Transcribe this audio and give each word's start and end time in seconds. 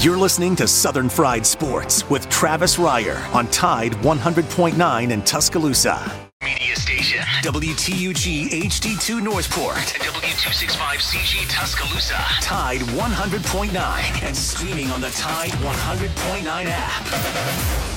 You're 0.00 0.18
listening 0.18 0.54
to 0.56 0.68
Southern 0.68 1.08
Fried 1.08 1.46
Sports 1.46 2.08
with 2.10 2.28
Travis 2.28 2.76
Reier 2.76 3.18
on 3.34 3.46
Tide 3.48 3.92
100.9 3.92 5.10
in 5.10 5.22
Tuscaloosa. 5.22 6.28
Media 6.44 6.76
station 6.76 7.20
WTUG 7.42 8.50
HD2 8.50 9.22
Northport. 9.22 9.78
and 9.78 10.02
W265CG 10.02 11.48
Tuscaloosa. 11.48 12.22
Tide 12.42 12.82
100.9 12.82 14.22
and 14.22 14.36
streaming 14.36 14.90
on 14.90 15.00
the 15.00 15.10
Tide 15.10 15.50
100.9 15.50 16.66
app. 16.66 17.95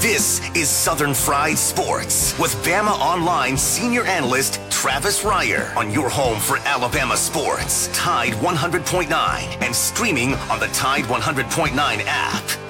This 0.00 0.40
is 0.56 0.70
Southern 0.70 1.12
Fried 1.12 1.58
Sports 1.58 2.32
with 2.38 2.54
Bama 2.64 2.98
Online 3.00 3.54
senior 3.58 4.02
analyst 4.06 4.58
Travis 4.70 5.22
Reier 5.24 5.76
on 5.76 5.90
your 5.92 6.08
home 6.08 6.40
for 6.40 6.56
Alabama 6.60 7.18
sports. 7.18 7.90
Tide 7.92 8.32
100.9 8.32 9.12
and 9.62 9.76
streaming 9.76 10.32
on 10.48 10.58
the 10.58 10.68
Tide 10.68 11.04
100.9 11.04 11.74
app. 12.06 12.69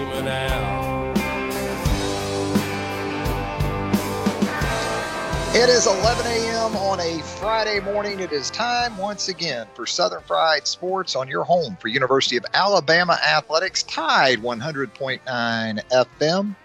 It 5.53 5.67
is 5.67 5.85
11 5.85 6.25
a.m. 6.27 6.77
on 6.77 7.01
a 7.01 7.21
Friday 7.21 7.81
morning. 7.81 8.21
It 8.21 8.31
is 8.31 8.49
time 8.49 8.97
once 8.97 9.27
again 9.27 9.67
for 9.73 9.85
Southern 9.85 10.21
Fried 10.21 10.65
Sports 10.65 11.13
on 11.13 11.27
your 11.27 11.43
home 11.43 11.75
for 11.75 11.89
University 11.89 12.37
of 12.37 12.45
Alabama 12.53 13.19
Athletics, 13.21 13.83
Tide 13.83 14.39
100.9 14.39 15.19
FM. 15.27 16.55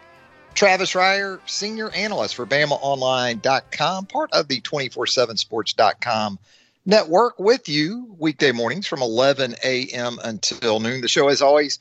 Travis 0.54 0.92
Reier, 0.92 1.40
senior 1.46 1.90
analyst 1.90 2.36
for 2.36 2.46
BamaOnline.com, 2.46 4.06
part 4.06 4.32
of 4.32 4.46
the 4.46 4.60
247sports.com 4.60 6.38
network 6.86 7.40
with 7.40 7.68
you 7.68 8.14
weekday 8.20 8.52
mornings 8.52 8.86
from 8.86 9.02
11 9.02 9.56
a.m. 9.64 10.20
until 10.22 10.78
noon. 10.78 11.00
The 11.00 11.08
show, 11.08 11.28
as 11.28 11.42
always, 11.42 11.80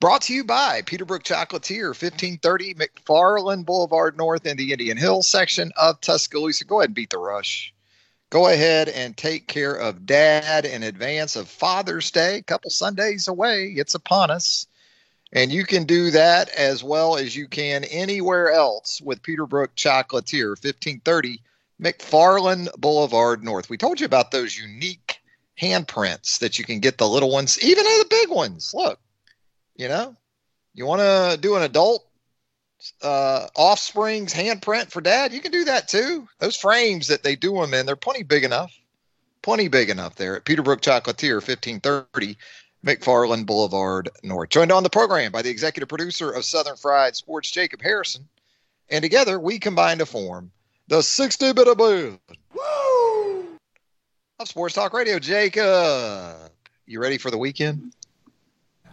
Brought 0.00 0.22
to 0.22 0.34
you 0.34 0.44
by 0.44 0.80
Peterbrook 0.80 1.24
Chocolatier, 1.24 1.88
1530 1.88 2.72
McFarland 2.72 3.66
Boulevard 3.66 4.16
North 4.16 4.46
in 4.46 4.56
the 4.56 4.72
Indian 4.72 4.96
Hills 4.96 5.28
section 5.28 5.72
of 5.76 6.00
Tuscaloosa. 6.00 6.64
Go 6.64 6.80
ahead 6.80 6.88
and 6.88 6.94
beat 6.94 7.10
the 7.10 7.18
rush. 7.18 7.74
Go 8.30 8.48
ahead 8.48 8.88
and 8.88 9.14
take 9.14 9.46
care 9.46 9.74
of 9.74 10.06
dad 10.06 10.64
in 10.64 10.84
advance 10.84 11.36
of 11.36 11.50
Father's 11.50 12.10
Day. 12.10 12.36
A 12.36 12.42
couple 12.42 12.70
Sundays 12.70 13.28
away. 13.28 13.74
It's 13.76 13.94
upon 13.94 14.30
us. 14.30 14.66
And 15.34 15.52
you 15.52 15.66
can 15.66 15.84
do 15.84 16.10
that 16.12 16.48
as 16.48 16.82
well 16.82 17.18
as 17.18 17.36
you 17.36 17.46
can 17.46 17.84
anywhere 17.84 18.52
else 18.52 19.02
with 19.02 19.22
Peterbrook 19.22 19.74
Chocolatier, 19.76 20.56
1530 20.56 21.42
McFarland 21.78 22.72
Boulevard 22.78 23.44
North. 23.44 23.68
We 23.68 23.76
told 23.76 24.00
you 24.00 24.06
about 24.06 24.30
those 24.30 24.56
unique 24.56 25.20
handprints 25.60 26.38
that 26.38 26.58
you 26.58 26.64
can 26.64 26.80
get 26.80 26.96
the 26.96 27.06
little 27.06 27.30
ones, 27.30 27.62
even 27.62 27.84
the 27.84 28.06
big 28.08 28.30
ones. 28.30 28.72
Look, 28.74 28.98
you 29.80 29.88
know, 29.88 30.14
you 30.74 30.84
want 30.84 31.00
to 31.00 31.38
do 31.40 31.56
an 31.56 31.62
adult 31.62 32.06
uh, 33.02 33.46
offspring's 33.56 34.34
handprint 34.34 34.90
for 34.90 35.00
dad, 35.00 35.32
you 35.32 35.40
can 35.40 35.52
do 35.52 35.64
that 35.64 35.88
too. 35.88 36.28
Those 36.38 36.54
frames 36.54 37.08
that 37.08 37.22
they 37.22 37.34
do 37.34 37.54
them 37.54 37.72
in, 37.72 37.86
they're 37.86 37.96
plenty 37.96 38.22
big 38.22 38.44
enough. 38.44 38.78
Plenty 39.40 39.68
big 39.68 39.88
enough 39.88 40.16
there 40.16 40.36
at 40.36 40.44
Peterbrook 40.44 40.82
Chocolatier, 40.82 41.36
1530 41.36 42.36
McFarland 42.84 43.46
Boulevard 43.46 44.10
North. 44.22 44.50
Joined 44.50 44.70
on 44.70 44.82
the 44.82 44.90
program 44.90 45.32
by 45.32 45.40
the 45.40 45.48
executive 45.48 45.88
producer 45.88 46.30
of 46.30 46.44
Southern 46.44 46.76
Fried 46.76 47.16
Sports, 47.16 47.50
Jacob 47.50 47.80
Harrison. 47.80 48.28
And 48.90 49.00
together 49.00 49.40
we 49.40 49.58
combine 49.58 49.96
to 49.98 50.06
form 50.06 50.50
the 50.88 51.02
60 51.02 51.54
bit 51.54 51.68
of. 51.68 51.78
Woo! 51.78 52.18
Of 54.38 54.48
Sports 54.48 54.74
Talk 54.74 54.92
Radio. 54.92 55.18
Jacob, 55.18 56.50
you 56.84 57.00
ready 57.00 57.16
for 57.16 57.30
the 57.30 57.38
weekend? 57.38 57.94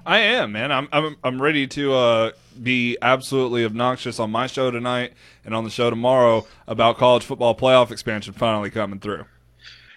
I 0.07 0.19
am, 0.19 0.53
man. 0.53 0.72
I'm 0.72 0.88
I'm 0.94 1.18
I'm 1.22 1.41
ready 1.41 1.68
to 1.68 1.94
uh, 1.94 2.31
be 2.63 2.97
absolutely 3.01 3.66
obnoxious 3.66 4.22
on 4.22 4.31
my 4.31 4.47
show 4.47 4.72
tonight 4.72 5.12
and 5.44 5.53
on 5.53 5.66
the 5.66 5.69
show 5.69 5.90
tomorrow 5.90 6.47
about 6.66 6.97
college 6.97 7.25
football 7.25 7.53
playoff 7.53 7.91
expansion 7.91 8.34
finally 8.34 8.69
coming 8.69 9.01
through. 9.01 9.25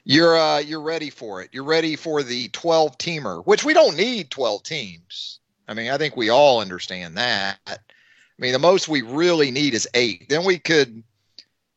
You're 0.02 0.36
uh, 0.36 0.58
you're 0.58 0.82
ready 0.82 1.10
for 1.10 1.42
it. 1.42 1.50
You're 1.52 1.62
ready 1.62 1.94
for 1.94 2.24
the 2.24 2.48
12 2.48 2.98
teamer, 2.98 3.46
which 3.46 3.64
we 3.64 3.72
don't 3.72 3.96
need 3.96 4.32
12 4.32 4.64
teams. 4.64 5.38
I 5.68 5.74
mean, 5.74 5.92
I 5.92 5.96
think 5.96 6.16
we 6.16 6.28
all 6.28 6.60
understand 6.60 7.16
that. 7.16 7.60
I 7.68 7.76
mean, 8.36 8.52
the 8.52 8.58
most 8.58 8.88
we 8.88 9.02
really 9.02 9.52
need 9.52 9.74
is 9.74 9.86
eight. 9.94 10.28
Then 10.28 10.44
we 10.44 10.58
could, 10.58 11.04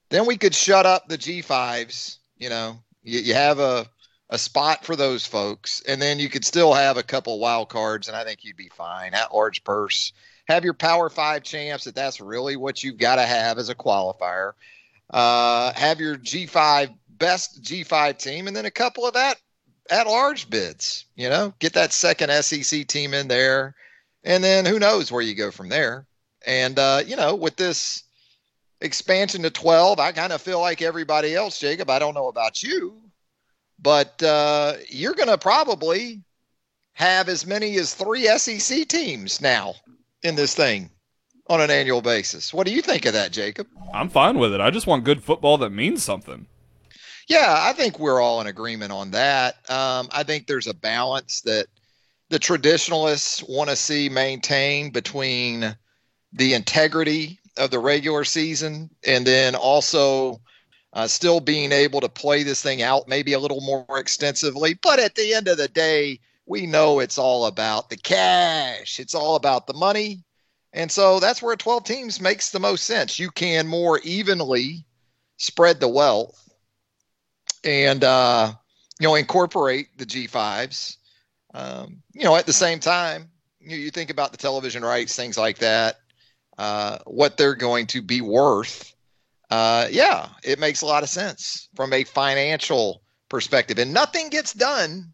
then 0.10 0.26
we 0.26 0.38
could 0.38 0.56
shut 0.56 0.88
up 0.88 1.08
the 1.08 1.20
G5s. 1.20 2.18
You 2.38 2.50
know, 2.50 2.80
you, 3.04 3.20
you 3.20 3.36
have 3.36 3.60
a 3.60 3.86
a 4.34 4.38
spot 4.40 4.84
for 4.84 4.96
those 4.96 5.28
folks, 5.28 5.84
and 5.88 6.02
then 6.02 6.18
you 6.18 6.28
could 6.28 6.44
still 6.44 6.74
have 6.74 6.98
a 6.98 7.04
couple 7.04 7.38
wild 7.40 7.70
cards, 7.70 8.08
and 8.08 8.18
I 8.18 8.24
think 8.24 8.44
you'd 8.44 8.58
be 8.58 8.70
fine 8.70 9.14
at 9.14 9.32
large 9.32 9.64
purse. 9.64 10.12
Have 10.48 10.64
your 10.64 10.74
Power 10.74 11.12
Five 11.12 11.44
champs 11.44 11.84
that 11.84 11.94
that's 11.94 12.20
really 12.20 12.56
what 12.56 12.84
you've 12.84 12.98
got 12.98 13.18
to 13.18 13.28
have 13.28 13.60
as 13.60 13.70
a 13.70 13.76
qualifier. 13.76 14.54
Uh, 15.12 15.72
have 15.76 16.00
your 16.00 16.18
G5 16.18 16.96
best 17.10 17.62
G5 17.62 18.18
team, 18.18 18.48
and 18.48 18.56
then 18.56 18.66
a 18.66 18.72
couple 18.72 19.06
of 19.06 19.14
that 19.14 19.40
at 19.92 20.08
large 20.08 20.50
bids. 20.50 21.06
You 21.16 21.30
know, 21.30 21.54
get 21.60 21.74
that 21.74 21.94
second 21.94 22.32
SEC 22.44 22.88
team 22.88 23.14
in 23.14 23.28
there, 23.28 23.76
and 24.24 24.44
then 24.44 24.66
who 24.66 24.80
knows 24.80 25.12
where 25.12 25.22
you 25.22 25.36
go 25.36 25.52
from 25.52 25.70
there. 25.70 26.08
And 26.44 26.80
uh, 26.80 27.04
you 27.06 27.18
know, 27.18 27.36
with 27.36 27.56
this 27.56 28.02
expansion 28.82 29.44
to 29.44 29.52
12, 29.52 30.00
I 30.00 30.12
kind 30.12 30.34
of 30.34 30.42
feel 30.42 30.60
like 30.60 30.82
everybody 30.82 31.36
else, 31.36 31.60
Jacob. 31.60 31.92
I 31.92 32.00
don't 32.00 32.16
know 32.16 32.30
about 32.30 32.64
you, 32.64 33.03
but 33.84 34.24
uh, 34.24 34.74
you're 34.90 35.14
going 35.14 35.30
to 35.30 35.38
probably 35.38 36.24
have 36.94 37.28
as 37.28 37.46
many 37.46 37.76
as 37.78 37.94
three 37.94 38.26
SEC 38.26 38.88
teams 38.88 39.42
now 39.42 39.76
in 40.24 40.36
this 40.36 40.56
thing 40.56 40.90
on 41.48 41.60
an 41.60 41.70
annual 41.70 42.02
basis. 42.02 42.54
What 42.54 42.66
do 42.66 42.74
you 42.74 42.82
think 42.82 43.06
of 43.06 43.14
that, 43.14 43.32
Jacob? 43.32 43.68
I'm 43.94 44.10
fine 44.10 44.40
with 44.40 44.54
it. 44.54 44.62
I 44.62 44.72
just 44.72 44.88
want 44.88 45.04
good 45.04 45.22
football 45.22 45.58
that 45.60 45.72
means 45.72 46.04
something. 46.04 46.48
Yeah, 47.28 47.56
I 47.60 47.74
think 47.74 48.00
we're 48.00 48.22
all 48.22 48.42
in 48.42 48.48
agreement 48.48 48.92
on 48.92 49.12
that. 49.12 49.56
Um, 49.70 50.08
I 50.12 50.24
think 50.24 50.48
there's 50.48 50.68
a 50.68 50.74
balance 50.74 51.42
that 51.42 51.68
the 52.30 52.40
traditionalists 52.40 53.44
want 53.44 53.70
to 53.70 53.76
see 53.76 54.10
maintained 54.10 54.94
between 54.94 55.76
the 56.34 56.54
integrity 56.54 57.40
of 57.58 57.70
the 57.70 57.80
regular 57.80 58.24
season 58.24 58.90
and 59.06 59.26
then 59.26 59.56
also 59.56 60.42
uh, 60.94 61.08
still 61.08 61.40
being 61.40 61.72
able 61.72 62.00
to 62.02 62.10
play 62.10 62.44
this 62.44 62.62
thing 62.62 62.82
out 62.82 63.08
maybe 63.08 63.34
a 63.34 63.40
little 63.40 63.62
more 63.62 63.86
extensively. 64.00 64.76
But 64.76 65.00
at 65.00 65.16
the 65.16 65.34
end 65.34 65.48
of 65.48 65.58
the 65.58 65.68
day, 65.68 66.20
we 66.46 66.68
know 66.68 67.00
it's 67.00 67.18
all 67.18 67.48
about 67.48 67.90
the 67.90 67.98
cash, 67.98 69.00
it's 69.00 69.16
all 69.16 69.36
about 69.36 69.68
the 69.68 69.74
money. 69.74 70.24
And 70.72 70.92
so 70.92 71.20
that's 71.20 71.42
where 71.42 71.56
12 71.56 71.84
teams 71.84 72.22
makes 72.22 72.50
the 72.50 72.60
most 72.60 72.86
sense. 72.86 73.20
You 73.20 73.30
can 73.30 73.68
more 73.68 74.00
evenly 74.00 74.86
spread 75.38 75.80
the 75.80 75.88
wealth 75.88 76.50
and, 77.64 78.04
uh, 78.04 78.54
you 79.00 79.08
know, 79.08 79.16
incorporate 79.16 79.98
the 79.98 80.06
G5s. 80.06 80.98
Um, 81.54 82.02
you 82.14 82.24
know, 82.24 82.36
at 82.36 82.48
the 82.48 82.54
same 82.54 82.80
time, 82.80 83.30
you, 83.60 83.78
you 83.78 83.92
think 83.92 84.10
about 84.10 84.32
the 84.32 84.38
television 84.38 84.84
rights, 84.84 85.16
things 85.16 85.38
like 85.38 85.60
that, 85.60 85.98
uh, 86.58 86.98
what 87.06 87.38
they're 87.38 87.56
going 87.56 87.88
to 87.88 88.02
be 88.02 88.22
worth. 88.22 88.93
Uh, 89.54 89.88
yeah, 89.92 90.30
it 90.44 90.58
makes 90.58 90.82
a 90.82 90.86
lot 90.88 91.04
of 91.04 91.10
sense 91.10 91.70
from 91.76 91.94
a 91.94 92.04
financial 92.04 93.04
perspective. 93.30 93.78
And 93.78 93.94
nothing 93.94 94.30
gets 94.30 94.52
done 94.52 95.14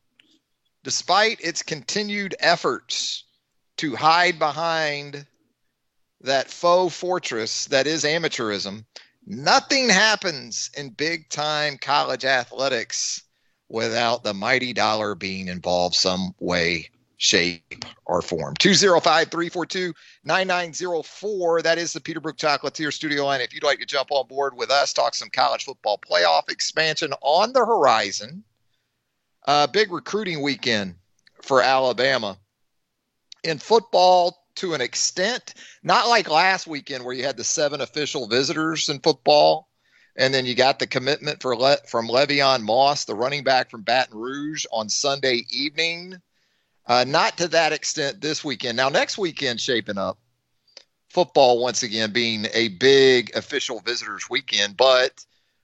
despite 0.81 1.41
its 1.41 1.61
continued 1.61 2.35
efforts 2.39 3.25
to 3.79 3.97
hide 3.97 4.39
behind 4.39 5.27
that 6.21 6.49
faux 6.49 6.95
fortress 6.95 7.65
that 7.65 7.85
is 7.85 8.05
amateurism. 8.05 8.85
Nothing 9.27 9.89
happens 9.89 10.69
in 10.77 10.91
big 10.91 11.27
time 11.27 11.77
college 11.77 12.23
athletics 12.23 13.21
without 13.67 14.23
the 14.23 14.33
mighty 14.33 14.71
dollar 14.71 15.15
being 15.15 15.49
involved 15.49 15.95
some 15.95 16.33
way, 16.39 16.89
shape, 17.19 17.85
or 18.05 18.21
form. 18.21 18.55
205 18.55 19.29
342 19.29 19.93
9904. 20.23 21.61
That 21.61 21.77
is 21.77 21.93
the 21.93 21.99
Peterbrook 21.99 22.37
Chocolatier 22.37 22.91
studio 22.91 23.25
line. 23.25 23.41
If 23.41 23.53
you'd 23.53 23.63
like 23.63 23.79
to 23.79 23.85
jump 23.85 24.09
on 24.11 24.25
board 24.27 24.55
with 24.55 24.71
us, 24.71 24.93
talk 24.93 25.13
some 25.13 25.29
college 25.29 25.65
football 25.65 25.99
playoff 25.99 26.49
expansion 26.49 27.13
on 27.21 27.53
the 27.53 27.59
horizon. 27.59 28.43
Uh, 29.45 29.67
big 29.67 29.91
recruiting 29.91 30.41
weekend 30.41 30.95
for 31.41 31.61
Alabama. 31.61 32.37
In 33.43 33.59
football, 33.59 34.45
to 34.55 34.73
an 34.73 34.81
extent, 34.81 35.53
not 35.83 36.07
like 36.07 36.29
last 36.29 36.67
weekend 36.67 37.03
where 37.03 37.13
you 37.13 37.23
had 37.23 37.37
the 37.37 37.43
seven 37.43 37.81
official 37.81 38.27
visitors 38.27 38.89
in 38.89 38.99
football, 38.99 39.69
and 40.15 40.33
then 40.33 40.45
you 40.45 40.55
got 40.55 40.79
the 40.79 40.87
commitment 40.87 41.41
for 41.41 41.55
Le- 41.55 41.77
from 41.87 42.07
Le'Veon 42.07 42.61
Moss, 42.61 43.05
the 43.05 43.15
running 43.15 43.43
back 43.43 43.69
from 43.69 43.83
Baton 43.83 44.17
Rouge, 44.17 44.65
on 44.71 44.89
Sunday 44.89 45.45
evening. 45.49 46.21
Uh, 46.89 47.05
not 47.07 47.37
to 47.37 47.47
that 47.47 47.71
extent 47.71 48.19
this 48.19 48.43
weekend. 48.43 48.75
Now, 48.75 48.89
next 48.89 49.19
weekend 49.19 49.61
shaping 49.61 49.99
up, 49.99 50.17
football 51.09 51.61
once 51.61 51.83
again 51.83 52.11
being 52.11 52.47
a 52.51 52.69
big 52.69 53.35
official 53.35 53.79
visitors 53.79 54.27
weekend. 54.27 54.75
But 54.75 55.23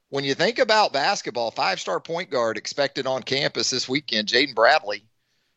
when 0.10 0.24
you 0.24 0.36
think 0.36 0.60
about 0.60 0.94
basketball, 0.94 1.50
five 1.50 1.80
star 1.80 2.00
point 2.00 2.30
guard 2.30 2.58
expected 2.58 3.08
on 3.08 3.24
campus 3.24 3.72
this 3.72 3.90
weekend, 3.90 4.28
Jaden 4.28 4.54
Bradley 4.54 5.04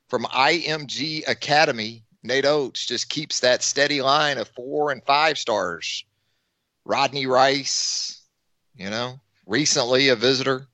from 0.08 0.24
IMG 0.24 1.28
Academy 1.28 2.02
Nate 2.22 2.46
Oats 2.46 2.86
just 2.86 3.10
keeps 3.10 3.40
that 3.40 3.62
steady 3.62 4.00
line 4.00 4.38
of 4.38 4.48
four 4.48 4.90
and 4.90 5.04
five 5.04 5.36
stars. 5.36 6.04
Rodney 6.86 7.26
Rice, 7.26 8.22
you 8.74 8.88
know, 8.88 9.20
recently 9.46 10.08
a 10.08 10.16
visitor. 10.16 10.66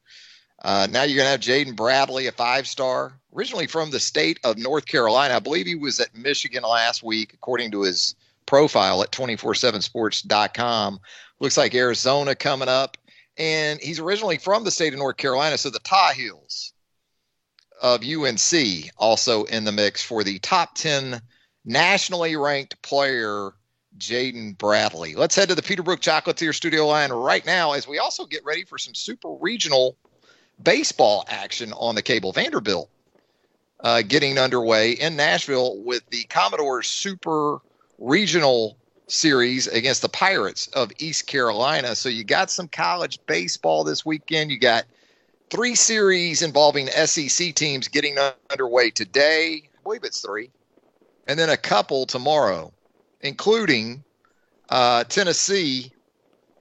Uh, 0.63 0.87
now 0.89 1.03
you're 1.03 1.17
going 1.17 1.27
to 1.27 1.31
have 1.31 1.41
Jaden 1.41 1.77
Bradley, 1.77 2.29
a 2.29 2.33
five 2.33 2.67
star, 2.67 3.19
originally 3.35 3.67
from 3.67 3.91
the 3.91 4.01
state 4.01 4.39
of 4.45 4.59
North 4.59 4.87
Carolina. 4.87 5.35
I 5.35 5.41
believe 5.41 5.67
he 5.67 5.75
was 5.75 6.01
at 6.01 6.15
Michigan 6.15 6.63
last 6.63 7.03
week, 7.03 7.35
according 7.35 7.71
to 7.73 7.83
his 7.83 8.15
profile 8.47 9.03
at 9.03 9.11
247sports.com. 9.13 11.01
Looks 11.41 11.57
like 11.57 11.75
Arizona 11.75 12.35
coming 12.35 12.69
up. 12.69 12.97
And 13.37 13.81
he's 13.81 13.99
originally 13.99 14.39
from 14.39 14.63
the 14.63 14.71
state 14.71 14.93
of 14.93 14.99
North 14.99 15.17
Carolina, 15.17 15.59
so 15.59 15.71
the 15.71 15.81
Tar 15.81 16.13
Heels 16.13 16.73
of 17.83 18.03
UNC 18.05 18.91
also 18.97 19.45
in 19.45 19.65
the 19.65 19.73
mix 19.73 20.03
for 20.03 20.23
the 20.23 20.39
top 20.39 20.77
10 20.77 21.21
nationally 21.65 22.37
ranked 22.37 22.81
player 22.83 23.53
Jaden 23.99 24.57
Bradley. 24.57 25.17
Let's 25.17 25.35
head 25.35 25.49
to 25.49 25.55
the 25.55 25.63
Peterbrook 25.63 25.99
Chocolatier 25.99 26.55
studio 26.55 26.87
line 26.87 27.11
right 27.11 27.45
now 27.45 27.73
as 27.73 27.89
we 27.89 27.99
also 27.99 28.25
get 28.25 28.45
ready 28.45 28.65
for 28.65 28.79
some 28.79 28.95
super 28.95 29.33
regional 29.35 29.97
baseball 30.63 31.25
action 31.29 31.73
on 31.73 31.97
the 31.97 32.03
cable. 32.03 32.33
Vanderbilt 32.33 32.89
uh, 33.81 34.03
getting 34.03 34.39
underway 34.39 34.93
in 34.93 35.17
Nashville 35.17 35.83
with 35.83 36.03
the 36.11 36.25
Commodores 36.25 36.87
Super 36.87 37.59
Regional 37.99 38.79
Series 39.07 39.67
against 39.67 40.03
the 40.03 40.09
Pirates 40.09 40.69
of 40.69 40.91
East 40.99 41.27
Carolina. 41.27 41.95
So 41.95 42.09
you 42.09 42.25
got 42.25 42.51
some 42.51 42.69
college 42.69 43.19
baseball 43.27 43.85
this 43.85 44.05
weekend. 44.05 44.51
You 44.51 44.59
got 44.59 44.85
three 45.51 45.75
series 45.75 46.43
involving 46.43 46.87
SEC 46.89 47.55
teams 47.55 47.89
getting 47.89 48.17
underway 48.51 48.91
today. 48.91 49.63
I 49.65 49.83
believe 49.83 50.05
it's 50.05 50.21
three 50.21 50.51
and 51.27 51.39
then 51.39 51.51
a 51.51 51.57
couple 51.57 52.07
tomorrow, 52.07 52.73
including 53.21 54.05
uh, 54.69 55.05
Tennessee 55.05 55.93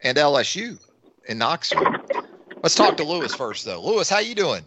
and 0.03 0.17
LSU 0.17 0.79
in 1.27 1.37
Knoxville. 1.37 1.83
Let's 2.61 2.75
talk 2.75 2.97
to 2.97 3.03
Lewis 3.03 3.35
first, 3.35 3.65
though. 3.65 3.81
Lewis, 3.83 4.09
how 4.09 4.19
you 4.19 4.35
doing? 4.35 4.63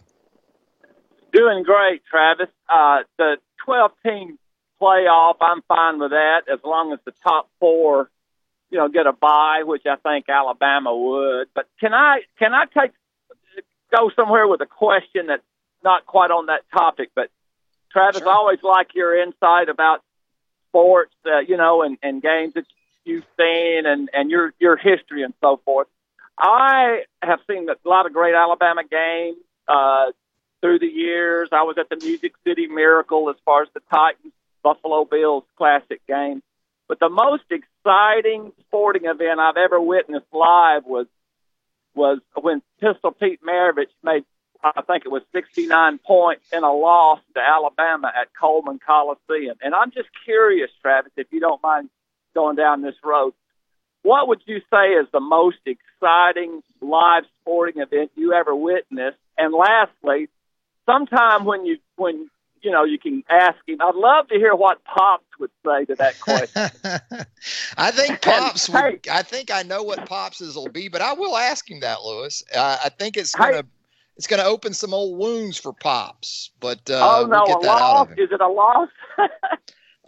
Doing 1.33 1.63
great, 1.65 2.03
Travis. 2.11 2.49
Uh, 2.69 3.01
the 3.19 3.37
12 3.65 3.91
team 4.05 4.39
playoff, 4.81 5.37
I'm 5.41 5.63
fine 5.69 5.99
with 5.99 6.11
that 6.11 6.43
as 6.53 6.61
long 6.65 6.93
as 6.93 6.99
the 7.05 7.13
top 7.23 7.49
four, 7.61 8.11
you 8.71 8.79
know, 8.79 8.89
get 8.89 9.07
a 9.07 9.13
bye, 9.13 9.63
which 9.65 9.83
I 9.87 9.97
think 9.97 10.29
Alabama 10.29 10.95
would. 10.95 11.49
But 11.55 11.69
can 11.81 11.95
I 11.95 12.21
can 12.39 12.53
I 12.53 12.65
take 12.67 12.93
go 13.95 14.11
somewhere 14.15 14.47
with 14.47 14.61
a 14.61 14.67
question 14.67 15.27
that's 15.29 15.43
not 15.83 16.07
quite 16.07 16.31
on 16.31 16.47
that 16.47 16.63
topic, 16.73 17.11
but 17.15 17.31
Travis, 17.93 18.19
sure. 18.19 18.29
I 18.29 18.35
always 18.35 18.63
like 18.63 18.89
your 18.95 19.21
insight 19.23 19.69
about 19.69 20.03
sports, 20.69 21.15
uh, 21.25 21.39
you 21.41 21.57
know, 21.57 21.83
and, 21.83 21.97
and 22.03 22.21
games 22.21 22.55
that 22.55 22.67
you've 23.05 23.25
seen 23.39 23.87
and, 23.87 24.11
and 24.13 24.31
your, 24.31 24.53
your 24.59 24.77
history 24.77 25.23
and 25.23 25.33
so 25.41 25.61
forth. 25.65 25.87
I 26.39 27.05
have 27.23 27.39
seen 27.49 27.69
a 27.71 27.89
lot 27.89 28.05
of 28.05 28.13
great 28.13 28.35
Alabama 28.35 28.83
games 28.85 29.39
uh, 29.69 30.07
through 30.67 30.81
the 30.81 30.87
years. 30.87 31.49
I 31.53 31.63
was 31.63 31.77
at 31.79 31.89
the 31.89 32.05
Music 32.05 32.33
City 32.45 32.67
Miracle 32.67 33.31
as 33.31 33.37
far 33.45 33.63
as 33.63 33.69
the 33.73 33.81
Titans 33.89 34.33
Buffalo 34.65 35.05
Bills 35.05 35.45
classic 35.57 36.05
game. 36.09 36.43
But 36.89 36.99
the 36.99 37.09
most 37.09 37.45
exciting 37.51 38.53
sporting 38.67 39.05
event 39.05 39.39
I've 39.39 39.57
ever 39.57 39.81
witnessed 39.81 40.27
live 40.33 40.85
was 40.85 41.07
was 41.95 42.19
when 42.35 42.63
Pistol 42.81 43.13
Pete 43.13 43.41
Maravich 43.43 43.95
made 44.03 44.25
I 44.63 44.83
think 44.83 45.05
it 45.05 45.11
was 45.11 45.23
69 45.33 45.99
points 45.99 46.45
in 46.53 46.65
a 46.65 46.73
loss 46.73 47.21
to 47.35 47.41
Alabama 47.41 48.09
at 48.09 48.29
Coleman 48.39 48.81
Coliseum. 48.85 49.57
And 49.63 49.75
I'm 49.75 49.93
just 49.93 50.09
curious, 50.25 50.71
Travis, 50.83 51.13
if 51.17 51.29
you 51.31 51.39
don't 51.39 51.63
mind 51.63 51.91
going 52.35 52.57
down 52.57 52.83
this 52.83 52.97
road, 53.05 53.35
what 54.03 54.27
would 54.27 54.41
you 54.47 54.61
say 54.71 54.95
is 54.95 55.07
the 55.13 55.21
most 55.21 55.59
exciting 55.67 56.63
live 56.81 57.25
sporting 57.41 57.81
event 57.81 58.11
you 58.17 58.33
ever 58.33 58.57
witnessed? 58.57 59.19
And 59.39 59.55
lastly, 59.55 60.29
sometime 60.87 61.45
when 61.45 61.67
you 61.67 61.79
when 61.97 62.31
you 62.63 62.71
know 62.71 62.85
you 62.85 62.99
can 62.99 63.23
ask 63.29 63.57
him, 63.67 63.79
I'd 63.81 63.95
love 63.95 64.29
to 64.29 64.37
hear 64.37 64.55
what 64.55 64.83
Pops 64.85 65.25
would 65.39 65.51
say 65.65 65.85
to 65.87 65.95
that 65.97 66.19
question. 66.21 66.71
I 67.77 67.91
think 67.91 68.23
Pops 68.23 68.69
would. 68.69 69.07
I 69.11 69.23
think 69.23 69.51
I 69.51 69.63
know 69.63 69.83
what 69.83 70.09
Pops's 70.09 70.57
will 70.57 70.69
be, 70.69 70.89
but 70.89 71.03
I 71.03 71.13
will 71.13 71.37
ask 71.37 71.71
him 71.71 71.81
that, 71.81 72.03
Lewis. 72.03 72.43
Uh, 72.55 72.79
I 72.85 72.89
think 72.89 73.17
it's 73.17 73.35
going 73.35 73.53
to. 73.53 73.59
Hey, 73.59 73.69
it's 74.17 74.27
going 74.27 74.41
to 74.41 74.47
open 74.47 74.73
some 74.73 74.95
old 74.95 75.19
wounds 75.19 75.59
for 75.59 75.75
Pops. 75.75 76.51
But 76.61 76.91
uh, 76.91 77.23
oh 77.23 77.27
no, 77.27 77.45
we'll 77.47 77.59
a 77.59 77.67
loss? 77.67 78.09
Is 78.17 78.33
it 78.33 78.41
a 78.41 78.49
loss? 78.49 78.89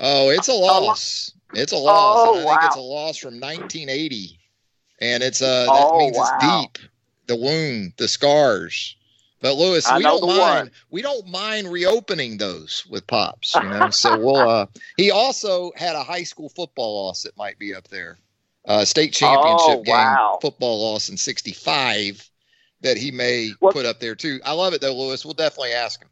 oh, 0.00 0.30
it's 0.30 0.48
a 0.48 0.54
loss. 0.54 1.32
It's 1.54 1.72
a 1.72 1.76
loss. 1.76 2.16
Oh, 2.18 2.40
I 2.40 2.44
wow. 2.44 2.52
think 2.52 2.64
it's 2.64 2.76
a 2.76 2.80
loss 2.80 3.18
from 3.18 3.34
1980, 3.34 4.38
and 5.00 5.22
it's 5.22 5.42
uh 5.42 5.64
that 5.64 5.70
oh, 5.70 5.98
means 5.98 6.16
wow. 6.16 6.30
it's 6.34 6.44
deep. 6.44 6.88
The 7.26 7.36
wound, 7.36 7.92
the 7.98 8.08
scars. 8.08 8.96
But 9.40 9.54
Lewis, 9.54 9.86
I 9.86 9.98
we 9.98 10.02
don't 10.02 10.26
mind. 10.26 10.38
One. 10.38 10.70
We 10.90 11.02
don't 11.02 11.28
mind 11.28 11.70
reopening 11.70 12.38
those 12.38 12.84
with 12.88 13.06
pops. 13.06 13.54
You 13.54 13.68
know, 13.68 13.90
so 13.90 14.18
we'll. 14.18 14.36
Uh, 14.36 14.66
he 14.96 15.10
also 15.10 15.70
had 15.76 15.94
a 15.94 16.02
high 16.02 16.24
school 16.24 16.48
football 16.48 17.04
loss 17.04 17.22
that 17.22 17.36
might 17.36 17.58
be 17.58 17.74
up 17.74 17.88
there. 17.88 18.18
Uh, 18.64 18.84
state 18.84 19.12
championship 19.12 19.78
oh, 19.78 19.84
wow. 19.86 20.32
game 20.32 20.40
football 20.40 20.82
loss 20.82 21.08
in 21.08 21.16
'65 21.16 22.28
that 22.80 22.96
he 22.96 23.10
may 23.10 23.50
well, 23.60 23.72
put 23.72 23.86
up 23.86 24.00
there 24.00 24.14
too. 24.14 24.40
I 24.44 24.52
love 24.52 24.74
it 24.74 24.80
though, 24.80 24.94
Lewis. 24.94 25.24
We'll 25.24 25.34
definitely 25.34 25.72
ask 25.72 26.02
him. 26.02 26.08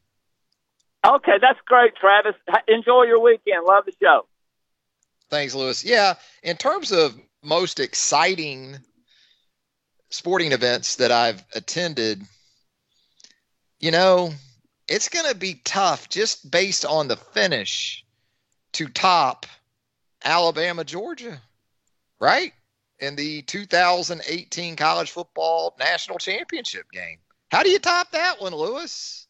Okay, 1.05 1.39
that's 1.41 1.61
great, 1.67 1.95
Travis. 1.97 2.35
Enjoy 2.69 3.05
your 3.05 3.21
weekend. 3.21 3.65
Love 3.65 3.85
the 3.87 3.93
show. 4.03 4.27
Thanks, 5.31 5.55
Lewis. 5.55 5.85
Yeah, 5.85 6.15
in 6.43 6.57
terms 6.57 6.93
of 6.93 7.19
most 7.43 7.81
exciting 7.81 8.77
sporting 10.11 10.53
events 10.53 10.97
that 10.97 11.11
I've 11.11 11.45
attended, 11.55 12.23
you 13.81 13.91
know, 13.91 14.33
it's 14.89 15.09
going 15.09 15.29
to 15.31 15.37
be 15.37 15.61
tough 15.65 16.09
just 16.09 16.51
based 16.51 16.85
on 16.85 17.09
the 17.09 17.17
finish 17.17 18.05
to 18.73 18.89
top 18.89 19.47
Alabama, 20.25 20.85
Georgia, 20.85 21.41
right? 22.21 22.53
in 22.99 23.17
the 23.17 23.43
2018 23.43 24.77
college 24.77 25.11
football 25.11 25.75
national 25.79 26.19
championship 26.19 26.91
game. 26.91 27.19
How 27.51 27.63
do 27.63 27.71
you 27.71 27.79
top 27.79 28.11
that 28.13 28.41
one, 28.41 28.55
Lewis? 28.55 29.27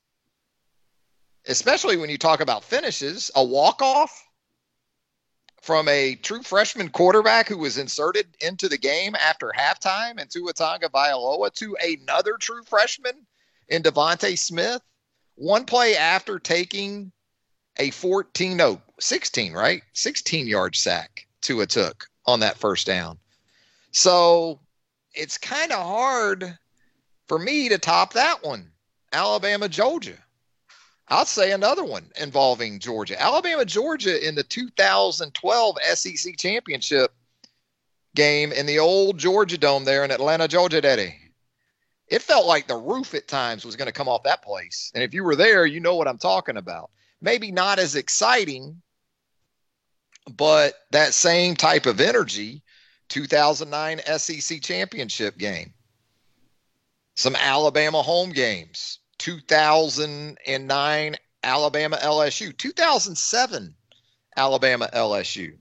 Especially 1.46 1.96
when 1.96 2.10
you 2.10 2.18
talk 2.18 2.40
about 2.40 2.64
finishes, 2.64 3.30
a 3.34 3.44
walk 3.44 3.82
off 3.82 4.24
from 5.62 5.88
a 5.88 6.14
true 6.14 6.42
freshman 6.42 6.88
quarterback 6.88 7.48
who 7.48 7.58
was 7.58 7.78
inserted 7.78 8.26
into 8.40 8.68
the 8.68 8.78
game 8.78 9.14
after 9.16 9.52
halftime 9.56 10.20
and 10.20 10.30
Tua 10.30 10.52
Tagovailoa 10.52 11.52
to 11.54 11.76
another 11.82 12.36
true 12.40 12.62
freshman 12.64 13.26
in 13.68 13.82
DeVonta 13.82 14.38
Smith. 14.38 14.82
One 15.35 15.64
play 15.64 15.96
after 15.96 16.38
taking 16.38 17.12
a 17.78 17.90
14, 17.90 18.56
no, 18.56 18.80
16, 19.00 19.52
right? 19.52 19.82
16 19.92 20.46
yard 20.46 20.76
sack 20.76 21.26
Tua 21.42 21.66
took 21.66 22.06
on 22.25 22.40
that 22.40 22.56
first 22.56 22.87
down. 22.87 23.18
So 23.92 24.61
it's 25.14 25.38
kind 25.38 25.73
of 25.73 25.78
hard 25.78 26.58
for 27.28 27.38
me 27.38 27.68
to 27.68 27.78
top 27.78 28.14
that 28.14 28.44
one. 28.44 28.70
Alabama, 29.12 29.68
Georgia. 29.68 30.18
I'll 31.08 31.25
say 31.25 31.52
another 31.52 31.85
one 31.85 32.11
involving 32.20 32.80
Georgia. 32.80 33.20
Alabama, 33.20 33.64
Georgia 33.64 34.26
in 34.26 34.35
the 34.35 34.42
2012 34.42 35.76
SEC 35.94 36.37
championship 36.37 37.12
game 38.16 38.50
in 38.50 38.66
the 38.66 38.80
old 38.80 39.18
Georgia 39.18 39.56
Dome 39.56 39.85
there 39.85 40.04
in 40.04 40.11
Atlanta, 40.11 40.49
Georgia, 40.49 40.80
Daddy. 40.80 41.14
It 42.08 42.22
felt 42.22 42.46
like 42.46 42.66
the 42.66 42.76
roof 42.76 43.14
at 43.14 43.26
times 43.26 43.64
was 43.64 43.76
going 43.76 43.86
to 43.86 43.92
come 43.92 44.08
off 44.08 44.22
that 44.22 44.42
place. 44.42 44.92
And 44.94 45.02
if 45.02 45.12
you 45.12 45.25
were 45.25 45.36
there, 45.36 45.66
you 45.66 45.80
know 45.80 45.96
what 45.96 46.08
I'm 46.08 46.18
talking 46.18 46.56
about. 46.56 46.90
Maybe 47.20 47.50
not 47.50 47.78
as 47.78 47.96
exciting, 47.96 48.80
but 50.36 50.75
that 50.92 51.14
same 51.14 51.56
type 51.56 51.86
of 51.86 52.00
energy 52.00 52.62
2009 53.08 54.00
SEC 54.18 54.60
championship 54.62 55.38
game, 55.38 55.72
some 57.14 57.36
Alabama 57.36 58.02
home 58.02 58.30
games, 58.30 59.00
2009 59.18 61.16
Alabama 61.42 61.96
LSU, 61.96 62.56
2007 62.56 63.75
Alabama 64.36 64.88
LSU. 64.92 65.56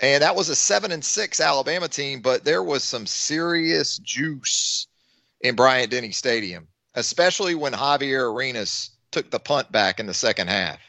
And 0.00 0.22
that 0.22 0.36
was 0.36 0.48
a 0.48 0.56
7 0.56 0.92
and 0.92 1.04
6 1.04 1.40
Alabama 1.40 1.88
team, 1.88 2.20
but 2.20 2.44
there 2.44 2.62
was 2.62 2.84
some 2.84 3.06
serious 3.06 3.98
juice 3.98 4.87
in 5.40 5.54
Bryant 5.54 5.90
Denny 5.90 6.12
Stadium, 6.12 6.68
especially 6.94 7.54
when 7.54 7.72
Javier 7.72 8.32
Arenas 8.32 8.90
took 9.10 9.30
the 9.30 9.40
punt 9.40 9.70
back 9.72 10.00
in 10.00 10.06
the 10.06 10.14
second 10.14 10.48
half 10.48 10.80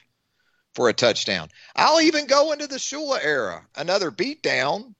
for 0.73 0.89
a 0.89 0.93
touchdown. 0.93 1.49
I'll 1.75 2.01
even 2.01 2.25
go 2.25 2.51
into 2.51 2.67
the 2.67 2.77
Shula 2.77 3.19
era, 3.21 3.65
another 3.75 4.11
beatdown, 4.11 4.93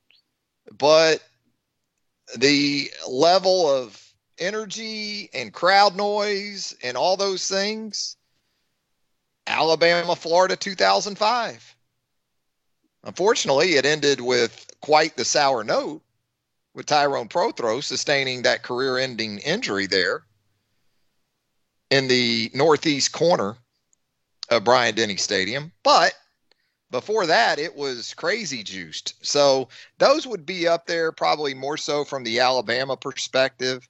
but 0.72 1.22
the 2.38 2.92
level 3.08 3.70
of 3.70 4.02
energy 4.38 5.30
and 5.34 5.54
crowd 5.54 5.96
noise 5.96 6.76
and 6.84 6.96
all 6.96 7.18
those 7.18 7.48
things, 7.48 8.16
Alabama, 9.48 10.16
Florida 10.16 10.56
2005. 10.56 11.76
Unfortunately, 13.04 13.76
it 13.76 13.86
ended 13.86 14.22
with 14.22 14.70
quite 14.82 15.16
the 15.16 15.26
sour 15.26 15.64
note 15.64 16.02
with 16.74 16.86
Tyrone 16.86 17.30
Prothro 17.30 17.84
sustaining 17.84 18.44
that 18.44 18.64
career 18.64 18.98
ending 18.98 19.40
injury 19.40 19.88
there 19.88 20.24
in 21.90 22.08
the 22.08 22.52
northeast 22.54 23.12
corner 23.12 23.58
of 24.50 24.64
Bryant 24.64 24.98
Denny 24.98 25.18
Stadium. 25.18 25.72
But 25.84 26.14
before 26.92 27.26
that, 27.28 27.60
it 27.60 27.76
was 27.76 28.14
crazy 28.14 28.64
juiced. 28.64 29.14
So 29.26 29.70
those 29.98 30.26
would 30.26 30.46
be 30.46 30.68
up 30.68 30.86
there 30.88 31.12
probably 31.12 31.54
more 31.54 31.78
so 31.78 32.04
from 32.06 32.24
the 32.24 32.40
Alabama 32.40 32.98
perspective. 32.98 33.88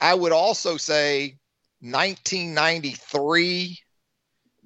I 0.00 0.14
would 0.14 0.32
also 0.32 0.76
say 0.76 1.38
1993 1.80 3.78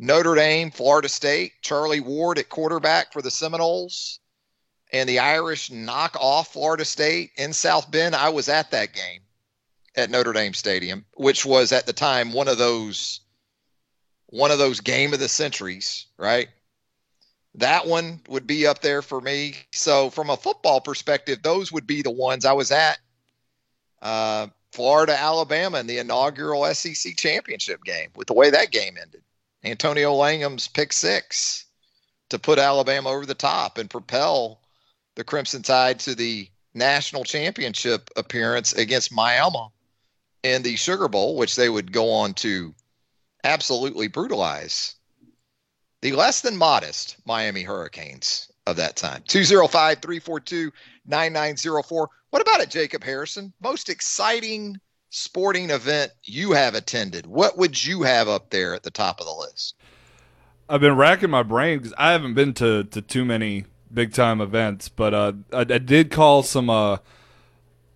Notre 0.03 0.35
Dame, 0.35 0.71
Florida 0.71 1.11
State, 1.11 1.53
Charlie 1.61 2.01
Ward 2.01 2.39
at 2.39 2.49
quarterback 2.49 3.13
for 3.13 3.21
the 3.21 3.31
Seminoles 3.31 4.21
and 4.93 5.09
the 5.09 5.19
Irish 5.19 5.71
knock 5.71 6.17
off 6.21 6.53
Florida 6.53 6.85
State 6.85 7.33
in 7.37 7.53
South 7.53 7.91
Bend. 7.91 8.15
I 8.15 8.29
was 8.29 8.49
at 8.49 8.71
that 8.71 8.93
game 8.93 9.21
at 9.97 10.11
Notre 10.11 10.33
Dame 10.33 10.55
Stadium, 10.55 11.05
which 11.15 11.45
was 11.45 11.73
at 11.73 11.87
the 11.87 11.93
time 11.93 12.33
one 12.33 12.49
of 12.49 12.59
those 12.59 13.21
one 14.27 14.51
of 14.51 14.59
those 14.59 14.81
game 14.81 15.13
of 15.13 15.19
the 15.19 15.29
centuries, 15.29 16.07
right? 16.17 16.49
That 17.57 17.87
one 17.87 18.21
would 18.29 18.47
be 18.47 18.67
up 18.67 18.81
there 18.81 19.03
for 19.03 19.21
me. 19.21 19.57
So 19.73 20.09
from 20.11 20.31
a 20.31 20.37
football 20.37 20.81
perspective, 20.81 21.43
those 21.43 21.73
would 21.73 21.87
be 21.87 22.03
the 22.03 22.13
ones 22.13 22.45
I 22.45 22.53
was 22.53 22.71
at. 22.71 22.99
Uh, 24.01 24.47
Florida, 24.73 25.19
Alabama, 25.19 25.81
in 25.81 25.89
the 25.89 25.99
inaugural 25.99 26.65
SEC 26.73 27.17
championship 27.17 27.83
game 27.83 28.11
with 28.15 28.29
the 28.29 28.35
way 28.35 28.51
that 28.51 28.71
game 28.71 28.97
ended. 29.01 29.23
Antonio 29.65 30.15
Langham's 30.15 30.69
pick 30.69 30.93
six 30.93 31.67
to 32.29 32.39
put 32.39 32.61
Alabama 32.61 33.11
over 33.11 33.27
the 33.27 33.35
top 33.35 33.79
and 33.79 33.91
propel 33.91 34.60
the 35.21 35.25
Crimson 35.25 35.61
Tide 35.61 35.99
to 36.01 36.15
the 36.15 36.49
national 36.73 37.25
championship 37.25 38.09
appearance 38.17 38.73
against 38.73 39.13
Miami 39.13 39.69
in 40.43 40.63
the 40.63 40.77
Sugar 40.77 41.09
Bowl, 41.09 41.37
which 41.37 41.57
they 41.57 41.69
would 41.69 41.93
go 41.93 42.11
on 42.11 42.33
to 42.33 42.75
absolutely 43.45 44.09
brutalize 44.09 44.95
the 46.01 46.13
less 46.13 46.41
than 46.41 46.57
modest 46.57 47.17
Miami 47.27 47.63
Hurricanes 47.63 48.51
of 48.67 48.77
that 48.77 48.97
time. 48.97 49.23
205 49.29 49.99
342 50.01 50.73
9904. 51.05 52.09
What 52.31 52.41
about 52.41 52.63
it, 52.63 52.71
Jacob 52.71 53.05
Harrison? 53.05 53.53
Most 53.61 53.91
exciting 53.91 54.81
sporting 55.11 55.69
event 55.69 56.13
you 56.25 56.53
have 56.53 56.75
attended. 56.75 57.27
What 57.27 57.59
would 57.59 57.85
you 57.85 58.05
have 58.05 58.27
up 58.27 58.49
there 58.49 58.75
at 58.75 58.85
the 58.85 58.91
top 58.91 59.21
of 59.21 59.27
the 59.27 59.35
list? 59.35 59.75
I've 60.67 60.81
been 60.81 60.97
racking 60.97 61.29
my 61.29 61.43
brain 61.43 61.77
because 61.77 61.93
I 61.99 62.13
haven't 62.13 62.33
been 62.33 62.55
to, 62.55 62.85
to 62.85 63.03
too 63.03 63.27
many 63.27 63.67
big 63.93 64.13
time 64.13 64.41
events, 64.41 64.89
but 64.89 65.15
uh, 65.15 65.33
I, 65.53 65.61
I, 65.61 65.79
did 65.79 66.11
call 66.11 66.43
some 66.43 66.71
uh, 66.71 66.99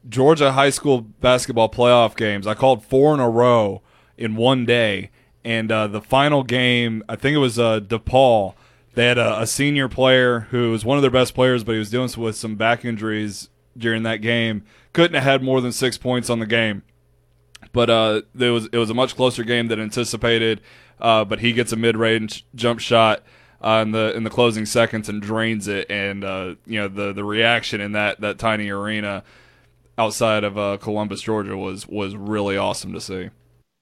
Georgia 0.08 0.52
high 0.52 0.70
school 0.70 1.00
basketball 1.00 1.68
playoff 1.68 2.16
games. 2.16 2.46
I 2.46 2.54
called 2.54 2.84
four 2.84 3.14
in 3.14 3.20
a 3.20 3.28
row 3.28 3.82
in 4.16 4.36
one 4.36 4.64
day, 4.64 5.10
and 5.44 5.70
uh, 5.70 5.86
the 5.86 6.00
final 6.00 6.42
game, 6.42 7.02
I 7.08 7.16
think 7.16 7.34
it 7.34 7.38
was 7.38 7.58
uh, 7.58 7.80
DePaul. 7.80 8.54
They 8.94 9.06
had 9.06 9.18
a, 9.18 9.40
a, 9.40 9.46
senior 9.46 9.88
player 9.88 10.40
who 10.50 10.70
was 10.70 10.84
one 10.84 10.96
of 10.96 11.02
their 11.02 11.10
best 11.10 11.34
players, 11.34 11.64
but 11.64 11.72
he 11.72 11.78
was 11.78 11.90
dealing 11.90 12.10
with 12.16 12.36
some 12.36 12.54
back 12.54 12.84
injuries 12.84 13.48
during 13.76 14.04
that 14.04 14.18
game. 14.18 14.64
Couldn't 14.92 15.14
have 15.14 15.24
had 15.24 15.42
more 15.42 15.60
than 15.60 15.72
six 15.72 15.98
points 15.98 16.30
on 16.30 16.38
the 16.38 16.46
game, 16.46 16.82
but 17.72 17.90
uh, 17.90 18.22
it 18.38 18.50
was 18.50 18.66
it 18.66 18.78
was 18.78 18.90
a 18.90 18.94
much 18.94 19.16
closer 19.16 19.42
game 19.42 19.68
than 19.68 19.80
anticipated. 19.80 20.60
Uh, 21.00 21.24
but 21.24 21.40
he 21.40 21.52
gets 21.52 21.72
a 21.72 21.76
mid 21.76 21.96
range 21.96 22.46
jump 22.54 22.78
shot 22.78 23.24
uh, 23.64 23.80
in 23.82 23.92
the 23.92 24.14
in 24.14 24.24
the 24.24 24.30
closing 24.30 24.66
seconds 24.66 25.08
and 25.08 25.22
drains 25.22 25.66
it. 25.66 25.90
And 25.90 26.22
uh, 26.22 26.54
you 26.66 26.78
know 26.78 26.88
the 26.88 27.12
the 27.12 27.24
reaction 27.24 27.80
in 27.80 27.92
that 27.92 28.20
that 28.20 28.38
tiny 28.38 28.68
arena 28.70 29.24
outside 29.96 30.44
of 30.44 30.58
uh, 30.58 30.76
Columbus, 30.76 31.22
Georgia, 31.22 31.56
was 31.56 31.88
was 31.88 32.14
really 32.14 32.56
awesome 32.56 32.92
to 32.92 33.00
see. 33.00 33.30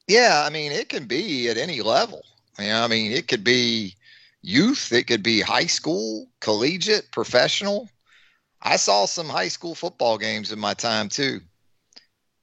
Yeah, 0.07 0.45
I 0.47 0.51
mean 0.51 0.73
it 0.73 0.89
can 0.89 1.07
be 1.07 1.49
at 1.49 1.59
any 1.59 1.83
level. 1.83 2.25
Yeah, 2.59 2.85
I 2.85 2.87
mean 2.87 3.13
it 3.13 3.29
could 3.29 3.43
be 3.43 3.97
youth, 4.41 4.93
it 4.93 5.07
could 5.09 5.23
be 5.23 5.41
high 5.41 5.67
school, 5.67 6.29
collegiate, 6.41 7.11
professional. 7.11 7.89
I 8.63 8.77
saw 8.77 9.07
some 9.07 9.29
high 9.29 9.49
school 9.49 9.75
football 9.75 10.19
games 10.19 10.53
in 10.53 10.61
my 10.61 10.75
time 10.75 11.09
too. 11.09 11.41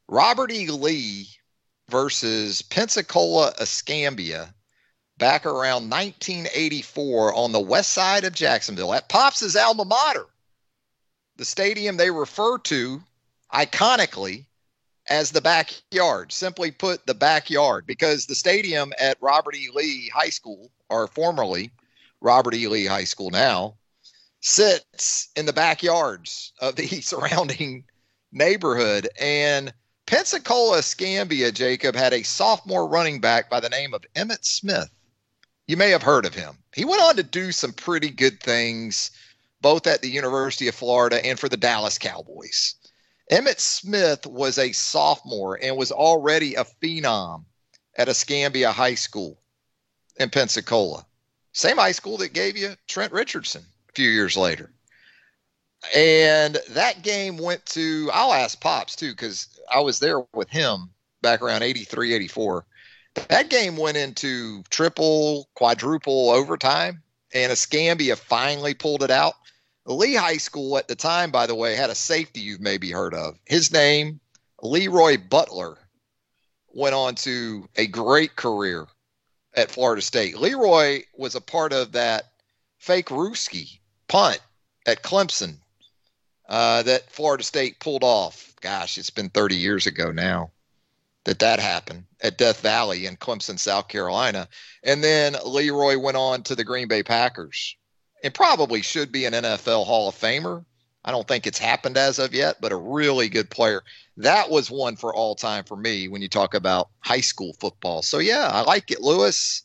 Robert 0.10 0.52
E. 0.52 0.68
Lee 0.68 1.28
versus 1.90 2.62
Pensacola 2.64 3.54
Escambia 3.62 4.54
back 5.20 5.46
around 5.46 5.90
1984 5.90 7.34
on 7.36 7.52
the 7.52 7.60
west 7.60 7.94
side 7.94 8.24
of 8.24 8.34
Jacksonville 8.34 8.94
at 8.94 9.10
Pops' 9.10 9.56
alma 9.56 9.86
mater, 9.86 10.26
the 11.36 11.46
stadium 11.46 11.98
they 11.98 12.10
refer 12.10 12.58
to 12.58 13.04
iconically 13.54 14.46
as 15.10 15.32
the 15.32 15.42
backyard. 15.42 16.32
Simply 16.32 16.72
put, 16.72 17.06
the 17.06 17.14
backyard, 17.14 17.86
because 17.86 18.26
the 18.26 18.36
stadium 18.36 18.94
at 19.00 19.18
Robert 19.22 19.56
E. 19.56 19.70
Lee 19.74 20.10
High 20.10 20.30
School, 20.30 20.72
or 20.90 21.08
formerly 21.08 21.72
Robert 22.22 22.54
E. 22.56 22.68
Lee 22.68 22.86
High 22.86 23.04
School 23.04 23.30
now, 23.30 23.76
sits 24.42 25.30
in 25.36 25.46
the 25.46 25.54
backyards 25.54 26.54
of 26.60 26.76
the 26.76 26.88
surrounding 27.02 27.84
neighborhood. 28.32 29.10
And 29.20 29.74
Pensacola 30.06 30.80
Escambia, 30.80 31.52
Jacob, 31.52 31.96
had 31.96 32.14
a 32.14 32.24
sophomore 32.24 32.88
running 32.88 33.20
back 33.20 33.50
by 33.50 33.60
the 33.60 33.70
name 33.70 33.94
of 33.94 34.06
Emmitt 34.16 34.46
Smith. 34.46 34.90
You 35.70 35.78
may 35.78 35.92
have 35.92 36.02
heard 36.02 36.26
of 36.26 36.34
him. 36.34 36.58
He 36.74 36.84
went 36.84 37.04
on 37.04 37.16
to 37.18 37.22
do 37.22 37.52
some 37.52 37.74
pretty 37.74 38.10
good 38.10 38.42
things, 38.42 39.12
both 39.62 39.86
at 39.86 40.02
the 40.02 40.10
University 40.10 40.68
of 40.68 40.74
Florida 40.74 41.24
and 41.24 41.40
for 41.40 41.48
the 41.48 41.58
Dallas 41.58 42.00
Cowboys. 42.00 42.74
Emmitt 43.32 43.60
Smith 43.60 44.26
was 44.26 44.58
a 44.58 44.72
sophomore 44.72 45.60
and 45.62 45.78
was 45.78 45.92
already 45.92 46.56
a 46.56 46.64
phenom 46.64 47.46
at 47.96 48.10
Escambia 48.10 48.72
High 48.72 48.96
School 48.96 49.40
in 50.16 50.32
Pensacola. 50.32 51.06
Same 51.52 51.78
high 51.78 51.92
school 51.92 52.18
that 52.18 52.34
gave 52.34 52.58
you 52.58 52.74
Trent 52.88 53.14
Richardson 53.14 53.64
a 53.90 53.94
few 53.94 54.10
years 54.10 54.36
later. 54.36 54.72
And 55.96 56.58
that 56.72 57.04
game 57.04 57.38
went 57.38 57.64
to, 57.68 58.10
I'll 58.12 58.34
ask 58.34 58.60
Pops 58.60 58.96
too, 58.96 59.12
because 59.12 59.48
I 59.72 59.82
was 59.82 60.00
there 60.00 60.22
with 60.34 60.50
him 60.50 60.90
back 61.22 61.44
around 61.44 61.62
83, 61.62 62.14
84. 62.14 62.66
That 63.28 63.50
game 63.50 63.78
went 63.78 63.98
into 63.98 64.64
triple, 64.70 65.50
quadruple 65.54 66.30
overtime, 66.30 67.04
and 67.34 67.52
Escambia 67.52 68.16
finally 68.16 68.74
pulled 68.74 69.04
it 69.04 69.12
out. 69.12 69.34
Lee 69.86 70.16
High 70.16 70.38
School 70.38 70.78
at 70.78 70.88
the 70.88 70.96
time, 70.96 71.32
by 71.32 71.48
the 71.48 71.56
way, 71.56 71.76
had 71.76 71.90
a 71.90 71.96
safety 71.96 72.42
you've 72.42 72.62
maybe 72.62 72.92
heard 72.92 73.14
of. 73.14 73.38
His 73.46 73.72
name, 73.72 74.20
Leroy 74.62 75.18
Butler, 75.18 75.78
went 76.68 76.96
on 76.96 77.16
to 77.16 77.68
a 77.76 77.88
great 77.88 78.36
career 78.36 78.88
at 79.54 79.72
Florida 79.72 80.02
State. 80.02 80.38
Leroy 80.38 81.04
was 81.16 81.36
a 81.36 81.42
part 81.42 81.74
of 81.74 81.94
that 81.94 82.26
fake 82.78 83.08
Ruski 83.08 83.80
punt 84.08 84.40
at 84.86 85.02
Clemson 85.02 85.58
uh, 86.48 86.84
that 86.84 87.12
Florida 87.12 87.44
State 87.44 87.80
pulled 87.80 88.04
off. 88.04 88.54
Gosh, 88.62 88.98
it's 88.98 89.10
been 89.10 89.30
30 89.30 89.56
years 89.56 89.88
ago 89.88 90.12
now 90.12 90.52
that 91.30 91.40
that 91.40 91.60
happened 91.60 92.06
at 92.22 92.38
Death 92.38 92.62
Valley 92.62 93.06
in 93.06 93.16
Clemson, 93.16 93.58
South 93.58 93.88
Carolina. 93.88 94.48
And 94.84 95.04
then 95.04 95.36
Leroy 95.46 95.98
went 95.98 96.18
on 96.18 96.44
to 96.44 96.56
the 96.56 96.64
Green 96.64 96.88
Bay 96.88 97.04
Packers 97.04 97.78
and 98.24 98.34
probably 98.34 98.82
should 98.82 99.12
be 99.12 99.26
an 99.26 99.34
NFL 99.34 99.86
Hall 99.86 100.10
of 100.10 100.16
Famer 100.16 100.66
I 101.04 101.12
don't 101.12 101.28
think 101.28 101.48
it's 101.48 101.58
happened 101.58 101.98
as 101.98 102.20
of 102.20 102.34
yet, 102.34 102.58
but 102.60 102.72
a 102.72 102.78
really 102.78 103.30
good 103.30 103.50
player. 103.50 103.84
That 104.18 104.50
was 104.50 104.70
one 104.70 104.96
for 104.96 105.14
all 105.14 105.34
time 105.34 105.64
for 105.64 105.78
me 105.78 106.08
when 106.08 106.22
you 106.22 106.28
talk 106.28 106.54
about 106.54 106.90
high 107.00 107.22
school 107.22 107.54
football. 107.54 108.02
So, 108.02 108.20
yeah, 108.20 108.50
I 108.52 108.62
like 108.62 108.92
it, 108.92 109.02
Lewis. 109.02 109.64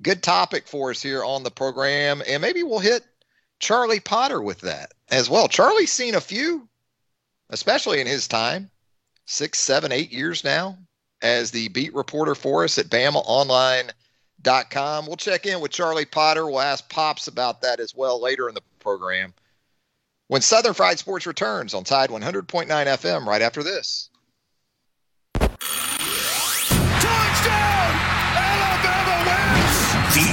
Good 0.00 0.22
topic 0.22 0.66
for 0.66 0.90
us 0.90 1.02
here 1.02 1.22
on 1.22 1.42
the 1.42 1.50
program. 1.50 2.22
And 2.26 2.40
maybe 2.40 2.62
we'll 2.62 2.78
hit 2.78 3.04
Charlie 3.58 4.00
Potter 4.00 4.40
with 4.40 4.60
that 4.62 4.92
as 5.10 5.28
well. 5.28 5.48
Charlie's 5.48 5.92
seen 5.92 6.14
a 6.14 6.20
few, 6.20 6.66
especially 7.50 8.00
in 8.00 8.06
his 8.06 8.26
time 8.26 8.70
six, 9.26 9.60
seven, 9.60 9.92
eight 9.92 10.10
years 10.10 10.42
now 10.42 10.78
as 11.22 11.50
the 11.50 11.68
beat 11.68 11.94
reporter 11.94 12.34
for 12.34 12.64
us 12.64 12.76
at 12.78 12.90
BamaOnline.com. 12.90 15.06
We'll 15.06 15.16
check 15.16 15.46
in 15.46 15.60
with 15.60 15.70
Charlie 15.70 16.04
Potter. 16.04 16.46
We'll 16.46 16.60
ask 16.60 16.86
Pops 16.88 17.28
about 17.28 17.62
that 17.62 17.80
as 17.80 17.94
well 17.94 18.20
later 18.20 18.48
in 18.48 18.54
the 18.54 18.62
program 18.78 19.32
when 20.28 20.42
Southern 20.42 20.74
Fried 20.74 20.98
Sports 20.98 21.26
returns 21.26 21.72
on 21.74 21.84
Tide 21.84 22.10
100.9 22.10 22.68
FM 22.68 23.26
right 23.26 23.42
after 23.42 23.62
this. 23.62 24.09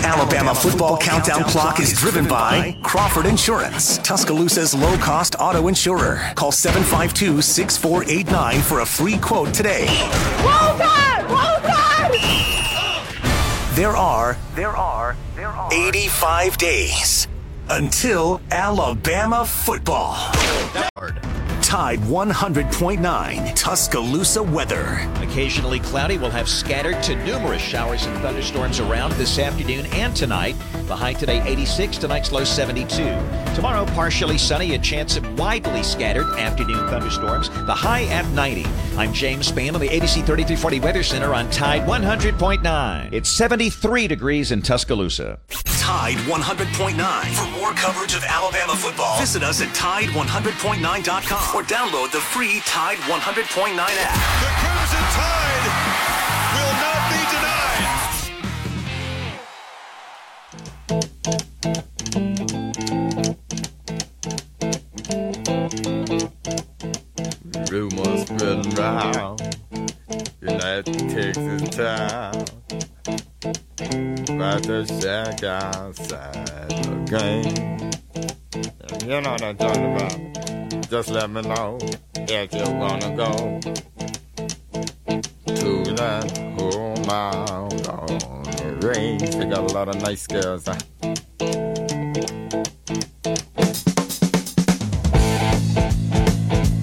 Alabama 0.08 0.56
football 0.56 0.98
countdown 0.98 1.44
clock 1.44 1.82
is 1.82 1.92
driven 1.92 2.26
by 2.26 2.78
Crawford 2.82 3.26
Insurance, 3.26 3.98
Tuscaloosa's 3.98 4.74
low 4.74 4.98
cost 5.00 5.36
auto 5.38 5.68
insurer. 5.68 6.22
Call 6.36 6.54
752 6.54 7.42
6489 7.42 8.62
for 8.62 8.80
a 8.80 8.86
free 8.86 9.18
quote 9.18 9.54
today. 9.54 9.86
Roll 10.40 10.78
Tide! 10.78 11.26
Roll 11.30 11.60
Tide! 11.70 12.16
There 13.76 13.98
are, 13.98 14.38
there 14.56 14.78
are, 14.78 15.18
there 15.36 15.50
are 15.50 15.74
85 15.74 16.58
days 16.58 17.28
until 17.70 18.40
Alabama 18.50 19.46
football. 19.46 20.16
Tide 21.68 22.00
100.9 22.00 23.54
Tuscaloosa 23.54 24.42
weather. 24.42 25.06
Occasionally 25.16 25.82
cloudy. 25.82 26.18
We'll 26.18 26.30
have 26.30 26.48
scattered 26.48 27.04
to 27.04 27.16
numerous 27.26 27.62
showers 27.62 28.06
and 28.06 28.18
thunderstorms 28.20 28.80
around 28.80 29.12
this 29.16 29.38
afternoon 29.38 29.86
and 29.88 30.16
tonight. 30.16 30.56
The 30.86 30.96
high 30.96 31.12
today 31.12 31.42
86, 31.46 31.98
tonight's 31.98 32.32
low 32.32 32.46
72. 32.46 32.88
Tomorrow 33.54 33.86
partially 33.88 34.38
sunny, 34.38 34.76
a 34.76 34.80
chance 34.80 35.18
of 35.18 35.38
widely 35.38 35.84
scattered 35.84 36.28
afternoon 36.40 36.88
thunderstorms. 36.88 37.50
The 37.50 37.76
high 37.76 38.06
at 38.06 38.26
90. 38.30 38.64
I'm 38.96 39.12
James 39.12 39.52
Spann 39.52 39.74
on 39.74 39.82
the 39.82 39.90
ABC 39.90 40.26
3340 40.26 40.80
Weather 40.80 41.04
Center 41.04 41.34
on 41.34 41.50
Tide 41.50 41.82
100.9. 41.82 43.12
It's 43.12 43.30
73 43.30 44.08
degrees 44.08 44.54
in 44.54 44.62
Tuscaloosa. 44.62 45.40
Tide 45.88 46.18
100.9. 46.18 47.26
For 47.34 47.60
more 47.60 47.72
coverage 47.72 48.14
of 48.14 48.24
Alabama 48.26 48.76
football, 48.76 49.20
visit 49.20 49.42
us 49.42 49.62
at 49.62 49.70
Tide100.9.com 49.70 51.57
or 51.58 51.64
download 51.64 52.12
the 52.12 52.20
free 52.20 52.60
Tide 52.66 52.98
100.9 52.98 53.80
app. 53.80 54.14
The 54.44 54.50
Crimson 54.62 55.06
Tide 55.18 55.66
will 56.54 56.74
not 56.84 57.02
be 57.10 57.22
denied. 57.34 57.98
Rumors 67.72 68.22
spreading 68.28 68.70
round 68.76 69.42
United 70.42 71.10
Texas 71.10 71.62
town 71.76 72.46
About 74.30 74.62
the 74.62 74.86
shack 75.02 75.44
outside 75.44 76.70
the 76.70 76.96
game 77.10 77.90
You 79.02 79.22
know 79.22 79.32
what 79.32 79.42
I'm 79.42 79.58
talking 79.58 79.96
about 79.96 80.37
Just 80.90 81.10
let 81.10 81.30
me 81.30 81.42
know 81.42 81.78
if 82.16 82.54
you 82.54 82.64
wanna 82.76 83.14
go 83.14 83.60
To 85.54 85.84
that 85.96 86.38
home 86.58 87.10
out 87.10 87.88
on 87.90 88.44
the 88.44 88.88
range 88.88 89.36
They 89.36 89.46
got 89.46 89.70
a 89.70 89.74
lot 89.74 89.90
of 89.90 90.02
nice 90.02 90.26
girls 90.28 90.66
huh? 90.66 90.78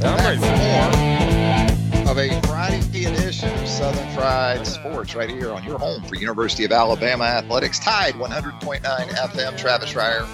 More 0.05 2.11
of 2.11 2.19
a 2.19 2.41
Friday 2.47 3.07
edition 3.07 3.51
of 3.59 3.67
Southern 3.67 4.15
Fried 4.15 4.67
Sports 4.67 5.15
right 5.15 5.31
here 5.31 5.51
on 5.51 5.65
your 5.65 5.79
home 5.79 6.03
for 6.05 6.17
University 6.17 6.65
of 6.65 6.73
Alabama 6.73 7.25
Athletics. 7.25 7.79
Tide 7.79 8.15
100.9 8.15 8.81
FM. 8.83 9.57
Travis 9.59 9.93
Schreier, 9.93 10.27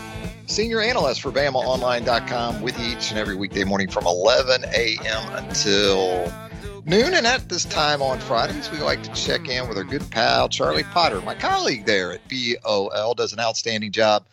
senior 0.61 0.83
analyst 0.83 1.23
for 1.23 1.33
BamaOnline.com, 1.33 2.61
with 2.61 2.79
you 2.79 2.95
each 2.95 3.09
and 3.09 3.19
every 3.19 3.35
weekday 3.35 3.65
morning 3.65 3.89
from 3.89 4.07
11 4.07 4.63
a.m. 4.75 5.33
until 5.43 6.31
noon. 6.85 7.15
And 7.15 7.27
at 7.27 7.49
this 7.49 7.65
time 7.65 8.03
on 8.03 8.19
Fridays, 8.19 8.71
we 8.71 8.77
like 8.77 9.03
to 9.05 9.13
check 9.15 9.49
in 9.49 9.67
with 9.71 9.79
our 9.79 9.85
good 9.85 10.11
pal 10.11 10.51
Charlie 10.51 10.83
Potter, 10.83 11.23
my 11.23 11.35
colleague 11.35 11.87
there 11.87 12.13
at 12.13 12.21
BOL, 12.29 13.15
does 13.15 13.33
an 13.33 13.41
outstanding 13.41 13.91
job 13.91 14.27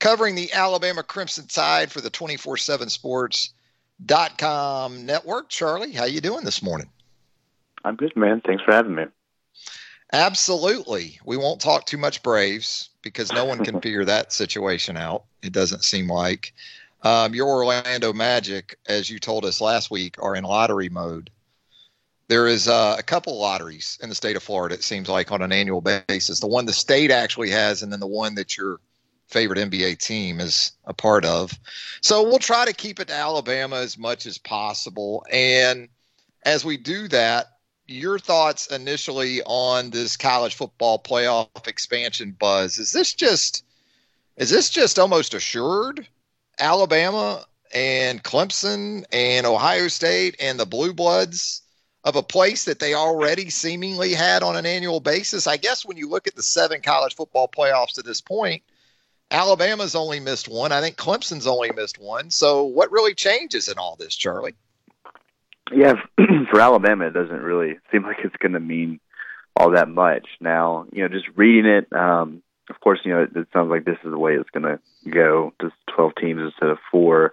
covering 0.00 0.34
the 0.34 0.50
Alabama 0.54 1.02
Crimson 1.02 1.46
Tide 1.48 1.92
for 1.92 2.00
the 2.00 2.08
24/7 2.08 2.88
Sports 2.88 3.52
dot 4.06 4.38
com 4.38 5.04
network. 5.04 5.50
Charlie, 5.50 5.92
how 5.92 6.06
you 6.06 6.22
doing 6.22 6.46
this 6.46 6.62
morning? 6.62 6.88
I'm 7.84 7.96
good, 7.96 8.16
man. 8.16 8.40
Thanks 8.40 8.64
for 8.64 8.72
having 8.72 8.94
me. 8.94 9.04
Absolutely. 10.14 11.18
We 11.24 11.36
won't 11.36 11.60
talk 11.60 11.86
too 11.86 11.98
much 11.98 12.22
Braves 12.22 12.90
because 13.02 13.32
no 13.32 13.44
one 13.44 13.64
can 13.64 13.80
figure 13.82 14.04
that 14.04 14.32
situation 14.32 14.96
out. 14.96 15.24
It 15.42 15.52
doesn't 15.52 15.82
seem 15.82 16.08
like. 16.08 16.52
Um, 17.02 17.34
your 17.34 17.48
Orlando 17.48 18.12
Magic, 18.12 18.78
as 18.86 19.10
you 19.10 19.18
told 19.18 19.44
us 19.44 19.60
last 19.60 19.90
week, 19.90 20.14
are 20.22 20.36
in 20.36 20.44
lottery 20.44 20.88
mode. 20.88 21.30
There 22.28 22.46
is 22.46 22.68
uh, 22.68 22.94
a 22.96 23.02
couple 23.02 23.36
lotteries 23.40 23.98
in 24.04 24.08
the 24.08 24.14
state 24.14 24.36
of 24.36 24.44
Florida, 24.44 24.76
it 24.76 24.84
seems 24.84 25.08
like, 25.08 25.32
on 25.32 25.42
an 25.42 25.50
annual 25.50 25.80
basis. 25.80 26.38
The 26.38 26.46
one 26.46 26.64
the 26.64 26.72
state 26.72 27.10
actually 27.10 27.50
has, 27.50 27.82
and 27.82 27.92
then 27.92 27.98
the 27.98 28.06
one 28.06 28.36
that 28.36 28.56
your 28.56 28.78
favorite 29.26 29.58
NBA 29.58 29.98
team 29.98 30.38
is 30.38 30.70
a 30.84 30.94
part 30.94 31.24
of. 31.24 31.58
So 32.02 32.22
we'll 32.22 32.38
try 32.38 32.64
to 32.64 32.72
keep 32.72 33.00
it 33.00 33.08
to 33.08 33.14
Alabama 33.14 33.76
as 33.76 33.98
much 33.98 34.26
as 34.26 34.38
possible. 34.38 35.26
And 35.32 35.88
as 36.44 36.64
we 36.64 36.76
do 36.76 37.08
that, 37.08 37.48
your 37.86 38.18
thoughts 38.18 38.66
initially 38.68 39.42
on 39.42 39.90
this 39.90 40.16
college 40.16 40.54
football 40.54 40.98
playoff 40.98 41.68
expansion 41.68 42.34
buzz. 42.38 42.78
Is 42.78 42.92
this 42.92 43.12
just 43.12 43.64
is 44.36 44.50
this 44.50 44.70
just 44.70 44.98
almost 44.98 45.34
assured 45.34 46.06
Alabama 46.58 47.44
and 47.72 48.22
Clemson 48.22 49.04
and 49.12 49.46
Ohio 49.46 49.88
State 49.88 50.36
and 50.40 50.58
the 50.58 50.66
Blue 50.66 50.92
Bloods 50.92 51.62
of 52.04 52.16
a 52.16 52.22
place 52.22 52.64
that 52.64 52.80
they 52.80 52.94
already 52.94 53.48
seemingly 53.50 54.12
had 54.12 54.42
on 54.42 54.56
an 54.56 54.66
annual 54.66 55.00
basis? 55.00 55.46
I 55.46 55.56
guess 55.56 55.84
when 55.84 55.96
you 55.96 56.08
look 56.08 56.26
at 56.26 56.34
the 56.34 56.42
seven 56.42 56.80
college 56.80 57.14
football 57.14 57.48
playoffs 57.48 57.94
to 57.94 58.02
this 58.02 58.20
point, 58.20 58.62
Alabama's 59.30 59.94
only 59.94 60.20
missed 60.20 60.48
one. 60.48 60.72
I 60.72 60.80
think 60.80 60.96
Clemson's 60.96 61.46
only 61.46 61.70
missed 61.72 61.98
one. 61.98 62.30
So 62.30 62.64
what 62.64 62.92
really 62.92 63.14
changes 63.14 63.68
in 63.68 63.78
all 63.78 63.96
this, 63.96 64.14
Charlie? 64.14 64.54
Yeah, 65.72 65.94
for 66.50 66.60
Alabama, 66.60 67.06
it 67.06 67.14
doesn't 67.14 67.42
really 67.42 67.78
seem 67.90 68.02
like 68.02 68.18
it's 68.24 68.36
going 68.36 68.52
to 68.52 68.60
mean 68.60 69.00
all 69.56 69.70
that 69.70 69.88
much. 69.88 70.26
Now, 70.40 70.86
you 70.92 71.02
know, 71.02 71.08
just 71.08 71.26
reading 71.36 71.66
it, 71.66 71.92
um, 71.92 72.42
of 72.70 72.80
course, 72.80 73.00
you 73.04 73.12
know, 73.12 73.22
it, 73.22 73.36
it 73.36 73.48
sounds 73.52 73.70
like 73.70 73.84
this 73.84 73.98
is 74.04 74.10
the 74.10 74.18
way 74.18 74.34
it's 74.34 74.50
going 74.50 74.64
to 74.64 74.78
go, 75.10 75.52
just 75.60 75.74
12 75.94 76.12
teams 76.20 76.40
instead 76.42 76.70
of 76.70 76.78
four. 76.90 77.32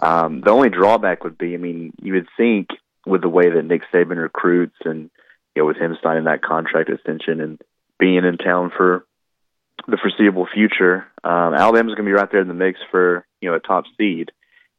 Um, 0.00 0.40
the 0.40 0.50
only 0.50 0.70
drawback 0.70 1.24
would 1.24 1.38
be, 1.38 1.54
I 1.54 1.56
mean, 1.56 1.92
you 2.00 2.14
would 2.14 2.28
think 2.36 2.68
with 3.06 3.22
the 3.22 3.28
way 3.28 3.50
that 3.50 3.64
Nick 3.64 3.82
Saban 3.92 4.20
recruits 4.20 4.76
and, 4.84 5.10
you 5.54 5.62
know, 5.62 5.66
with 5.66 5.76
him 5.76 5.96
signing 6.02 6.24
that 6.24 6.42
contract 6.42 6.90
extension 6.90 7.40
and 7.40 7.60
being 7.98 8.24
in 8.24 8.38
town 8.38 8.72
for 8.76 9.04
the 9.86 9.98
foreseeable 9.98 10.48
future, 10.52 11.06
um, 11.24 11.54
Alabama's 11.54 11.94
going 11.94 12.04
to 12.06 12.10
be 12.10 12.12
right 12.12 12.30
there 12.30 12.40
in 12.40 12.48
the 12.48 12.54
mix 12.54 12.80
for, 12.90 13.24
you 13.40 13.50
know, 13.50 13.56
a 13.56 13.60
top 13.60 13.84
seed. 13.98 14.30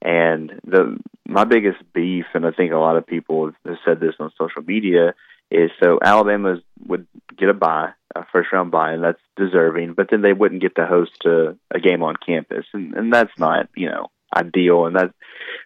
And 0.04 0.60
the 0.66 0.98
my 1.26 1.46
biggest 1.46 1.80
beef, 1.94 2.26
and 2.34 2.46
I 2.46 2.52
think 2.52 2.74
a 2.74 2.78
lot 2.78 2.98
of 2.98 3.08
people 3.08 3.52
have 3.66 3.78
said 3.86 4.00
this 4.02 4.16
on 4.20 4.32
social 4.38 4.62
media, 4.62 5.14
is 5.50 5.72
so 5.82 5.98
Alabama 6.04 6.58
would 6.86 7.08
get 7.38 7.48
a 7.48 7.54
bye, 7.54 7.92
a 8.14 8.26
first 8.32 8.52
round 8.52 8.70
bye, 8.70 8.92
and 8.92 9.04
that's 9.04 9.22
deserving. 9.38 9.94
But 9.94 10.10
then 10.12 10.22
they 10.22 10.34
wouldn't 10.34 10.62
get 10.62 10.76
to 10.76 10.86
host 10.86 11.24
a, 11.26 11.56
a 11.74 11.80
game 11.80 12.04
on 12.04 12.16
campus, 12.18 12.66
and 12.74 12.94
and 12.96 13.14
that's 13.14 13.32
not 13.40 13.70
you 13.78 13.90
know 13.90 14.08
ideal, 14.36 14.88
and 14.88 14.98
that 14.98 15.14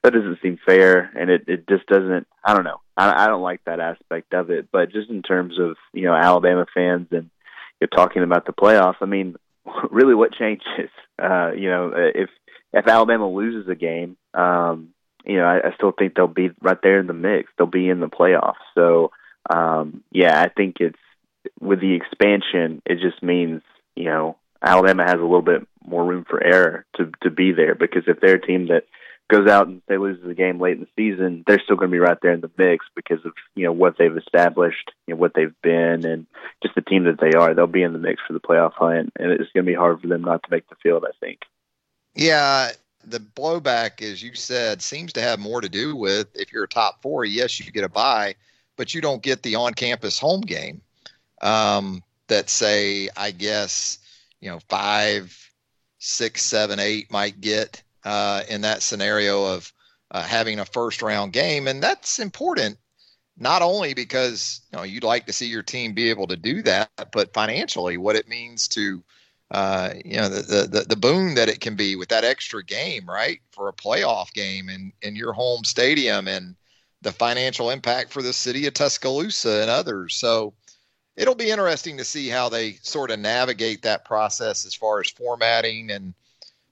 that 0.04 0.14
doesn't 0.14 0.40
seem 0.44 0.60
fair, 0.64 1.12
and 1.18 1.32
it 1.32 1.46
it 1.48 1.68
just 1.68 1.88
doesn't. 1.88 2.28
I 2.44 2.54
don't 2.54 2.64
know. 2.64 2.82
I, 2.96 3.26
I 3.26 3.28
don't 3.28 3.42
like 3.42 3.62
that 3.66 3.80
aspect 3.80 4.36
of 4.36 4.52
it. 4.52 4.68
But 4.72 4.92
just 4.92 5.10
in 5.10 5.24
terms 5.24 5.58
of 5.60 5.78
you 5.94 6.04
know 6.04 6.14
Alabama 6.14 6.68
fans 6.74 7.08
and 7.10 7.32
you're 7.82 7.88
talking 7.88 8.22
about 8.22 8.46
the 8.46 8.54
playoffs, 8.54 8.98
I 9.02 9.06
mean, 9.06 9.36
really, 9.90 10.14
what 10.14 10.34
changes? 10.34 10.92
Uh, 11.20 11.52
you 11.54 11.70
know, 11.70 11.92
if 11.96 12.30
if 12.78 12.88
Alabama 12.88 13.30
loses 13.30 13.70
a 13.70 13.76
game, 13.76 14.18
um, 14.34 14.90
you 15.26 15.38
know, 15.38 15.46
I, 15.46 15.70
I 15.70 15.76
still 15.76 15.92
think 15.92 16.16
they'll 16.16 16.28
be 16.28 16.52
right 16.62 16.78
there 16.82 17.00
in 17.00 17.08
the 17.08 17.14
mix. 17.14 17.50
They'll 17.58 17.68
be 17.68 17.90
in 17.90 18.00
the 18.00 18.08
playoffs. 18.08 18.54
So, 18.76 19.12
um, 19.50 20.04
yeah, 20.12 20.42
I 20.42 20.50
think 20.50 20.78
it's 20.80 20.98
with 21.60 21.82
the 21.82 21.96
expansion, 21.96 22.82
it 22.86 23.00
just 23.00 23.22
means 23.24 23.62
you 23.96 24.06
know 24.06 24.38
Alabama 24.62 25.04
has 25.04 25.20
a 25.20 25.24
little 25.24 25.42
bit 25.42 25.68
more 25.86 26.06
room 26.06 26.26
for 26.30 26.44
error 26.44 26.86
to 26.98 27.12
to 27.24 27.30
be 27.30 27.52
there 27.52 27.76
because 27.76 28.04
if 28.08 28.20
they're 28.20 28.36
a 28.36 28.46
team 28.46 28.68
that 28.68 28.84
goes 29.30 29.48
out 29.48 29.68
and 29.68 29.82
say 29.88 29.98
loses 29.98 30.30
a 30.30 30.34
game 30.34 30.60
late 30.60 30.78
in 30.78 30.82
the 30.82 30.88
season, 30.96 31.44
they're 31.46 31.62
still 31.64 31.76
going 31.76 31.92
to 31.92 31.96
be 31.96 32.00
right 32.00 32.18
there 32.22 32.32
in 32.32 32.42
the 32.42 32.52
mix 32.58 32.86
because 32.96 33.24
of 33.26 33.34
you 33.56 33.66
know 33.66 33.74
what 33.74 33.96
they've 33.98 34.18
established, 34.18 34.92
you 35.06 35.14
know 35.14 35.20
what 35.20 35.34
they've 35.36 35.56
been, 35.62 36.06
and 36.06 36.28
just 36.64 36.76
the 36.76 36.82
team 36.82 37.06
that 37.06 37.20
they 37.20 37.38
are. 37.38 37.54
They'll 37.54 37.68
be 37.68 37.84
in 37.84 37.94
the 37.94 38.00
mix 38.00 38.22
for 38.26 38.34
the 38.34 38.40
playoff 38.40 38.74
hunt, 38.74 39.14
and 39.18 39.32
it's 39.32 39.52
going 39.54 39.66
to 39.66 39.72
be 39.72 39.76
hard 39.76 40.02
for 40.02 40.08
them 40.08 40.22
not 40.22 40.44
to 40.44 40.52
make 40.52 40.68
the 40.70 40.76
field. 40.82 41.06
I 41.08 41.12
think. 41.20 41.40
Yeah, 42.18 42.72
the 43.06 43.20
blowback, 43.20 44.02
as 44.02 44.24
you 44.24 44.34
said, 44.34 44.82
seems 44.82 45.14
to 45.14 45.22
have 45.22 45.40
more 45.40 45.62
to 45.62 45.70
do 45.70 45.96
with 45.96 46.28
if 46.34 46.52
you're 46.52 46.64
a 46.64 46.68
top 46.68 47.00
four. 47.02 47.26
Yes, 47.26 47.60
you 47.60 47.72
get 47.72 47.84
a 47.84 47.90
bye, 47.90 48.34
but 48.76 48.94
you 48.94 49.02
don't 49.02 49.22
get 49.22 49.44
the 49.44 49.56
on-campus 49.56 50.18
home 50.18 50.42
game. 50.42 50.82
Um, 51.44 52.04
that 52.28 52.50
say, 52.50 53.08
I 53.16 53.30
guess, 53.32 54.00
you 54.42 54.50
know, 54.50 54.60
five, 54.68 55.38
six, 56.00 56.42
seven, 56.42 56.80
eight 56.80 57.12
might 57.12 57.40
get 57.40 57.84
uh, 58.04 58.42
in 58.50 58.62
that 58.62 58.82
scenario 58.82 59.46
of 59.46 59.72
uh, 60.10 60.24
having 60.24 60.60
a 60.60 60.66
first 60.66 61.04
round 61.04 61.34
game. 61.34 61.68
And 61.68 61.82
that's 61.82 62.18
important, 62.18 62.80
not 63.38 63.62
only 63.62 63.94
because 63.94 64.62
you 64.72 64.78
know 64.78 64.84
you'd 64.84 65.04
like 65.04 65.28
to 65.28 65.34
see 65.34 65.46
your 65.46 65.64
team 65.64 65.94
be 65.94 66.10
able 66.10 66.28
to 66.28 66.36
do 66.36 66.64
that, 66.64 66.90
but 67.14 67.32
financially, 67.32 67.98
what 67.98 68.16
it 68.16 68.28
means 68.28 68.68
to 68.70 69.04
uh, 69.52 69.94
you 70.04 70.18
know 70.18 70.30
the, 70.30 70.68
the 70.70 70.86
the 70.90 70.96
boon 70.96 71.36
that 71.36 71.50
it 71.50 71.62
can 71.62 71.76
be 71.76 71.96
with 71.96 72.10
that 72.10 72.26
extra 72.26 72.64
game, 72.64 73.06
right, 73.08 73.40
for 73.52 73.70
a 73.70 73.74
playoff 73.74 74.34
game 74.34 74.70
in 74.70 74.92
in 75.02 75.16
your 75.16 75.34
home 75.34 75.64
stadium, 75.64 76.28
and 76.28 76.56
the 77.02 77.12
financial 77.12 77.70
impact 77.70 78.12
for 78.12 78.22
the 78.22 78.34
city 78.34 78.68
of 78.68 78.74
Tuscaloosa 78.74 79.62
and 79.62 79.70
others. 79.70 80.16
So 80.16 80.54
it'll 81.16 81.36
be 81.36 81.50
interesting 81.50 81.98
to 81.98 82.04
see 82.04 82.28
how 82.28 82.50
they 82.50 82.74
sort 82.82 83.12
of 83.12 83.20
navigate 83.20 83.84
that 83.84 84.06
process 84.06 84.66
as 84.66 84.76
far 84.76 85.00
as 85.00 85.10
formatting 85.10 85.92
and 85.92 86.14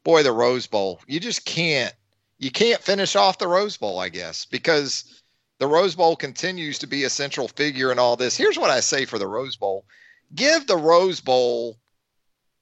boy 0.04 0.24
the 0.24 0.32
Rose 0.32 0.68
Bowl. 0.68 1.00
You 1.08 1.20
just 1.20 1.46
can't 1.46 1.94
you 2.38 2.52
can't 2.52 2.82
finish 2.82 3.16
off 3.16 3.38
the 3.38 3.48
Rose 3.48 3.78
Bowl, 3.78 4.00
I 4.00 4.10
guess, 4.10 4.46
because 4.46 5.22
the 5.60 5.68
Rose 5.68 5.96
Bowl 5.96 6.16
continues 6.16 6.78
to 6.80 6.88
be 6.88 7.04
a 7.06 7.10
central 7.10 7.48
figure 7.48 7.92
in 7.92 8.00
all 8.00 8.18
this. 8.18 8.36
Here's 8.36 8.58
what 8.58 8.70
I 8.70 8.82
say 8.82 9.06
for 9.06 9.18
the 9.18 9.28
Rose 9.28 9.56
Bowl. 9.56 9.86
Give 10.34 10.68
the 10.68 10.78
Rose 10.78 11.22
Bowl 11.22 11.78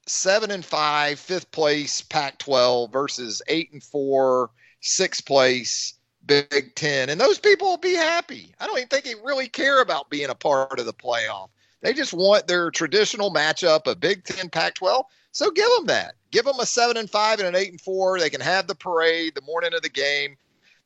seven 0.07 0.51
and 0.51 0.65
five, 0.65 1.19
fifth 1.19 1.51
place 1.51 2.01
Pac 2.01 2.37
12 2.39 2.91
versus 2.91 3.41
eight 3.47 3.71
and 3.71 3.83
four, 3.83 4.51
sixth 4.81 5.25
place 5.25 5.95
Big 6.25 6.73
Ten. 6.75 7.09
And 7.09 7.19
those 7.19 7.39
people 7.39 7.67
will 7.67 7.77
be 7.77 7.95
happy. 7.95 8.53
I 8.59 8.67
don't 8.67 8.77
even 8.77 8.89
think 8.89 9.05
they 9.05 9.15
really 9.15 9.47
care 9.47 9.81
about 9.81 10.09
being 10.09 10.29
a 10.29 10.35
part 10.35 10.79
of 10.79 10.85
the 10.85 10.93
playoff. 10.93 11.49
They 11.81 11.93
just 11.93 12.13
want 12.13 12.47
their 12.47 12.71
traditional 12.71 13.33
matchup 13.33 13.87
of 13.87 13.99
Big 13.99 14.23
Ten, 14.23 14.49
Pac-12. 14.49 15.03
So 15.33 15.51
give 15.51 15.69
them 15.75 15.87
that. 15.87 16.15
Give 16.31 16.45
them 16.45 16.59
a 16.59 16.65
seven 16.65 16.95
and 16.95 17.09
five 17.09 17.39
and 17.39 17.47
an 17.47 17.55
eight 17.55 17.71
and 17.71 17.81
four. 17.81 18.19
They 18.19 18.29
can 18.29 18.41
have 18.41 18.67
the 18.67 18.75
parade 18.75 19.35
the 19.35 19.41
morning 19.41 19.73
of 19.73 19.81
the 19.81 19.89
game. 19.89 20.37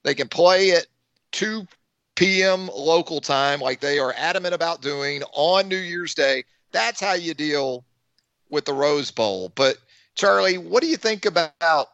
They 0.04 0.16
can 0.16 0.28
play 0.28 0.72
at 0.72 0.88
two 1.32 1.68
p.m. 2.16 2.70
local 2.76 3.22
time, 3.22 3.60
like 3.60 3.80
they 3.80 4.00
are 4.00 4.14
adamant 4.18 4.56
about 4.56 4.82
doing 4.82 5.22
on 5.34 5.68
New 5.68 5.78
Year's 5.78 6.16
Day. 6.16 6.46
That's 6.72 7.00
how 7.00 7.14
you 7.14 7.34
deal 7.34 7.86
with 8.50 8.66
the 8.66 8.74
Rose 8.74 9.12
Bowl. 9.12 9.52
But 9.56 9.78
Charlie, 10.16 10.58
what 10.58 10.82
do 10.82 10.90
you 10.90 10.98
think 10.98 11.26
about 11.26 11.90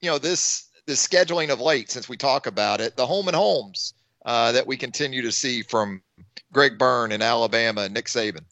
you 0.00 0.10
know 0.10 0.18
this 0.18 0.68
the 0.86 0.94
scheduling 0.94 1.50
of 1.50 1.60
late? 1.60 1.90
Since 1.90 2.08
we 2.08 2.16
talk 2.16 2.46
about 2.46 2.80
it, 2.80 2.96
the 2.96 3.06
home 3.06 3.28
and 3.28 3.36
homes 3.36 3.94
uh, 4.24 4.52
that 4.52 4.66
we 4.66 4.76
continue 4.76 5.22
to 5.22 5.32
see 5.32 5.62
from 5.62 6.02
Greg 6.52 6.78
Byrne 6.78 7.12
in 7.12 7.22
Alabama 7.22 7.82
and 7.82 7.94
Nick 7.94 8.06
Saban. 8.06 8.44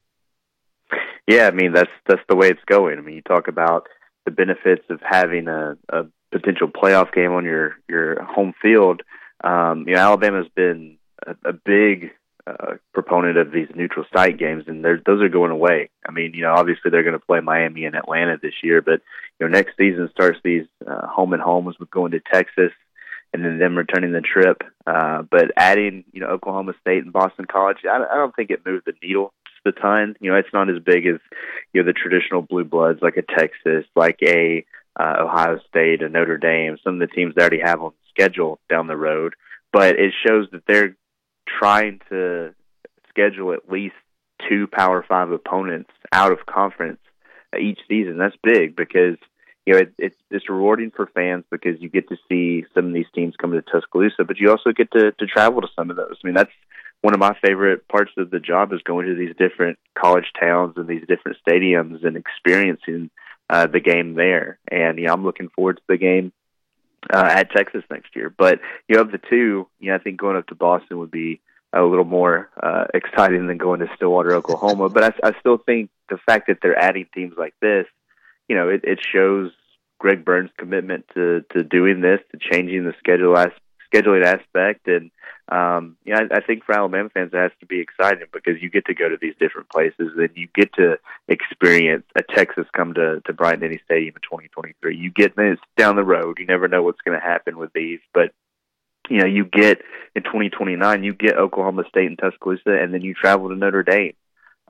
Yeah, 1.27 1.49
I 1.49 1.51
mean 1.51 1.73
that's 1.73 1.91
that's 2.07 2.23
the 2.29 2.37
way 2.37 2.49
it's 2.49 2.65
going. 2.67 2.99
I 2.99 3.03
mean, 3.03 3.17
you 3.17 3.23
talk 3.23 3.49
about 3.49 3.89
the 4.25 4.31
benefits 4.31 4.85
of 4.91 5.01
having 5.03 5.49
a, 5.49 5.77
a 5.89 6.05
potential 6.31 6.69
playoff 6.69 7.13
game 7.13 7.33
on 7.33 7.45
your 7.45 7.77
your 7.89 8.23
home 8.23 8.55
field. 8.61 9.03
Um, 9.43 9.85
you 9.87 9.95
know, 9.95 10.01
Alabama's 10.01 10.49
been 10.55 10.99
a, 11.27 11.35
a 11.45 11.53
big 11.53 12.11
proponent 12.93 13.39
of 13.39 13.51
these 13.51 13.69
neutral 13.75 14.05
site 14.15 14.39
games, 14.39 14.65
and 14.67 14.85
those 14.85 15.23
are 15.23 15.29
going 15.29 15.51
away. 15.51 15.91
I 16.07 16.13
mean, 16.13 16.33
you 16.35 16.43
know, 16.43 16.53
obviously 16.53 16.91
they're 16.91 17.03
going 17.03 17.19
to 17.19 17.27
play 17.27 17.41
Miami 17.41 17.85
and 17.85 17.97
Atlanta 17.97 18.39
this 18.41 18.55
year, 18.63 18.83
but 18.83 19.01
you 19.39 19.47
know, 19.47 19.49
next 19.49 19.77
season 19.77 20.09
starts 20.13 20.39
these 20.45 20.67
uh, 20.87 21.07
home 21.07 21.33
and 21.33 21.43
homes 21.43 21.77
with 21.79 21.91
going 21.91 22.13
to 22.13 22.21
Texas, 22.21 22.73
and 23.33 23.45
then 23.45 23.59
them 23.59 23.77
returning 23.77 24.13
the 24.13 24.21
trip. 24.21 24.63
Uh, 24.87 25.23
but 25.31 25.51
adding, 25.57 26.05
you 26.13 26.21
know, 26.21 26.29
Oklahoma 26.29 26.75
State 26.81 27.03
and 27.03 27.13
Boston 27.13 27.47
College, 27.51 27.79
I, 27.85 27.97
I 27.97 28.15
don't 28.15 28.35
think 28.35 28.51
it 28.51 28.65
moved 28.65 28.87
the 28.87 28.95
needle 29.03 29.33
a 29.67 29.73
ton. 29.73 30.17
You 30.21 30.31
know, 30.31 30.39
it's 30.39 30.53
not 30.53 30.71
as 30.71 30.83
big 30.83 31.07
as 31.07 31.21
you 31.73 31.83
know 31.83 31.87
the 31.87 31.93
traditional 31.93 32.43
blue 32.43 32.65
bloods 32.65 33.01
like 33.03 33.17
a 33.17 33.23
Texas, 33.23 33.85
like 33.95 34.19
a 34.23 34.65
uh, 34.99 35.17
Ohio 35.21 35.59
State, 35.69 36.03
a 36.03 36.09
Notre 36.09 36.39
Dame, 36.39 36.79
some 36.83 36.95
of 36.95 37.01
the 37.01 37.15
teams 37.15 37.35
they 37.35 37.43
already 37.43 37.61
have 37.63 37.83
on 37.83 37.93
schedule 38.09 38.59
down 38.71 38.87
the 38.87 38.97
road. 38.97 39.35
But 39.73 39.97
it 39.99 40.15
shows 40.27 40.47
that 40.53 40.63
they're 40.67 40.97
trying 41.47 42.01
to 42.09 42.55
schedule 43.09 43.53
at 43.53 43.71
least 43.71 43.95
two 44.49 44.67
Power 44.67 45.05
Five 45.07 45.31
opponents 45.31 45.91
out 46.13 46.33
of 46.33 46.47
conference 46.47 47.01
each 47.59 47.81
season. 47.89 48.19
That's 48.19 48.37
big 48.43 48.77
because 48.77 49.17
you 49.67 49.75
know, 49.75 49.81
it, 49.81 49.95
it's 49.99 50.17
it's 50.31 50.49
rewarding 50.49 50.93
for 50.93 51.07
fans 51.07 51.45
because 51.51 51.81
you 51.81 51.89
get 51.89 52.09
to 52.09 52.17
see 52.29 52.65
some 52.73 52.87
of 52.87 52.93
these 52.93 53.11
teams 53.15 53.35
come 53.37 53.53
to 53.53 53.63
Tuscaloosa, 53.63 54.25
but 54.25 54.39
you 54.39 54.51
also 54.51 54.73
get 54.73 54.91
to 54.93 55.13
to 55.13 55.27
travel 55.27 55.61
to 55.61 55.69
some 55.75 55.91
of 55.91 55.97
those. 55.97 56.17
I 56.23 56.27
mean, 56.27 56.35
that's 56.35 56.53
one 57.03 57.15
of 57.15 57.21
my 57.21 57.37
favorite 57.45 57.87
parts 57.89 58.13
of 58.17 58.31
the 58.31 58.41
job 58.41 58.73
is 58.73 58.81
going 58.83 59.07
to 59.07 59.15
these 59.15 59.35
different 59.37 59.79
college 59.99 60.33
towns 60.39 60.75
and 60.77 60.87
these 60.87 61.05
different 61.07 61.39
stadiums 61.47 62.07
and 62.07 62.17
experiencing 62.17 63.11
uh, 63.51 63.67
the 63.67 63.81
game 63.81 64.15
there. 64.15 64.59
And 64.71 64.99
you 64.99 65.07
know, 65.07 65.13
I'm 65.13 65.25
looking 65.25 65.49
forward 65.49 65.79
to 65.79 65.83
the 65.89 65.99
game 65.99 66.33
uh, 67.13 67.31
at 67.33 67.51
Texas 67.51 67.85
next 67.91 68.15
year. 68.17 68.35
But 68.37 68.61
you 68.89 68.97
know, 68.97 69.03
of 69.03 69.13
the 69.13 69.21
two, 69.31 69.69
you 69.79 69.91
know, 69.91 69.95
I 69.95 69.99
think 69.99 70.19
going 70.19 70.37
up 70.37 70.47
to 70.49 70.55
Boston 70.55 70.99
would 70.99 71.11
be 71.11 71.41
a 71.73 71.83
little 71.83 72.05
more 72.05 72.49
uh, 72.63 72.85
exciting 72.95 73.47
than 73.47 73.59
going 73.59 73.81
to 73.81 73.89
Stillwater, 73.97 74.35
Oklahoma. 74.35 74.89
but 74.91 75.05
I, 75.05 75.29
I 75.29 75.39
still 75.41 75.59
think 75.59 75.91
the 76.09 76.19
fact 76.19 76.47
that 76.47 76.59
they're 76.63 76.79
adding 76.79 77.07
teams 77.15 77.35
like 77.37 77.55
this 77.61 77.87
you 78.49 78.57
know, 78.57 78.69
it, 78.69 78.83
it 78.85 79.01
shows 79.13 79.51
Greg 79.99 80.25
Byrne's 80.25 80.51
commitment 80.57 81.07
to 81.15 81.45
to 81.53 81.65
doing 81.65 82.01
this, 82.01 82.21
to 82.33 82.39
changing 82.39 82.85
the 82.85 82.95
schedule 82.99 83.37
as, 83.37 83.51
scheduling 83.93 84.25
aspect, 84.25 84.89
and 84.89 85.11
um, 85.49 85.97
you 86.05 86.13
know, 86.13 86.27
I, 86.31 86.39
I 86.39 86.41
think 86.41 86.65
for 86.65 86.75
Alabama 86.75 87.09
fans, 87.11 87.31
it 87.33 87.37
has 87.37 87.53
to 87.61 87.67
be 87.67 87.81
exciting 87.81 88.27
because 88.33 88.61
you 88.61 88.69
get 88.69 88.87
to 88.87 88.95
go 88.95 89.09
to 89.09 89.17
these 89.21 89.35
different 89.39 89.69
places 89.69 90.13
and 90.17 90.31
you 90.35 90.49
get 90.55 90.73
to 90.75 90.99
experience 91.29 92.05
a 92.17 92.23
Texas 92.23 92.67
come 92.73 92.95
to 92.95 93.21
to 93.27 93.33
Bryant 93.33 93.61
Denny 93.61 93.81
Stadium 93.85 94.17
in 94.17 94.23
2023. 94.23 94.97
You 94.97 95.11
get 95.11 95.37
this 95.37 95.59
down 95.77 95.97
the 95.97 96.05
road. 96.05 96.39
You 96.39 96.47
never 96.47 96.67
know 96.67 96.83
what's 96.83 97.01
going 97.03 97.19
to 97.19 97.25
happen 97.25 97.59
with 97.59 97.73
these, 97.73 98.01
but 98.13 98.33
you 99.09 99.19
know, 99.19 99.27
you 99.27 99.45
get 99.45 99.83
in 100.17 100.25
2029, 100.25 101.05
you 101.05 101.15
get 101.15 101.37
Oklahoma 101.37 101.85
State 101.89 102.07
and 102.07 102.19
Tuscaloosa, 102.19 102.71
and 102.71 102.93
then 102.93 103.03
you 103.03 103.15
travel 103.15 103.49
to 103.49 103.55
Notre 103.55 103.85
Dame. 103.85 104.15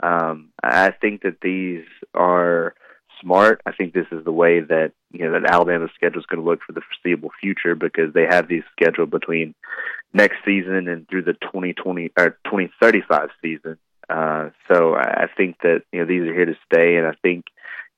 Um, 0.02 0.50
I 0.62 0.90
think 0.90 1.22
that 1.22 1.40
these 1.40 1.84
are 2.12 2.74
smart. 3.20 3.60
I 3.66 3.72
think 3.72 3.92
this 3.92 4.06
is 4.10 4.24
the 4.24 4.32
way 4.32 4.60
that 4.60 4.92
you 5.12 5.24
know 5.24 5.32
that 5.32 5.50
Alabama's 5.50 5.90
schedule 5.94 6.20
is 6.20 6.26
going 6.26 6.42
to 6.42 6.48
look 6.48 6.60
for 6.66 6.72
the 6.72 6.80
foreseeable 6.80 7.30
future 7.40 7.74
because 7.74 8.12
they 8.12 8.26
have 8.28 8.48
these 8.48 8.62
scheduled 8.72 9.10
between 9.10 9.54
next 10.12 10.36
season 10.44 10.88
and 10.88 11.08
through 11.08 11.22
the 11.22 11.34
2020 11.34 12.10
or 12.18 12.30
2035 12.44 13.30
season. 13.42 13.78
Uh, 14.08 14.50
so 14.68 14.94
I 14.94 15.26
think 15.36 15.56
that 15.62 15.82
you 15.92 16.00
know 16.00 16.06
these 16.06 16.22
are 16.22 16.34
here 16.34 16.46
to 16.46 16.56
stay, 16.70 16.96
and 16.96 17.06
I 17.06 17.14
think 17.22 17.46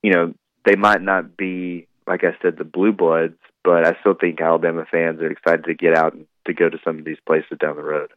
you 0.01 0.13
know 0.13 0.33
they 0.65 0.75
might 0.75 1.01
not 1.01 1.37
be 1.37 1.87
like 2.07 2.23
I 2.23 2.35
said 2.41 2.57
the 2.57 2.63
blue 2.63 2.91
bloods, 2.91 3.37
but 3.63 3.85
I 3.85 3.95
still 3.99 4.15
think 4.15 4.41
Alabama 4.41 4.85
fans 4.89 5.21
are 5.21 5.31
excited 5.31 5.65
to 5.65 5.75
get 5.75 5.95
out 5.95 6.13
and 6.13 6.25
to 6.47 6.53
go 6.53 6.69
to 6.69 6.79
some 6.83 6.97
of 6.97 7.05
these 7.05 7.19
places 7.25 7.57
down 7.59 7.75
the 7.75 7.83
road. 7.83 8.11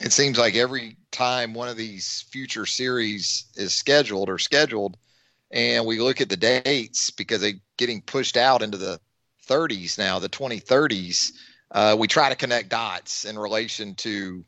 It 0.00 0.12
seems 0.12 0.38
like 0.38 0.54
every 0.54 0.96
time 1.10 1.54
one 1.54 1.68
of 1.68 1.76
these 1.76 2.24
future 2.30 2.66
series 2.66 3.44
is 3.56 3.74
scheduled 3.74 4.30
or 4.30 4.38
scheduled, 4.38 4.96
and 5.50 5.86
we 5.86 5.98
look 5.98 6.20
at 6.20 6.28
the 6.28 6.36
dates 6.36 7.10
because 7.10 7.40
they're 7.40 7.52
getting 7.76 8.02
pushed 8.02 8.36
out 8.36 8.62
into 8.62 8.76
the 8.76 9.00
30s 9.48 9.98
now, 9.98 10.18
the 10.18 10.28
2030s. 10.28 11.32
Uh, 11.70 11.96
we 11.98 12.06
try 12.06 12.28
to 12.28 12.36
connect 12.36 12.68
dots 12.68 13.24
in 13.24 13.38
relation 13.38 13.94
to 13.96 14.44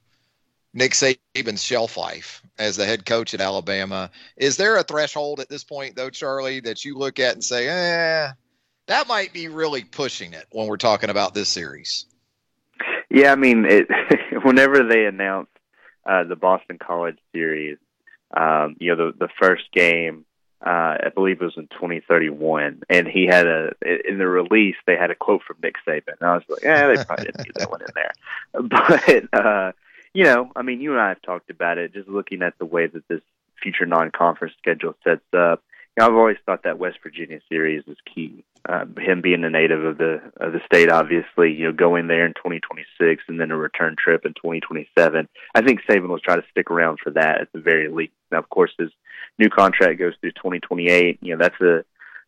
Nick 0.72 0.92
Saban's 0.92 1.62
shelf 1.62 1.96
life 1.96 2.42
as 2.58 2.76
the 2.76 2.86
head 2.86 3.04
coach 3.04 3.34
at 3.34 3.40
Alabama. 3.40 4.10
Is 4.36 4.56
there 4.56 4.76
a 4.76 4.82
threshold 4.82 5.40
at 5.40 5.48
this 5.48 5.64
point, 5.64 5.96
though, 5.96 6.10
Charlie, 6.10 6.60
that 6.60 6.84
you 6.84 6.96
look 6.96 7.18
at 7.18 7.34
and 7.34 7.44
say, 7.44 7.68
eh, 7.68 8.30
that 8.86 9.08
might 9.08 9.32
be 9.32 9.48
really 9.48 9.84
pushing 9.84 10.32
it 10.32 10.46
when 10.52 10.66
we're 10.66 10.76
talking 10.76 11.10
about 11.10 11.34
this 11.34 11.48
series? 11.48 12.06
Yeah, 13.10 13.32
I 13.32 13.36
mean, 13.36 13.64
it, 13.68 13.88
whenever 14.42 14.86
they 14.86 15.04
announced 15.04 15.52
uh, 16.08 16.24
the 16.24 16.36
Boston 16.36 16.78
College 16.78 17.18
series, 17.32 17.78
um, 18.36 18.76
you 18.78 18.94
know, 18.94 19.10
the 19.10 19.26
the 19.26 19.28
first 19.40 19.64
game 19.72 20.24
uh, 20.64 20.96
I 21.06 21.10
believe 21.14 21.40
it 21.40 21.44
was 21.44 21.56
in 21.56 21.68
2031, 21.68 22.82
and 22.88 23.08
he 23.08 23.26
had 23.26 23.46
a 23.46 23.72
in 23.82 24.18
the 24.18 24.26
release 24.26 24.76
they 24.86 24.96
had 24.96 25.10
a 25.10 25.14
quote 25.14 25.42
from 25.46 25.56
Nick 25.62 25.76
Saban. 25.86 26.20
And 26.20 26.28
I 26.28 26.34
was 26.34 26.42
like, 26.48 26.62
yeah, 26.62 26.86
they 26.86 27.04
probably 27.04 27.26
didn't 27.26 27.44
get 27.44 27.54
that 27.54 27.70
one 27.70 27.80
in 27.80 27.88
there, 27.94 28.12
but 29.32 29.44
uh, 29.44 29.72
you 30.12 30.24
know, 30.24 30.50
I 30.54 30.62
mean, 30.62 30.80
you 30.80 30.92
and 30.92 31.00
I 31.00 31.08
have 31.08 31.22
talked 31.22 31.50
about 31.50 31.78
it. 31.78 31.94
Just 31.94 32.08
looking 32.08 32.42
at 32.42 32.58
the 32.58 32.66
way 32.66 32.86
that 32.86 33.08
this 33.08 33.22
future 33.62 33.86
non-conference 33.86 34.54
schedule 34.58 34.94
sets 35.04 35.22
up, 35.34 35.62
I've 35.98 36.14
always 36.14 36.36
thought 36.46 36.62
that 36.64 36.78
West 36.78 36.98
Virginia 37.02 37.40
series 37.48 37.84
is 37.86 37.96
key. 38.12 38.44
Uh, 38.68 38.84
him 38.98 39.20
being 39.22 39.44
a 39.44 39.50
native 39.50 39.84
of 39.84 39.98
the 39.98 40.20
of 40.36 40.52
the 40.52 40.60
state, 40.66 40.90
obviously, 40.90 41.52
you 41.52 41.64
know, 41.64 41.72
going 41.72 42.06
there 42.06 42.26
in 42.26 42.34
2026 42.34 43.24
and 43.28 43.40
then 43.40 43.50
a 43.50 43.56
return 43.56 43.96
trip 43.98 44.26
in 44.26 44.34
2027. 44.34 45.28
I 45.54 45.62
think 45.62 45.80
Saban 45.88 46.08
will 46.08 46.18
try 46.18 46.36
to 46.36 46.44
stick 46.50 46.70
around 46.70 46.98
for 47.02 47.10
that 47.12 47.40
at 47.40 47.52
the 47.52 47.60
very 47.60 47.88
least. 47.88 48.12
Now, 48.30 48.38
of 48.38 48.48
course, 48.48 48.72
his 48.78 48.90
new 49.38 49.48
contract 49.48 49.98
goes 49.98 50.14
through 50.20 50.32
2028. 50.32 51.18
You 51.22 51.36
know, 51.36 51.42
that's 51.42 51.60
a 51.60 51.84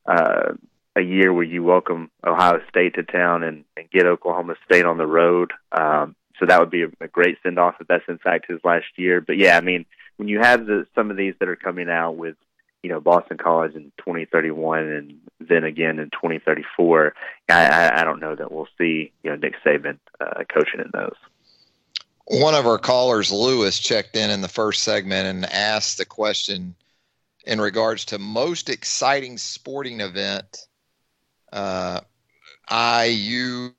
uh, 0.06 0.54
a 0.96 1.00
year 1.00 1.32
where 1.32 1.44
you 1.44 1.62
welcome 1.62 2.10
Ohio 2.26 2.60
State 2.68 2.94
to 2.94 3.02
town 3.02 3.42
and, 3.42 3.64
and 3.76 3.90
get 3.90 4.06
Oklahoma 4.06 4.54
State 4.64 4.84
on 4.84 4.98
the 4.98 5.06
road. 5.06 5.52
Um, 5.72 6.14
so 6.38 6.46
that 6.46 6.60
would 6.60 6.70
be 6.70 6.82
a, 6.82 6.88
a 7.00 7.08
great 7.08 7.38
send 7.42 7.58
off 7.58 7.76
if 7.80 7.86
that's 7.86 8.04
in 8.08 8.18
fact 8.18 8.50
his 8.50 8.60
last 8.64 8.86
year. 8.96 9.20
But 9.20 9.38
yeah, 9.38 9.56
I 9.56 9.60
mean, 9.60 9.86
when 10.16 10.28
you 10.28 10.40
have 10.40 10.66
the 10.66 10.86
some 10.94 11.10
of 11.10 11.16
these 11.16 11.34
that 11.40 11.48
are 11.48 11.56
coming 11.56 11.88
out 11.88 12.16
with 12.16 12.36
you 12.82 12.90
know 12.90 13.00
Boston 13.00 13.38
College 13.38 13.74
in 13.74 13.92
2031 13.98 14.84
and 14.84 15.14
then 15.40 15.64
again 15.64 15.98
in 15.98 16.10
2034, 16.10 17.14
I, 17.48 17.54
I, 17.54 18.00
I 18.00 18.04
don't 18.04 18.20
know 18.20 18.34
that 18.34 18.50
we'll 18.50 18.68
see 18.78 19.12
you 19.22 19.30
know 19.30 19.36
Nick 19.36 19.54
Saban 19.64 19.98
uh, 20.20 20.44
coaching 20.52 20.80
in 20.80 20.90
those. 20.92 21.16
One 22.26 22.54
of 22.54 22.66
our 22.66 22.78
callers, 22.78 23.32
Lewis, 23.32 23.78
checked 23.78 24.16
in 24.16 24.30
in 24.30 24.40
the 24.40 24.48
first 24.48 24.82
segment 24.82 25.26
and 25.26 25.44
asked 25.52 25.98
the 25.98 26.04
question 26.04 26.74
in 27.44 27.60
regards 27.60 28.04
to 28.06 28.18
most 28.18 28.70
exciting 28.70 29.38
sporting 29.38 30.00
event. 30.00 30.66
Uh, 31.52 32.00
I, 32.68 33.04
you, 33.06 33.74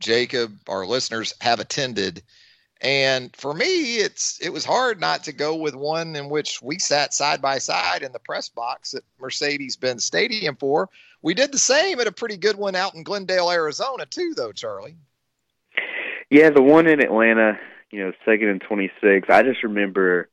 Jacob, 0.00 0.56
our 0.68 0.86
listeners 0.86 1.34
have 1.40 1.60
attended 1.60 2.22
and 2.80 3.34
for 3.34 3.54
me, 3.54 3.96
it's 3.96 4.38
it 4.40 4.50
was 4.50 4.64
hard 4.64 5.00
not 5.00 5.24
to 5.24 5.32
go 5.32 5.56
with 5.56 5.74
one 5.74 6.14
in 6.14 6.28
which 6.28 6.60
we 6.60 6.78
sat 6.78 7.14
side 7.14 7.40
by 7.40 7.58
side 7.58 8.02
in 8.02 8.12
the 8.12 8.18
press 8.18 8.48
box 8.50 8.92
at 8.92 9.02
Mercedes-Benz 9.18 10.04
Stadium 10.04 10.56
for. 10.56 10.90
We 11.22 11.32
did 11.32 11.52
the 11.52 11.58
same 11.58 12.00
at 12.00 12.06
a 12.06 12.12
pretty 12.12 12.36
good 12.36 12.56
one 12.56 12.76
out 12.76 12.94
in 12.94 13.02
Glendale, 13.02 13.50
Arizona, 13.50 14.04
too, 14.04 14.34
though, 14.36 14.52
Charlie. 14.52 14.96
Yeah, 16.30 16.50
the 16.50 16.62
one 16.62 16.86
in 16.86 17.00
Atlanta, 17.00 17.58
you 17.90 18.04
know, 18.04 18.12
second 18.24 18.48
and 18.48 18.60
twenty-six. 18.60 19.28
I 19.28 19.42
just 19.42 19.62
remember, 19.62 20.28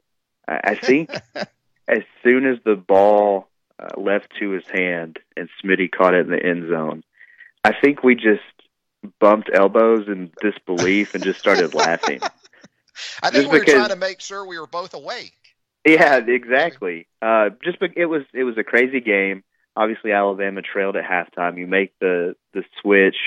I 0.48 0.76
think, 0.76 1.12
as 1.88 2.04
soon 2.24 2.46
as 2.46 2.58
the 2.66 2.76
ball 2.76 3.48
uh, 3.80 4.00
left 4.00 4.34
to 4.40 4.52
his 4.52 4.68
hand 4.68 5.20
and 5.38 5.50
Smitty 5.64 5.92
caught 5.92 6.14
it 6.14 6.26
in 6.26 6.32
the 6.32 6.44
end 6.44 6.70
zone, 6.70 7.04
I 7.64 7.74
think 7.80 8.04
we 8.04 8.16
just 8.16 8.42
bumped 9.20 9.50
elbows 9.54 10.08
in 10.08 10.32
disbelief 10.42 11.14
and 11.14 11.24
just 11.24 11.40
started 11.40 11.74
laughing. 11.74 12.22
I 13.22 13.30
think 13.30 13.44
just 13.44 13.52
we 13.52 13.60
were 13.60 13.66
because, 13.66 13.76
trying 13.76 13.90
to 13.90 13.96
make 13.96 14.22
sure 14.22 14.46
we 14.46 14.60
were 14.60 14.68
both 14.68 14.94
awake. 14.94 15.34
Yeah, 15.86 16.18
exactly. 16.18 17.08
Uh, 17.22 17.50
just 17.64 17.80
be, 17.80 17.88
it 17.96 18.06
was 18.06 18.24
it 18.34 18.44
was 18.44 18.58
a 18.58 18.64
crazy 18.64 19.02
game. 19.02 19.44
Obviously, 19.76 20.12
Alabama 20.12 20.62
trailed 20.62 20.96
at 20.96 21.04
halftime. 21.04 21.58
You 21.58 21.68
make 21.68 21.98
the 22.00 22.36
the 22.54 22.64
switch 22.82 23.18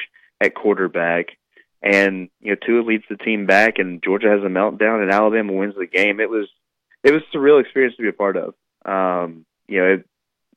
at 0.41 0.55
quarterback, 0.55 1.37
and 1.83 2.29
you 2.41 2.51
know 2.51 2.57
Tua 2.65 2.83
leads 2.83 3.05
the 3.09 3.17
team 3.17 3.47
back, 3.47 3.79
and 3.79 4.03
Georgia 4.03 4.29
has 4.29 4.43
a 4.43 4.49
meltdown, 4.49 5.03
and 5.03 5.11
Alabama 5.11 5.53
wins 5.53 5.75
the 5.77 5.87
game. 5.87 6.21
It 6.21 6.31
was 6.31 6.49
it 7.03 7.13
was 7.13 7.23
a 7.35 7.39
real 7.39 7.59
experience 7.59 7.97
to 7.97 8.03
be 8.03 8.09
a 8.09 8.13
part 8.13 8.37
of. 8.37 8.55
Um, 8.85 9.45
you 9.69 9.79
know, 9.79 9.95
it, 9.95 10.09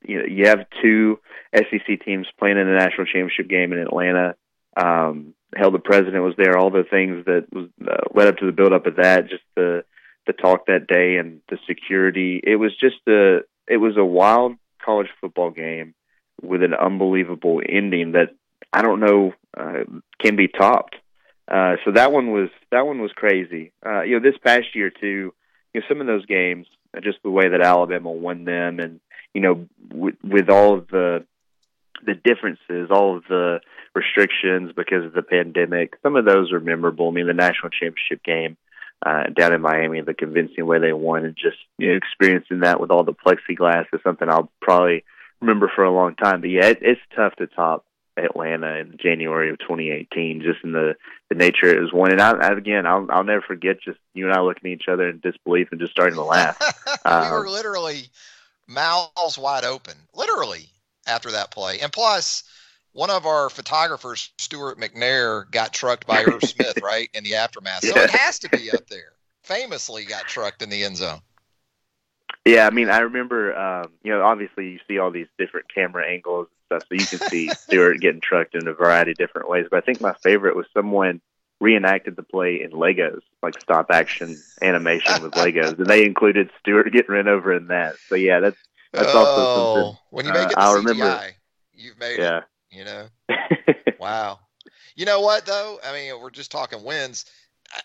you 0.01 0.19
know, 0.19 0.25
you 0.25 0.47
have 0.47 0.65
two 0.81 1.19
SEC 1.55 2.05
teams 2.05 2.27
playing 2.37 2.57
in 2.57 2.67
the 2.67 2.73
national 2.73 3.05
championship 3.05 3.49
game 3.49 3.73
in 3.73 3.79
Atlanta 3.79 4.35
um, 4.77 5.33
hell, 5.55 5.71
the 5.71 5.79
president 5.79 6.23
was 6.23 6.35
there. 6.37 6.57
All 6.57 6.69
the 6.69 6.83
things 6.89 7.25
that 7.25 7.47
was 7.51 7.69
uh, 7.85 8.07
led 8.13 8.27
up 8.27 8.37
to 8.37 8.45
the 8.45 8.51
build 8.51 8.73
up 8.73 8.85
of 8.85 8.97
that, 8.97 9.29
just 9.29 9.43
the 9.55 9.83
the 10.27 10.33
talk 10.33 10.67
that 10.67 10.87
day 10.87 11.17
and 11.17 11.41
the 11.49 11.57
security. 11.67 12.39
It 12.43 12.55
was 12.55 12.71
just 12.79 12.97
a 13.07 13.39
it 13.67 13.77
was 13.77 13.97
a 13.97 14.05
wild 14.05 14.53
college 14.83 15.09
football 15.19 15.51
game 15.51 15.93
with 16.41 16.63
an 16.63 16.73
unbelievable 16.73 17.61
ending 17.67 18.13
that 18.13 18.29
I 18.71 18.81
don't 18.81 18.99
know 18.99 19.33
uh, 19.57 19.83
can 20.23 20.35
be 20.35 20.47
topped. 20.47 20.95
Uh, 21.49 21.77
so 21.83 21.91
that 21.91 22.11
one 22.11 22.31
was 22.31 22.49
that 22.71 22.85
one 22.85 23.01
was 23.01 23.11
crazy. 23.15 23.71
Uh, 23.83 24.01
you 24.01 24.19
know, 24.19 24.23
this 24.23 24.39
past 24.43 24.75
year 24.75 24.91
too. 24.91 25.33
You 25.73 25.81
know, 25.81 25.87
some 25.87 26.01
of 26.01 26.07
those 26.07 26.25
games, 26.25 26.67
just 27.03 27.19
the 27.23 27.29
way 27.29 27.49
that 27.49 27.61
Alabama 27.61 28.11
won 28.11 28.43
them, 28.45 28.79
and 28.79 28.99
you 29.33 29.41
know, 29.41 29.67
with, 29.91 30.15
with 30.23 30.49
all 30.49 30.77
of 30.77 30.87
the 30.87 31.25
the 32.05 32.13
differences, 32.13 32.89
all 32.91 33.17
of 33.17 33.23
the 33.27 33.59
restrictions 33.93 34.71
because 34.75 35.05
of 35.05 35.13
the 35.13 35.21
pandemic. 35.21 35.93
Some 36.03 36.15
of 36.15 36.25
those 36.25 36.51
are 36.51 36.59
memorable. 36.59 37.09
I 37.09 37.11
mean, 37.11 37.27
the 37.27 37.33
national 37.33 37.69
championship 37.71 38.23
game 38.23 38.57
uh, 39.05 39.23
down 39.35 39.53
in 39.53 39.61
Miami, 39.61 40.01
the 40.01 40.13
convincing 40.13 40.65
way 40.65 40.79
they 40.79 40.93
won, 40.93 41.25
and 41.25 41.35
just 41.35 41.57
you 41.77 41.89
know, 41.89 41.95
experiencing 41.97 42.61
that 42.61 42.79
with 42.79 42.91
all 42.91 43.03
the 43.03 43.13
plexiglass 43.13 43.85
is 43.93 44.01
something 44.03 44.29
I'll 44.29 44.51
probably 44.61 45.03
remember 45.41 45.71
for 45.73 45.83
a 45.83 45.93
long 45.93 46.15
time. 46.15 46.41
But 46.41 46.51
yeah, 46.51 46.67
it, 46.67 46.79
it's 46.81 47.01
tough 47.15 47.35
to 47.37 47.47
top 47.47 47.85
Atlanta 48.23 48.77
in 48.77 48.97
January 48.97 49.49
of 49.49 49.59
2018, 49.59 50.41
just 50.41 50.63
in 50.63 50.71
the 50.71 50.95
the 51.29 51.35
nature 51.35 51.67
it 51.67 51.81
was 51.81 51.93
one. 51.93 52.11
And 52.11 52.21
I, 52.21 52.31
I 52.31 52.51
again, 52.51 52.85
I'll 52.85 53.07
I'll 53.09 53.23
never 53.23 53.41
forget 53.41 53.81
just 53.81 53.99
you 54.13 54.27
and 54.27 54.33
I 54.33 54.41
looking 54.41 54.71
at 54.71 54.75
each 54.81 54.87
other 54.87 55.09
in 55.09 55.19
disbelief 55.19 55.69
and 55.71 55.79
just 55.79 55.91
starting 55.91 56.15
to 56.15 56.23
laugh. 56.23 56.57
we 57.05 57.11
um, 57.11 57.31
were 57.31 57.49
literally 57.49 58.03
mouths 58.67 59.37
wide 59.37 59.65
open, 59.65 59.95
literally 60.13 60.67
after 61.07 61.31
that 61.31 61.51
play, 61.51 61.79
and 61.79 61.91
plus 61.91 62.43
one 62.91 63.09
of 63.09 63.25
our 63.25 63.49
photographers, 63.49 64.31
Stuart 64.37 64.79
McNair, 64.79 65.49
got 65.51 65.73
trucked 65.73 66.07
by 66.07 66.23
Irv 66.23 66.43
Smith, 66.43 66.79
right, 66.81 67.09
in 67.13 67.23
the 67.23 67.35
aftermath. 67.35 67.85
So 67.85 67.95
yeah. 67.95 68.03
it 68.03 68.09
has 68.09 68.39
to 68.39 68.49
be 68.49 68.71
up 68.71 68.87
there. 68.87 69.13
Famously 69.43 70.05
got 70.05 70.27
trucked 70.27 70.61
in 70.61 70.69
the 70.69 70.83
end 70.83 70.97
zone. 70.97 71.21
Yeah, 72.45 72.65
I 72.65 72.69
mean, 72.69 72.89
I 72.89 72.99
remember, 72.99 73.55
um, 73.57 73.91
you 74.03 74.11
know, 74.11 74.23
obviously 74.23 74.69
you 74.69 74.79
see 74.87 74.97
all 74.97 75.11
these 75.11 75.27
different 75.37 75.73
camera 75.73 76.07
angles 76.07 76.47
and 76.47 76.79
stuff, 76.79 76.87
so 76.89 76.95
you 76.95 77.05
can 77.05 77.29
see 77.29 77.49
Stuart 77.53 77.99
getting 77.99 78.21
trucked 78.21 78.55
in 78.55 78.67
a 78.67 78.73
variety 78.73 79.11
of 79.11 79.17
different 79.17 79.49
ways. 79.49 79.67
But 79.69 79.77
I 79.77 79.81
think 79.81 80.01
my 80.01 80.13
favorite 80.23 80.55
was 80.55 80.65
someone 80.73 81.21
reenacted 81.59 82.15
the 82.15 82.23
play 82.23 82.61
in 82.61 82.71
Legos, 82.71 83.21
like 83.43 83.59
stop 83.61 83.87
action 83.91 84.41
animation 84.61 85.21
with 85.21 85.33
Legos, 85.33 85.77
and 85.77 85.87
they 85.87 86.05
included 86.05 86.49
Stuart 86.59 86.91
getting 86.91 87.13
run 87.13 87.27
over 87.27 87.53
in 87.53 87.67
that. 87.67 87.95
So 88.07 88.15
yeah, 88.15 88.39
that's 88.39 88.57
that's 88.93 89.13
oh, 89.13 89.17
also 89.17 89.75
something. 89.75 89.97
When 90.09 90.25
you 90.25 90.33
make 90.33 90.51
it 90.51 90.57
uh, 90.57 90.73
CGI, 90.73 90.75
remember, 90.75 91.25
you've 91.73 91.99
made 91.99 92.19
yeah. 92.19 92.37
it. 92.37 92.43
You 92.71 92.85
know, 92.85 93.07
wow. 93.99 94.39
You 94.95 95.05
know 95.05 95.21
what 95.21 95.45
though? 95.45 95.79
I 95.83 95.93
mean, 95.93 96.19
we're 96.21 96.29
just 96.29 96.51
talking 96.51 96.83
wins. 96.83 97.25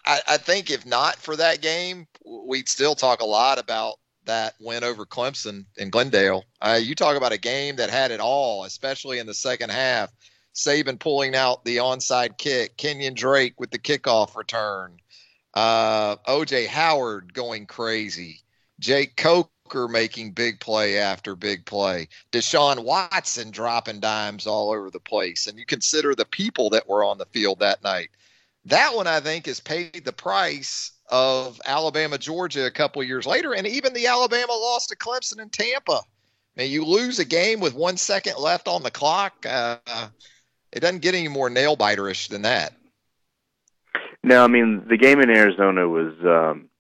I, 0.07 0.21
I 0.29 0.37
think 0.39 0.71
if 0.71 0.87
not 0.87 1.17
for 1.17 1.37
that 1.37 1.61
game, 1.61 2.07
we'd 2.25 2.69
still 2.69 2.95
talk 2.95 3.21
a 3.21 3.27
lot 3.27 3.59
about 3.59 3.97
that 4.27 4.55
win 4.61 4.85
over 4.85 5.05
Clemson 5.05 5.65
in 5.77 5.91
Glendale. 5.91 6.45
Uh, 6.61 6.79
you 6.83 6.95
talk 6.95 7.17
about 7.17 7.33
a 7.33 7.39
game 7.39 7.77
that 7.77 7.91
had 7.91 8.11
it 8.11 8.21
all, 8.21 8.65
especially 8.65 9.19
in 9.19 9.27
the 9.27 9.35
second 9.35 9.71
half. 9.71 10.13
Saban 10.55 10.99
pulling 10.99 11.35
out 11.35 11.65
the 11.65 11.79
onside 11.79 12.39
kick, 12.39 12.77
Kenyon 12.77 13.15
Drake 13.15 13.59
with 13.59 13.71
the 13.71 13.79
kickoff 13.79 14.37
return, 14.37 14.99
uh, 15.55 16.17
OJ 16.29 16.67
Howard 16.67 17.35
going 17.35 17.67
crazy, 17.67 18.41
Jake 18.79 19.17
Coker 19.17 19.89
making 19.89 20.33
big 20.33 20.61
play 20.61 20.99
after 20.99 21.35
big 21.35 21.65
play. 21.65 22.09
Deshaun 22.33 22.85
Watson 22.85 23.51
dropping 23.51 24.01
dimes 24.01 24.47
all 24.47 24.73
over 24.73 24.91
the 24.91 25.01
place. 25.01 25.47
And 25.47 25.59
you 25.59 25.67
consider 25.67 26.15
the 26.15 26.25
people 26.25 26.71
that 26.71 26.89
were 26.89 27.05
on 27.05 27.19
the 27.19 27.27
field 27.27 27.61
that 27.61 27.83
night. 27.83 28.11
That 28.67 28.95
one, 28.95 29.07
I 29.07 29.21
think, 29.21 29.47
has 29.47 29.61
paid 29.61 30.05
the 30.05 30.13
price 30.13 30.93
of 31.11 31.61
Alabama, 31.65 32.19
Georgia 32.19 32.67
a 32.67 32.71
couple 32.71 33.03
years 33.03 33.27
later, 33.27 33.55
and 33.55 33.67
even 33.67 33.93
the 33.93 34.07
Alabama 34.07 34.53
loss 34.53 34.87
to 34.89 34.97
Clemson 34.97 35.41
and 35.41 35.53
Tampa. 35.53 36.01
Mean, 36.57 36.71
you 36.71 36.85
lose 36.85 37.19
a 37.19 37.25
game 37.25 37.61
with 37.61 37.75
one 37.75 37.97
second 37.97 38.37
left 38.39 38.69
on 38.69 38.83
the 38.83 38.91
clock. 38.91 39.45
Uh, 39.49 39.79
it 40.73 40.81
doesn't 40.81 41.03
get 41.03 41.15
any 41.15 41.29
more 41.29 41.51
nail 41.51 41.77
biterish 41.77 42.29
than 42.29 42.43
that. 42.43 42.73
No, 44.23 44.43
I 44.43 44.47
mean 44.47 44.87
the 44.89 44.97
game 44.97 45.21
in 45.21 45.31
Arizona 45.31 45.89
was 45.89 46.15
um, 46.25 46.71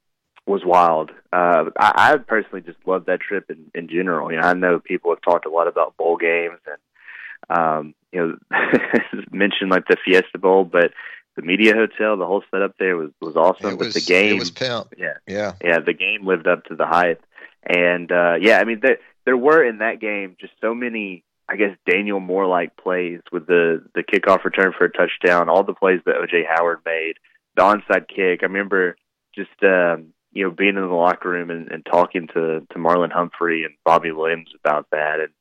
was 0.47 0.63
wild. 0.65 1.11
Uh, 1.33 1.71
I, 1.79 2.13
I 2.13 2.17
personally 2.17 2.61
just 2.61 2.79
loved 2.87 3.07
that 3.07 3.21
trip 3.21 3.51
in, 3.51 3.71
in 3.75 3.89
general. 3.89 4.31
You 4.31 4.41
know, 4.41 4.47
I 4.47 4.55
know 4.55 4.79
people 4.79 5.11
have 5.11 5.23
talked 5.23 5.47
a 5.47 5.51
lot 5.51 5.69
about 5.69 5.97
bowl 5.97 6.17
games 6.17 6.59
and, 6.67 7.59
um, 7.59 7.95
you 8.13 8.21
know, 8.21 8.59
mentioned 9.33 9.71
like 9.71 9.87
the 9.89 9.97
Fiesta 10.05 10.39
Bowl, 10.39 10.65
but 10.65 10.93
the 11.37 11.43
media 11.43 11.75
hotel, 11.75 12.17
the 12.17 12.27
whole 12.27 12.43
setup 12.51 12.77
there 12.79 12.97
was, 12.97 13.11
was 13.21 13.37
awesome. 13.37 13.77
Was, 13.77 13.89
but 13.89 13.95
the 13.95 14.01
game, 14.01 14.37
it 14.37 14.39
was 14.39 14.51
pimp. 14.51 14.95
Yeah. 14.97 15.15
Yeah. 15.27 15.53
Yeah. 15.63 15.81
The 15.81 15.95
game 15.95 16.27
lived 16.27 16.47
up 16.47 16.65
to 16.67 16.77
the 16.77 16.87
hype. 16.87 17.23
And, 17.63 18.11
uh, 18.13 18.35
yeah, 18.41 18.59
I 18.59 18.65
mean, 18.65 18.81
there, 18.83 18.99
there 19.25 19.37
were 19.37 19.65
in 19.65 19.79
that 19.79 20.01
game 20.01 20.37
just 20.41 20.53
so 20.61 20.75
many, 20.75 21.25
I 21.49 21.57
guess, 21.57 21.77
Daniel 21.89 22.21
Moore 22.21 22.47
like 22.47 22.77
plays 22.77 23.21
with 23.33 23.47
the, 23.47 23.83
the 23.95 24.03
kickoff 24.03 24.45
return 24.45 24.73
for 24.77 24.85
a 24.85 24.93
touchdown, 24.93 25.49
all 25.49 25.65
the 25.65 25.75
plays 25.75 26.01
that 26.07 26.17
OJ 26.17 26.45
Howard 26.47 26.81
made, 26.85 27.15
the 27.57 27.63
onside 27.63 28.09
kick. 28.09 28.41
I 28.43 28.47
remember 28.47 28.97
just, 29.35 29.63
um, 29.63 30.13
you 30.35 30.45
know, 30.45 30.51
being 30.51 30.77
in 30.77 30.83
the 30.83 30.87
locker 30.89 31.31
room 31.31 31.51
and, 31.51 31.71
and 31.71 31.87
talking 31.87 32.27
to 32.35 32.67
to 32.71 32.79
Marlon 32.79 33.13
Humphrey 33.13 33.65
and 33.65 33.75
Bobby 33.85 34.11
Williams 34.11 34.51
about 34.59 34.89
that, 34.91 35.21
and 35.21 35.33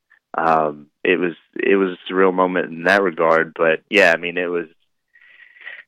um, 0.48 0.88
it 1.04 1.20
was 1.20 1.34
it 1.56 1.76
was 1.76 1.98
a 1.98 2.14
surreal 2.14 2.34
moment 2.34 2.72
in 2.72 2.84
that 2.84 3.02
regard. 3.02 3.54
But 3.56 3.82
yeah, 3.90 4.14
I 4.14 4.18
mean, 4.18 4.38
it 4.38 4.48
was 4.48 4.68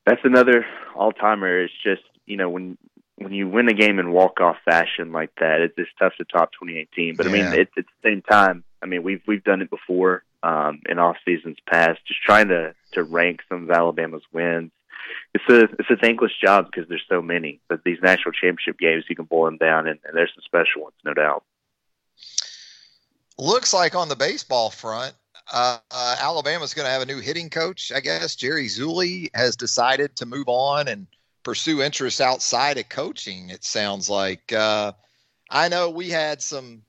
that's 0.05 0.21
another 0.23 0.65
all 0.95 1.11
timer. 1.11 1.63
It's 1.63 1.73
just 1.83 2.03
you 2.25 2.37
know 2.37 2.49
when 2.49 2.77
when 3.17 3.33
you 3.33 3.47
win 3.47 3.69
a 3.69 3.73
game 3.73 3.99
in 3.99 4.11
walk 4.11 4.41
off 4.41 4.57
fashion 4.65 5.11
like 5.11 5.31
that, 5.39 5.61
it's, 5.61 5.73
it's 5.77 5.89
tough 5.97 6.13
to 6.17 6.25
top 6.25 6.51
2018. 6.59 7.15
But 7.15 7.25
yeah. 7.25 7.31
I 7.31 7.33
mean, 7.33 7.45
it, 7.53 7.69
at 7.77 7.85
the 7.85 8.09
same 8.09 8.21
time, 8.21 8.63
I 8.81 8.85
mean, 8.85 9.03
we've 9.03 9.21
we've 9.27 9.43
done 9.43 9.61
it 9.61 9.69
before 9.69 10.23
um, 10.43 10.81
in 10.87 10.99
off 10.99 11.17
seasons 11.25 11.57
past, 11.67 11.99
just 12.07 12.21
trying 12.21 12.49
to 12.49 12.75
to 12.93 13.03
rank 13.03 13.41
some 13.49 13.63
of 13.63 13.71
Alabama's 13.71 14.23
wins. 14.31 14.71
It's 15.33 15.43
a 15.49 15.63
it's 15.79 15.89
a 15.89 15.95
thankless 15.95 16.31
job 16.41 16.67
because 16.71 16.87
there's 16.89 17.05
so 17.09 17.21
many. 17.21 17.59
But 17.67 17.83
these 17.83 17.97
national 18.01 18.33
championship 18.33 18.77
games, 18.77 19.05
you 19.09 19.15
can 19.15 19.25
boil 19.25 19.45
them 19.45 19.57
down, 19.57 19.87
and, 19.87 19.99
and 20.05 20.15
there's 20.15 20.31
some 20.35 20.43
special 20.45 20.83
ones, 20.83 20.95
no 21.03 21.13
doubt. 21.13 21.43
Looks 23.37 23.73
like 23.73 23.95
on 23.95 24.07
the 24.07 24.15
baseball 24.15 24.69
front, 24.69 25.13
uh, 25.51 25.77
uh, 25.91 26.15
Alabama's 26.19 26.73
going 26.73 26.85
to 26.85 26.91
have 26.91 27.01
a 27.01 27.05
new 27.05 27.19
hitting 27.19 27.49
coach. 27.49 27.91
I 27.93 27.99
guess 27.99 28.35
Jerry 28.35 28.67
Zulli 28.67 29.29
has 29.35 29.55
decided 29.55 30.15
to 30.17 30.25
move 30.25 30.47
on 30.47 30.87
and 30.87 31.07
pursue 31.43 31.81
interests 31.81 32.21
outside 32.21 32.77
of 32.77 32.89
coaching. 32.89 33.49
It 33.49 33.63
sounds 33.63 34.09
like. 34.09 34.51
Uh, 34.51 34.93
I 35.49 35.69
know 35.69 35.89
we 35.89 36.09
had 36.09 36.41
some 36.41 36.81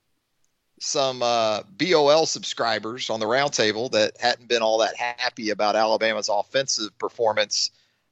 some 0.78 1.22
uh, 1.22 1.62
BOL 1.78 2.26
subscribers 2.26 3.08
on 3.08 3.20
the 3.20 3.26
roundtable 3.26 3.90
that 3.92 4.18
hadn't 4.20 4.48
been 4.48 4.62
all 4.62 4.78
that 4.78 4.96
happy 4.96 5.50
about 5.50 5.74
Alabama's 5.74 6.28
offensive 6.28 6.96
performance, 6.98 7.70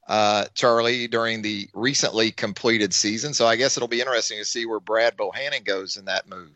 uh, 0.08 0.46
Charlie, 0.54 1.06
during 1.06 1.42
the 1.42 1.68
recently 1.74 2.30
completed 2.30 2.94
season. 2.94 3.34
So 3.34 3.46
I 3.46 3.56
guess 3.56 3.76
it'll 3.76 3.88
be 3.88 4.00
interesting 4.00 4.38
to 4.38 4.44
see 4.46 4.64
where 4.64 4.80
Brad 4.80 5.16
Bohannon 5.16 5.64
goes 5.64 5.96
in 5.96 6.06
that 6.06 6.28
move. 6.28 6.52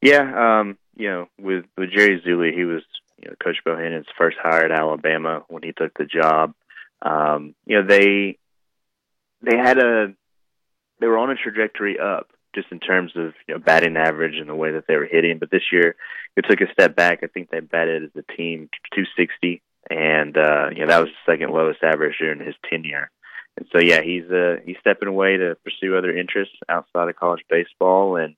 Yeah, 0.00 0.60
um, 0.60 0.78
you 0.96 1.08
know, 1.08 1.28
with 1.38 1.64
with 1.76 1.90
Jerry 1.90 2.20
Zulli, 2.26 2.54
he 2.54 2.64
was 2.64 2.82
you 3.20 3.28
know 3.28 3.34
Coach 3.42 3.58
Bohannon's 3.64 4.06
first 4.16 4.36
hire 4.42 4.64
at 4.64 4.78
Alabama 4.78 5.44
when 5.48 5.62
he 5.62 5.72
took 5.72 5.96
the 5.96 6.04
job. 6.04 6.54
Um, 7.02 7.54
you 7.66 7.76
know, 7.80 7.86
they 7.86 8.38
they 9.42 9.56
had 9.56 9.78
a 9.78 10.14
they 11.00 11.06
were 11.06 11.18
on 11.18 11.30
a 11.30 11.34
trajectory 11.34 11.98
up 11.98 12.28
just 12.54 12.68
in 12.70 12.80
terms 12.80 13.12
of 13.16 13.34
you 13.46 13.54
know 13.54 13.58
batting 13.58 13.96
average 13.96 14.36
and 14.36 14.48
the 14.48 14.54
way 14.54 14.72
that 14.72 14.86
they 14.86 14.96
were 14.96 15.06
hitting. 15.06 15.38
But 15.38 15.50
this 15.50 15.72
year, 15.72 15.96
it 16.36 16.44
took 16.48 16.60
a 16.60 16.72
step 16.72 16.96
back. 16.96 17.20
I 17.22 17.26
think 17.26 17.50
they 17.50 17.60
batted 17.60 18.04
as 18.04 18.10
a 18.16 18.32
team 18.36 18.68
260, 18.94 19.62
and 19.90 20.36
uh, 20.36 20.70
you 20.70 20.80
know 20.80 20.88
that 20.88 21.00
was 21.00 21.10
the 21.10 21.32
second 21.32 21.50
lowest 21.50 21.82
average 21.82 22.16
during 22.18 22.44
his 22.44 22.54
tenure. 22.68 23.10
And 23.56 23.66
so, 23.72 23.78
yeah, 23.78 24.00
he's 24.02 24.28
uh, 24.30 24.56
he's 24.64 24.76
stepping 24.80 25.08
away 25.08 25.36
to 25.36 25.56
pursue 25.62 25.96
other 25.96 26.16
interests 26.16 26.56
outside 26.68 27.08
of 27.08 27.16
college 27.16 27.44
baseball, 27.48 28.16
and 28.16 28.34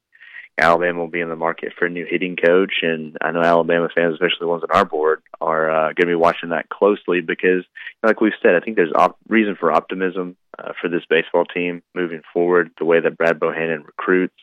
Alabama 0.58 1.00
will 1.00 1.08
be 1.08 1.20
in 1.20 1.28
the 1.28 1.36
market 1.36 1.72
for 1.78 1.84
a 1.86 1.90
new 1.90 2.06
hitting 2.08 2.36
coach. 2.36 2.74
And 2.82 3.16
I 3.20 3.30
know 3.30 3.42
Alabama 3.42 3.88
fans, 3.94 4.14
especially 4.14 4.38
the 4.40 4.48
ones 4.48 4.62
on 4.62 4.76
our 4.76 4.84
board, 4.84 5.22
are 5.40 5.70
uh, 5.70 5.86
going 5.88 6.06
to 6.06 6.06
be 6.06 6.14
watching 6.14 6.50
that 6.50 6.68
closely 6.68 7.20
because, 7.20 7.64
like 8.02 8.20
we've 8.20 8.32
said, 8.42 8.54
I 8.54 8.60
think 8.60 8.76
there's 8.76 8.92
op- 8.94 9.18
reason 9.28 9.56
for 9.58 9.70
optimism 9.70 10.36
uh, 10.58 10.72
for 10.80 10.88
this 10.88 11.02
baseball 11.10 11.44
team 11.44 11.82
moving 11.94 12.22
forward. 12.32 12.70
The 12.78 12.86
way 12.86 13.00
that 13.00 13.18
Brad 13.18 13.38
Bohannon 13.38 13.84
recruits, 13.84 14.34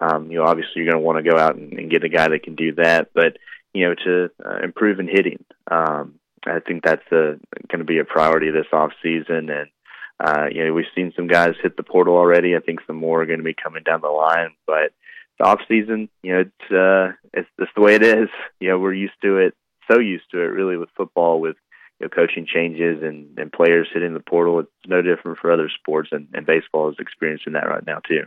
um, 0.00 0.30
you 0.30 0.38
know, 0.38 0.44
obviously 0.44 0.72
you're 0.76 0.90
going 0.90 1.02
to 1.02 1.06
want 1.06 1.22
to 1.22 1.30
go 1.30 1.36
out 1.36 1.56
and, 1.56 1.72
and 1.74 1.90
get 1.90 2.04
a 2.04 2.08
guy 2.08 2.28
that 2.28 2.42
can 2.42 2.54
do 2.54 2.74
that, 2.76 3.10
but 3.14 3.36
you 3.72 3.86
know, 3.86 3.94
to 3.94 4.30
uh, 4.44 4.58
improve 4.64 4.98
in 4.98 5.06
hitting, 5.06 5.44
um, 5.70 6.14
I 6.44 6.58
think 6.60 6.82
that's 6.82 7.08
going 7.10 7.38
to 7.78 7.84
be 7.84 7.98
a 7.98 8.04
priority 8.04 8.50
this 8.50 8.66
off 8.72 8.92
season. 9.02 9.50
And 9.50 9.68
uh, 10.18 10.46
you 10.50 10.64
know, 10.64 10.72
we've 10.72 10.86
seen 10.94 11.12
some 11.14 11.28
guys 11.28 11.54
hit 11.62 11.76
the 11.76 11.82
portal 11.82 12.16
already. 12.16 12.56
I 12.56 12.60
think 12.60 12.80
some 12.86 12.96
more 12.96 13.22
are 13.22 13.26
going 13.26 13.38
to 13.38 13.44
be 13.44 13.54
coming 13.54 13.82
down 13.82 14.00
the 14.00 14.08
line, 14.08 14.50
but 14.66 14.92
the 15.40 15.46
off 15.46 15.60
season, 15.66 16.08
you 16.22 16.32
know, 16.32 16.40
it's 16.40 16.72
uh, 16.72 17.16
it's 17.32 17.48
just 17.58 17.74
the 17.74 17.80
way 17.80 17.94
it 17.94 18.02
is. 18.02 18.28
You 18.60 18.68
know, 18.68 18.78
we're 18.78 18.92
used 18.92 19.14
to 19.22 19.38
it, 19.38 19.54
so 19.90 19.98
used 19.98 20.30
to 20.32 20.38
it, 20.38 20.48
really, 20.48 20.76
with 20.76 20.90
football, 20.96 21.40
with 21.40 21.56
you 21.98 22.06
know, 22.06 22.10
coaching 22.10 22.46
changes 22.46 23.02
and, 23.02 23.38
and 23.38 23.50
players 23.50 23.88
hitting 23.92 24.14
the 24.14 24.20
portal. 24.20 24.60
It's 24.60 24.70
no 24.86 25.02
different 25.02 25.38
for 25.38 25.50
other 25.50 25.70
sports, 25.70 26.10
and, 26.12 26.28
and 26.34 26.46
baseball 26.46 26.90
is 26.90 26.96
experiencing 26.98 27.54
that 27.54 27.68
right 27.68 27.84
now 27.86 28.00
too. 28.06 28.24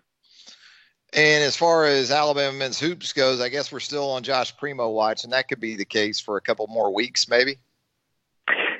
And 1.14 1.44
as 1.44 1.56
far 1.56 1.86
as 1.86 2.10
Alabama 2.10 2.58
men's 2.58 2.80
hoops 2.80 3.14
goes, 3.14 3.40
I 3.40 3.50
guess 3.50 3.72
we're 3.72 3.80
still 3.80 4.10
on 4.10 4.24
Josh 4.24 4.58
Primo 4.58 4.90
watch, 4.90 5.24
and 5.24 5.34
that 5.34 5.48
could 5.48 5.60
be 5.60 5.76
the 5.76 5.86
case 5.86 6.20
for 6.20 6.38
a 6.38 6.42
couple 6.42 6.66
more 6.68 6.92
weeks, 6.92 7.28
maybe. 7.30 7.58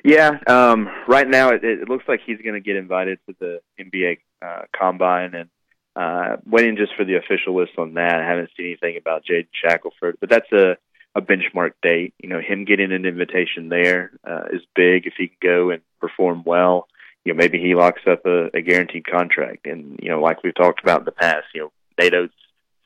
Yeah, 0.04 0.40
um, 0.48 0.90
right 1.08 1.28
now 1.28 1.50
it, 1.50 1.64
it 1.64 1.88
looks 1.88 2.06
like 2.08 2.22
he's 2.26 2.42
going 2.42 2.56
to 2.56 2.60
get 2.60 2.76
invited 2.76 3.20
to 3.30 3.36
the 3.40 3.62
NBA 3.80 4.18
uh, 4.42 4.64
combine, 4.76 5.36
and 5.36 5.50
uh, 5.96 6.38
waiting 6.46 6.76
just 6.76 6.96
for 6.96 7.06
the 7.06 7.16
official 7.16 7.56
list 7.56 7.74
on 7.78 7.94
that. 7.96 8.20
I 8.20 8.28
haven't 8.28 8.50
seen 8.58 8.68
anything 8.68 8.98
about 8.98 9.24
Jaden 9.26 9.48
Shackelford, 9.54 10.18
but 10.20 10.30
that's 10.30 10.52
a 10.52 10.78
a 11.16 11.22
benchmark 11.22 11.74
date. 11.82 12.14
You 12.18 12.30
know, 12.30 12.40
him 12.40 12.66
getting 12.66 12.92
an 12.92 13.06
invitation 13.06 13.70
there 13.70 14.12
uh, 14.28 14.46
is 14.52 14.62
big. 14.76 15.06
If 15.06 15.14
he 15.18 15.28
can 15.28 15.38
go 15.42 15.70
and 15.70 15.82
perform 16.00 16.44
well, 16.44 16.88
you 17.24 17.34
know, 17.34 17.38
maybe 17.38 17.60
he 17.60 17.76
locks 17.76 18.02
up 18.10 18.26
a, 18.26 18.50
a 18.56 18.62
guaranteed 18.62 19.06
contract. 19.06 19.68
And 19.68 20.00
you 20.02 20.10
know, 20.10 20.22
like 20.22 20.44
we've 20.44 20.56
talked 20.56 20.82
about 20.82 21.00
in 21.00 21.06
the 21.06 21.12
past, 21.12 21.46
you 21.54 21.62
know, 21.62 21.72
Nate 22.00 22.16
Oats 22.16 22.34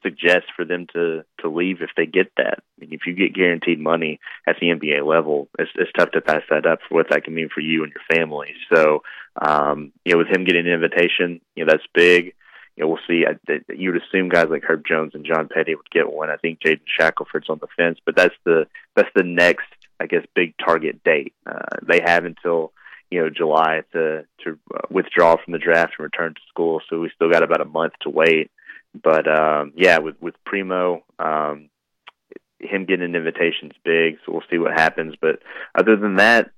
suggests 0.03 0.49
for 0.55 0.63
them 0.63 0.87
to 0.93 1.23
to 1.39 1.49
leave 1.49 1.81
if 1.81 1.89
they 1.95 2.05
get 2.05 2.31
that. 2.37 2.59
I 2.59 2.81
mean, 2.81 2.93
if 2.93 3.01
you 3.07 3.13
get 3.13 3.33
guaranteed 3.33 3.79
money 3.79 4.19
at 4.45 4.57
the 4.59 4.67
NBA 4.67 5.05
level, 5.05 5.47
it's, 5.57 5.71
it's 5.75 5.91
tough 5.97 6.11
to 6.11 6.21
pass 6.21 6.43
that 6.49 6.65
up 6.65 6.79
for 6.87 6.95
what 6.95 7.09
that 7.09 7.23
can 7.23 7.33
mean 7.33 7.49
for 7.53 7.61
you 7.61 7.83
and 7.83 7.93
your 7.93 8.19
family. 8.19 8.53
So, 8.73 9.03
um, 9.41 9.91
you 10.05 10.13
know, 10.13 10.19
with 10.19 10.27
him 10.27 10.43
getting 10.43 10.67
an 10.67 10.73
invitation, 10.73 11.41
you 11.55 11.65
know, 11.65 11.71
that's 11.71 11.87
big 11.93 12.35
you 12.77 12.83
know, 12.83 12.89
we'll 12.89 12.99
see. 13.07 13.25
I, 13.27 13.59
you 13.73 13.91
would 13.91 14.01
assume 14.01 14.29
guys 14.29 14.47
like 14.49 14.63
Herb 14.63 14.83
Jones 14.87 15.13
and 15.15 15.25
John 15.25 15.49
Petty 15.51 15.73
would 15.73 15.89
get 15.89 16.13
one. 16.13 16.29
I 16.29 16.37
think 16.37 16.59
Jaden 16.59 16.81
Shackelford's 16.87 17.49
on 17.49 17.59
the 17.59 17.67
fence, 17.75 17.97
but 18.05 18.15
that's 18.15 18.35
the 18.45 18.67
that's 18.95 19.09
the 19.15 19.23
next, 19.23 19.65
I 19.99 20.05
guess, 20.05 20.23
big 20.35 20.53
target 20.63 21.03
date. 21.03 21.33
Uh, 21.45 21.77
they 21.81 22.01
have 22.05 22.25
until 22.25 22.71
you 23.09 23.19
know 23.19 23.29
July 23.31 23.81
to 23.93 24.25
to 24.43 24.59
uh, 24.75 24.81
withdraw 24.91 25.37
from 25.43 25.53
the 25.53 25.59
draft 25.59 25.93
and 25.97 26.03
return 26.03 26.35
to 26.35 26.41
school, 26.49 26.79
so 26.87 26.99
we 26.99 27.09
still 27.15 27.31
got 27.31 27.43
about 27.43 27.61
a 27.61 27.65
month 27.65 27.93
to 28.01 28.11
wait. 28.11 28.51
But 28.93 29.27
um, 29.27 29.73
yeah, 29.75 29.97
with 29.97 30.21
with 30.21 30.35
Primo, 30.45 31.03
um, 31.17 31.69
him 32.59 32.85
getting 32.85 33.05
an 33.05 33.15
invitation 33.15 33.71
is 33.71 33.77
big, 33.83 34.17
so 34.23 34.33
we'll 34.33 34.43
see 34.51 34.59
what 34.59 34.73
happens. 34.73 35.15
But 35.19 35.39
other 35.73 35.95
than 35.95 36.17
that, 36.17 36.51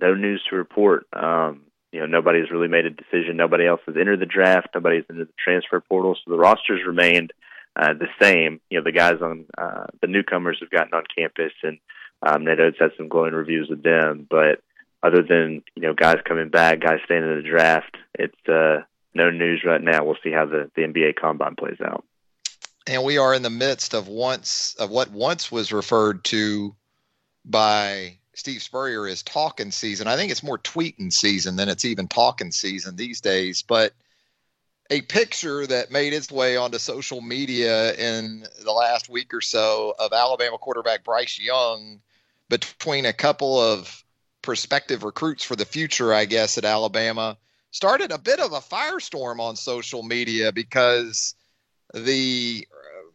no 0.00 0.14
news 0.14 0.42
to 0.48 0.56
report. 0.56 1.06
Um, 1.12 1.64
you 1.92 2.00
know, 2.00 2.06
nobody's 2.06 2.50
really 2.50 2.68
made 2.68 2.84
a 2.84 2.90
decision. 2.90 3.36
Nobody 3.36 3.66
else 3.66 3.80
has 3.86 3.96
entered 3.96 4.20
the 4.20 4.26
draft. 4.26 4.68
Nobody's 4.74 5.04
entered 5.08 5.28
the 5.28 5.42
transfer 5.42 5.80
portal. 5.80 6.14
So 6.14 6.30
the 6.30 6.38
rosters 6.38 6.86
remained 6.86 7.32
uh, 7.76 7.94
the 7.94 8.08
same. 8.20 8.60
You 8.70 8.78
know, 8.78 8.84
the 8.84 8.92
guys 8.92 9.22
on 9.22 9.46
uh, 9.56 9.86
the 10.00 10.08
newcomers 10.08 10.58
have 10.60 10.70
gotten 10.70 10.94
on 10.94 11.04
campus, 11.16 11.52
and 11.62 11.78
um, 12.22 12.44
Nate 12.44 12.60
Oats 12.60 12.78
had 12.78 12.90
some 12.96 13.08
glowing 13.08 13.32
reviews 13.32 13.70
of 13.70 13.82
them. 13.82 14.26
But 14.28 14.60
other 15.02 15.22
than 15.22 15.62
you 15.74 15.82
know 15.82 15.94
guys 15.94 16.18
coming 16.26 16.50
back, 16.50 16.80
guys 16.80 17.00
staying 17.04 17.22
in 17.22 17.36
the 17.36 17.48
draft, 17.48 17.96
it's 18.14 18.48
uh, 18.48 18.82
no 19.14 19.30
news 19.30 19.62
right 19.64 19.82
now. 19.82 20.04
We'll 20.04 20.16
see 20.22 20.32
how 20.32 20.44
the 20.44 20.70
the 20.76 20.82
NBA 20.82 21.16
combine 21.16 21.56
plays 21.56 21.80
out. 21.82 22.04
And 22.86 23.04
we 23.04 23.18
are 23.18 23.34
in 23.34 23.42
the 23.42 23.50
midst 23.50 23.94
of 23.94 24.08
once 24.08 24.74
of 24.78 24.90
what 24.90 25.10
once 25.10 25.52
was 25.52 25.72
referred 25.72 26.24
to 26.24 26.74
by 27.44 28.18
Steve 28.38 28.62
Spurrier 28.62 29.06
is 29.08 29.24
talking 29.24 29.72
season. 29.72 30.06
I 30.06 30.14
think 30.14 30.30
it's 30.30 30.44
more 30.44 30.58
tweeting 30.58 31.12
season 31.12 31.56
than 31.56 31.68
it's 31.68 31.84
even 31.84 32.06
talking 32.06 32.52
season 32.52 32.94
these 32.94 33.20
days. 33.20 33.62
But 33.62 33.94
a 34.90 35.02
picture 35.02 35.66
that 35.66 35.90
made 35.90 36.12
its 36.12 36.30
way 36.30 36.56
onto 36.56 36.78
social 36.78 37.20
media 37.20 37.92
in 37.94 38.46
the 38.62 38.72
last 38.72 39.08
week 39.08 39.34
or 39.34 39.40
so 39.40 39.92
of 39.98 40.12
Alabama 40.12 40.56
quarterback 40.56 41.02
Bryce 41.02 41.40
Young 41.40 42.00
between 42.48 43.06
a 43.06 43.12
couple 43.12 43.60
of 43.60 44.04
prospective 44.40 45.02
recruits 45.02 45.42
for 45.42 45.56
the 45.56 45.66
future, 45.66 46.14
I 46.14 46.24
guess, 46.24 46.58
at 46.58 46.64
Alabama 46.64 47.36
started 47.72 48.12
a 48.12 48.18
bit 48.18 48.38
of 48.38 48.52
a 48.52 48.60
firestorm 48.60 49.40
on 49.40 49.56
social 49.56 50.04
media 50.04 50.52
because 50.52 51.34
the 51.92 52.66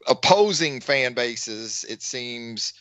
opposing 0.06 0.82
fan 0.82 1.14
bases, 1.14 1.86
it 1.88 2.02
seems, 2.02 2.74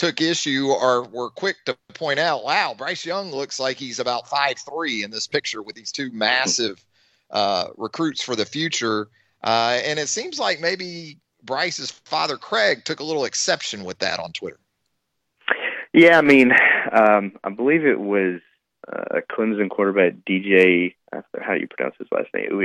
took 0.00 0.22
issue 0.22 0.68
or 0.68 1.04
were 1.04 1.28
quick 1.28 1.56
to 1.66 1.76
point 1.92 2.18
out, 2.18 2.42
wow, 2.42 2.74
Bryce 2.76 3.04
Young 3.04 3.30
looks 3.30 3.60
like 3.60 3.76
he's 3.76 3.98
about 3.98 4.26
five 4.26 4.56
three 4.58 5.04
in 5.04 5.10
this 5.10 5.26
picture 5.26 5.60
with 5.60 5.76
these 5.76 5.92
two 5.92 6.10
massive 6.10 6.82
uh, 7.30 7.66
recruits 7.76 8.22
for 8.22 8.34
the 8.34 8.46
future. 8.46 9.10
Uh, 9.44 9.78
and 9.84 9.98
it 9.98 10.08
seems 10.08 10.38
like 10.38 10.58
maybe 10.58 11.18
Bryce's 11.42 11.90
father, 11.90 12.38
Craig, 12.38 12.86
took 12.86 13.00
a 13.00 13.04
little 13.04 13.26
exception 13.26 13.84
with 13.84 13.98
that 13.98 14.18
on 14.18 14.32
Twitter. 14.32 14.58
Yeah, 15.92 16.16
I 16.16 16.22
mean, 16.22 16.52
um, 16.92 17.32
I 17.44 17.50
believe 17.50 17.84
it 17.84 18.00
was 18.00 18.40
uh, 18.90 19.18
a 19.18 19.20
Clemson 19.20 19.68
quarterback, 19.68 20.14
DJ. 20.26 20.94
How 21.12 21.54
do 21.54 21.60
you 21.60 21.68
pronounce 21.68 21.96
his 21.98 22.08
last 22.10 22.28
name? 22.32 22.58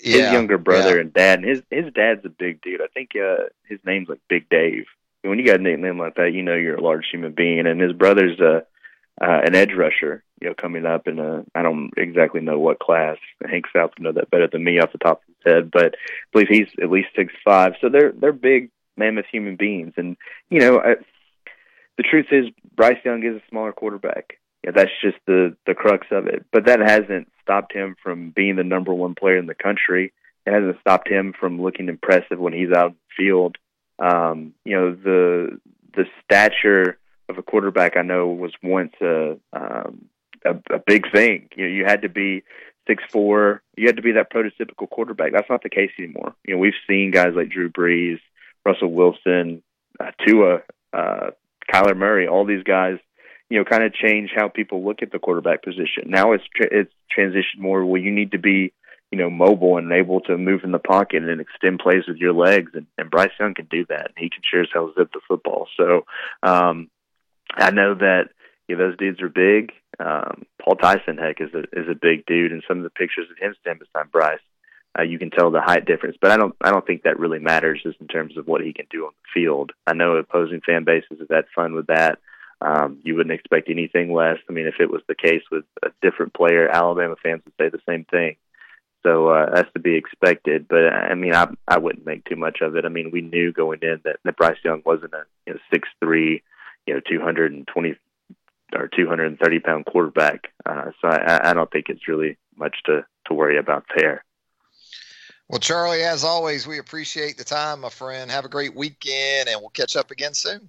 His 0.00 0.14
yeah, 0.14 0.32
younger 0.32 0.58
brother 0.58 0.94
yeah. 0.94 1.00
and 1.00 1.12
dad. 1.12 1.40
And 1.40 1.48
his 1.48 1.62
his 1.70 1.92
dad's 1.92 2.24
a 2.24 2.28
big 2.28 2.62
dude. 2.62 2.82
I 2.82 2.86
think 2.94 3.16
uh, 3.16 3.48
his 3.64 3.80
name's 3.84 4.08
like 4.08 4.20
Big 4.28 4.48
Dave 4.48 4.86
when 5.22 5.38
you 5.38 5.46
got 5.46 5.60
a 5.60 5.62
nickname 5.62 5.98
like 5.98 6.14
that, 6.16 6.32
you 6.32 6.42
know 6.42 6.54
you're 6.54 6.76
a 6.76 6.82
large 6.82 7.06
human 7.10 7.32
being. 7.32 7.66
And 7.66 7.80
his 7.80 7.92
brother's 7.92 8.40
uh, 8.40 8.60
uh, 9.20 9.40
an 9.44 9.54
edge 9.54 9.72
rusher, 9.76 10.24
you 10.40 10.48
know, 10.48 10.54
coming 10.54 10.86
up 10.86 11.06
in 11.06 11.18
a 11.18 11.44
I 11.54 11.62
don't 11.62 11.90
exactly 11.96 12.40
know 12.40 12.58
what 12.58 12.78
class. 12.78 13.18
Hank 13.44 13.66
South 13.74 13.90
would 13.96 14.02
know 14.02 14.12
that 14.12 14.30
better 14.30 14.48
than 14.48 14.64
me 14.64 14.80
off 14.80 14.92
the 14.92 14.98
top 14.98 15.22
of 15.22 15.34
his 15.34 15.52
head, 15.52 15.70
but 15.70 15.94
I 15.94 15.98
believe 16.32 16.48
he's 16.48 16.68
at 16.82 16.90
least 16.90 17.08
six 17.14 17.32
five. 17.44 17.74
So 17.80 17.88
they're 17.88 18.12
they're 18.12 18.32
big 18.32 18.70
mammoth 18.96 19.26
human 19.30 19.56
beings, 19.56 19.92
and 19.96 20.16
you 20.48 20.60
know, 20.60 20.80
I, 20.80 20.94
the 21.96 22.02
truth 22.02 22.26
is 22.30 22.46
Bryce 22.74 22.98
Young 23.04 23.22
is 23.24 23.36
a 23.36 23.48
smaller 23.50 23.72
quarterback. 23.72 24.38
Yeah, 24.64 24.72
that's 24.74 24.90
just 25.02 25.18
the 25.26 25.56
the 25.66 25.74
crux 25.74 26.06
of 26.10 26.26
it. 26.26 26.46
But 26.50 26.66
that 26.66 26.80
hasn't 26.80 27.28
stopped 27.42 27.74
him 27.74 27.96
from 28.02 28.30
being 28.30 28.56
the 28.56 28.64
number 28.64 28.94
one 28.94 29.14
player 29.14 29.36
in 29.36 29.46
the 29.46 29.54
country. 29.54 30.12
It 30.46 30.52
hasn't 30.52 30.80
stopped 30.80 31.08
him 31.08 31.34
from 31.38 31.60
looking 31.60 31.88
impressive 31.88 32.38
when 32.38 32.54
he's 32.54 32.72
out 32.72 32.92
in 32.92 32.96
the 32.96 33.24
field 33.24 33.58
Um, 34.00 34.54
you 34.64 34.76
know, 34.76 34.94
the 34.94 35.60
the 35.94 36.06
stature 36.24 36.98
of 37.28 37.38
a 37.38 37.42
quarterback 37.42 37.96
I 37.96 38.02
know 38.02 38.28
was 38.28 38.52
once 38.62 38.94
a 39.00 39.36
um, 39.52 40.06
a, 40.44 40.56
a 40.74 40.78
big 40.84 41.10
thing. 41.12 41.48
You 41.54 41.64
know, 41.64 41.70
you 41.70 41.84
had 41.84 42.02
to 42.02 42.08
be 42.08 42.42
six 42.86 43.04
four. 43.10 43.62
You 43.76 43.86
had 43.86 43.96
to 43.96 44.02
be 44.02 44.12
that 44.12 44.32
prototypical 44.32 44.88
quarterback. 44.88 45.32
That's 45.32 45.50
not 45.50 45.62
the 45.62 45.68
case 45.68 45.90
anymore. 45.98 46.34
You 46.46 46.54
know, 46.54 46.60
we've 46.60 46.72
seen 46.88 47.10
guys 47.10 47.34
like 47.36 47.50
Drew 47.50 47.70
Brees, 47.70 48.18
Russell 48.64 48.92
Wilson, 48.92 49.62
uh, 49.98 50.10
Tua, 50.26 50.60
uh, 50.92 51.30
Kyler 51.72 51.96
Murray, 51.96 52.26
all 52.26 52.44
these 52.44 52.64
guys. 52.64 52.98
You 53.48 53.58
know, 53.58 53.64
kind 53.64 53.82
of 53.82 53.92
change 53.92 54.30
how 54.34 54.48
people 54.48 54.84
look 54.84 55.02
at 55.02 55.10
the 55.10 55.18
quarterback 55.18 55.64
position. 55.64 56.04
Now 56.06 56.32
it's 56.32 56.44
tra- 56.54 56.68
it's 56.70 56.92
transitioned 57.16 57.58
more. 57.58 57.84
Well, 57.84 58.00
you 58.00 58.12
need 58.12 58.32
to 58.32 58.38
be 58.38 58.72
you 59.10 59.18
know, 59.18 59.30
mobile 59.30 59.76
and 59.76 59.90
able 59.92 60.20
to 60.22 60.38
move 60.38 60.62
in 60.62 60.72
the 60.72 60.78
pocket 60.78 61.24
and 61.24 61.40
extend 61.40 61.80
plays 61.80 62.04
with 62.06 62.18
your 62.18 62.32
legs. 62.32 62.72
And, 62.74 62.86
and 62.96 63.10
Bryce 63.10 63.32
Young 63.40 63.54
can 63.54 63.66
do 63.66 63.84
that. 63.88 64.12
He 64.16 64.30
can 64.30 64.42
sure 64.48 64.62
as 64.62 64.68
hell 64.72 64.92
zip 64.96 65.10
the 65.12 65.20
football. 65.26 65.66
So 65.76 66.04
um, 66.42 66.88
I 67.54 67.70
know 67.70 67.94
that 67.94 68.28
you 68.68 68.76
know, 68.76 68.86
those 68.86 68.98
dudes 68.98 69.20
are 69.20 69.28
big. 69.28 69.72
Um, 69.98 70.46
Paul 70.62 70.76
Tyson, 70.76 71.18
heck, 71.18 71.40
is 71.40 71.52
a 71.54 71.62
is 71.78 71.88
a 71.90 71.94
big 71.94 72.24
dude, 72.26 72.52
and 72.52 72.62
some 72.66 72.78
of 72.78 72.84
the 72.84 72.90
pictures 72.90 73.26
of 73.30 73.36
him 73.36 73.54
stand 73.60 73.80
beside 73.80 74.12
Bryce, 74.12 74.38
uh, 74.98 75.02
you 75.02 75.18
can 75.18 75.30
tell 75.30 75.50
the 75.50 75.60
height 75.60 75.84
difference. 75.86 76.16
But 76.20 76.30
I 76.30 76.36
don't 76.36 76.54
I 76.60 76.70
don't 76.70 76.86
think 76.86 77.02
that 77.02 77.18
really 77.18 77.40
matters 77.40 77.80
just 77.82 78.00
in 78.00 78.06
terms 78.06 78.38
of 78.38 78.46
what 78.46 78.62
he 78.62 78.72
can 78.72 78.86
do 78.90 79.06
on 79.06 79.12
the 79.12 79.40
field. 79.40 79.72
I 79.86 79.94
know 79.94 80.16
opposing 80.16 80.60
fan 80.64 80.84
bases 80.84 81.18
have 81.18 81.28
had 81.28 81.44
fun 81.54 81.74
with 81.74 81.88
that. 81.88 82.18
Um, 82.62 83.00
you 83.02 83.16
wouldn't 83.16 83.32
expect 83.32 83.70
anything 83.70 84.12
less. 84.12 84.38
I 84.48 84.52
mean, 84.52 84.66
if 84.66 84.80
it 84.80 84.90
was 84.90 85.02
the 85.08 85.14
case 85.14 85.42
with 85.50 85.64
a 85.82 85.88
different 86.02 86.34
player, 86.34 86.68
Alabama 86.68 87.16
fans 87.22 87.42
would 87.44 87.54
say 87.58 87.70
the 87.70 87.82
same 87.88 88.04
thing. 88.04 88.36
So 89.02 89.28
uh, 89.28 89.54
that's 89.54 89.72
to 89.72 89.80
be 89.80 89.96
expected. 89.96 90.68
But 90.68 90.92
I 90.92 91.14
mean, 91.14 91.34
I 91.34 91.48
I 91.66 91.78
wouldn't 91.78 92.06
make 92.06 92.24
too 92.24 92.36
much 92.36 92.58
of 92.60 92.76
it. 92.76 92.84
I 92.84 92.88
mean, 92.88 93.10
we 93.10 93.22
knew 93.22 93.52
going 93.52 93.80
in 93.82 94.00
that, 94.04 94.16
that 94.24 94.36
Bryce 94.36 94.58
Young 94.64 94.82
wasn't 94.84 95.14
a 95.14 95.24
you 95.46 95.54
know 95.54 95.60
six 95.72 95.88
three, 96.00 96.42
you 96.86 96.94
know 96.94 97.00
two 97.00 97.20
hundred 97.20 97.52
and 97.52 97.66
twenty 97.66 97.96
or 98.74 98.88
two 98.88 99.08
hundred 99.08 99.26
and 99.26 99.38
thirty 99.38 99.58
pound 99.58 99.86
quarterback. 99.86 100.52
Uh, 100.66 100.90
so 101.00 101.08
I, 101.08 101.50
I 101.50 101.54
don't 101.54 101.70
think 101.70 101.88
it's 101.88 102.08
really 102.08 102.36
much 102.56 102.76
to 102.86 103.04
to 103.26 103.34
worry 103.34 103.58
about 103.58 103.84
there. 103.96 104.24
Well, 105.48 105.58
Charlie, 105.58 106.02
as 106.02 106.22
always, 106.22 106.66
we 106.66 106.78
appreciate 106.78 107.36
the 107.36 107.44
time, 107.44 107.80
my 107.80 107.88
friend. 107.88 108.30
Have 108.30 108.44
a 108.44 108.48
great 108.48 108.76
weekend, 108.76 109.48
and 109.48 109.60
we'll 109.60 109.70
catch 109.70 109.96
up 109.96 110.12
again 110.12 110.34
soon. 110.34 110.68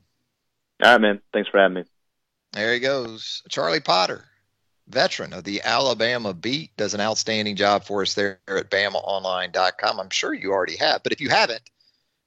All 0.84 0.94
right, 0.94 1.02
man. 1.02 1.22
Thanks 1.34 1.50
for 1.50 1.60
having 1.60 1.76
me. 1.76 1.84
There 2.54 2.74
he 2.74 2.80
goes, 2.80 3.44
Charlie 3.50 3.80
Potter 3.80 4.26
veteran 4.92 5.34
of 5.34 5.44
the 5.44 5.62
Alabama 5.64 6.34
beat, 6.34 6.76
does 6.78 6.94
an 6.94 7.02
outstanding 7.02 7.56
job 7.56 7.84
for 7.84 8.02
us 8.02 8.14
there 8.14 8.40
at 8.48 8.70
BamaOnline.com. 8.70 10.00
I'm 10.00 10.10
sure 10.10 10.34
you 10.34 10.52
already 10.52 10.78
have, 10.78 11.04
but 11.04 11.14
if 11.14 11.22
you 11.22 11.30
haven't, 11.30 11.62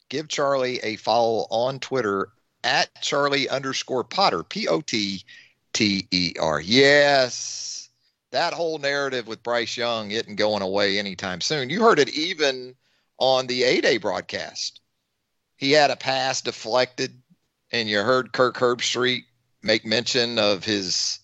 give 0.09 0.29
Charlie 0.29 0.79
a 0.79 0.97
follow 0.97 1.47
on 1.51 1.79
Twitter 1.79 2.29
at 2.62 2.89
Charlie 3.03 3.49
underscore 3.49 4.05
Potter, 4.05 4.43
P 4.43 4.67
O 4.69 4.81
T 4.81 5.25
T 5.73 6.07
E 6.11 6.35
R. 6.41 6.61
Yes, 6.61 7.89
that 8.33 8.55
whole 8.55 8.79
narrative 8.79 9.27
with 9.27 9.43
Bryce 9.43 9.77
Young 9.77 10.11
isn't 10.11 10.37
going 10.37 10.62
away 10.62 10.99
anytime 10.99 11.41
soon. 11.41 11.71
You 11.71 11.83
heard 11.83 11.99
it 11.99 12.09
even 12.09 12.75
on 13.19 13.47
the 13.47 13.62
A 13.62 13.81
Day 13.81 13.99
broadcast. 13.99 14.81
He 15.57 15.73
had 15.73 15.91
a 15.91 15.97
pass 15.97 16.43
deflected, 16.43 17.12
and 17.71 17.89
you 17.89 18.01
heard 18.01 18.33
Kirk 18.33 18.57
Herbstreit 18.57 19.25
make 19.62 19.87
mention 19.87 20.39
of 20.39 20.65
his 20.65 21.21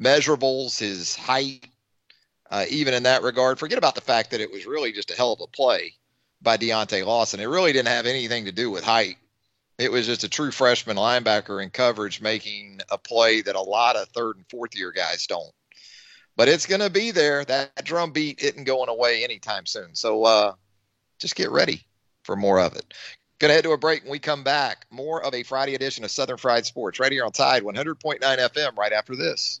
measurables, 0.00 0.78
his 0.78 1.16
height, 1.16 1.66
uh, 2.50 2.64
even 2.68 2.94
in 2.94 3.04
that 3.04 3.22
regard. 3.22 3.58
Forget 3.58 3.78
about 3.78 3.94
the 3.94 4.00
fact 4.00 4.30
that 4.30 4.40
it 4.40 4.52
was 4.52 4.66
really 4.66 4.92
just 4.92 5.10
a 5.10 5.16
hell 5.16 5.32
of 5.32 5.40
a 5.40 5.46
play 5.46 5.94
by 6.42 6.56
Deontae 6.56 7.04
Lawson. 7.04 7.40
It 7.40 7.46
really 7.46 7.72
didn't 7.72 7.88
have 7.88 8.06
anything 8.06 8.44
to 8.44 8.52
do 8.52 8.70
with 8.70 8.84
height. 8.84 9.16
It 9.78 9.92
was 9.92 10.06
just 10.06 10.24
a 10.24 10.28
true 10.28 10.50
freshman 10.50 10.96
linebacker 10.96 11.62
in 11.62 11.70
coverage 11.70 12.20
making 12.20 12.80
a 12.90 12.96
play 12.96 13.42
that 13.42 13.56
a 13.56 13.60
lot 13.60 13.96
of 13.96 14.08
third 14.08 14.36
and 14.36 14.46
fourth 14.48 14.74
year 14.74 14.90
guys 14.90 15.26
don't. 15.26 15.52
But 16.34 16.48
it's 16.48 16.66
going 16.66 16.80
to 16.80 16.90
be 16.90 17.10
there. 17.10 17.44
That 17.44 17.84
drum 17.84 18.12
beat 18.12 18.40
isn't 18.42 18.64
going 18.64 18.88
away 18.88 19.24
anytime 19.24 19.66
soon. 19.66 19.94
So 19.94 20.24
uh, 20.24 20.52
just 21.18 21.36
get 21.36 21.50
ready 21.50 21.82
for 22.24 22.36
more 22.36 22.60
of 22.60 22.76
it. 22.76 22.94
Going 23.38 23.50
to 23.50 23.54
head 23.54 23.64
to 23.64 23.72
a 23.72 23.78
break 23.78 24.02
when 24.02 24.12
we 24.12 24.18
come 24.18 24.44
back. 24.44 24.86
More 24.90 25.22
of 25.22 25.34
a 25.34 25.42
Friday 25.42 25.74
edition 25.74 26.04
of 26.04 26.10
Southern 26.10 26.38
Fried 26.38 26.64
Sports 26.64 26.98
right 26.98 27.12
here 27.12 27.24
on 27.24 27.32
Tide 27.32 27.62
100.9 27.62 28.20
FM 28.20 28.76
right 28.76 28.92
after 28.92 29.14
this. 29.14 29.60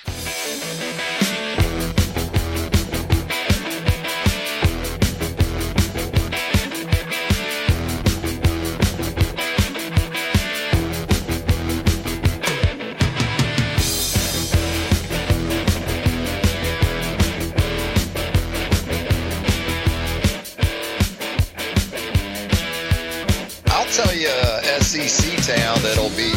Tell 23.93 24.15
you 24.15 24.29
uh, 24.29 24.61
a 24.63 24.81
SEC 24.81 25.55
town 25.55 25.77
that'll 25.81 26.09
be 26.11 26.31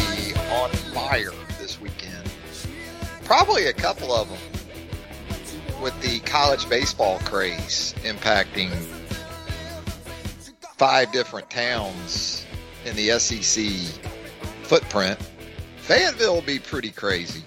on 0.51 0.69
fire 0.93 1.31
this 1.57 1.79
weekend. 1.79 2.29
Probably 3.23 3.67
a 3.67 3.73
couple 3.73 4.11
of 4.11 4.27
them 4.27 5.81
with 5.81 5.99
the 6.01 6.19
college 6.21 6.67
baseball 6.67 7.19
craze 7.19 7.95
impacting 7.99 8.71
five 10.77 11.13
different 11.13 11.49
towns 11.49 12.45
in 12.83 12.93
the 12.97 13.17
SEC 13.19 13.65
footprint. 14.63 15.17
Fayetteville 15.77 16.33
will 16.33 16.41
be 16.41 16.59
pretty 16.59 16.91
crazy 16.91 17.41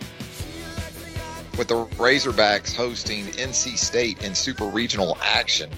with 1.58 1.68
the 1.68 1.84
Razorbacks 1.96 2.74
hosting 2.74 3.26
NC 3.26 3.76
State 3.76 4.24
in 4.24 4.34
super 4.34 4.64
regional 4.64 5.18
action 5.20 5.68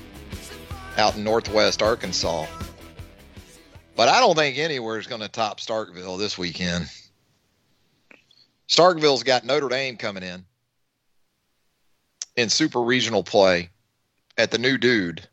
out 0.99 1.17
in 1.17 1.25
northwest 1.25 1.83
Arkansas. 1.83 2.47
But 4.01 4.09
I 4.09 4.21
don't 4.21 4.35
think 4.35 4.57
anywhere 4.57 4.99
is 4.99 5.07
going 5.07 5.21
to 5.21 5.29
top 5.29 5.61
Starkville 5.61 6.19
this 6.19 6.39
weekend. 6.39 6.91
Starkville's 8.67 9.25
got 9.25 9.45
Notre 9.45 9.69
Dame 9.69 9.99
coming 9.99 10.23
in 10.23 10.47
in 12.35 12.49
super 12.49 12.81
regional 12.81 13.23
play 13.23 13.69
at 14.39 14.53
the 14.53 14.57
new 14.57 14.79
dude 14.79 15.29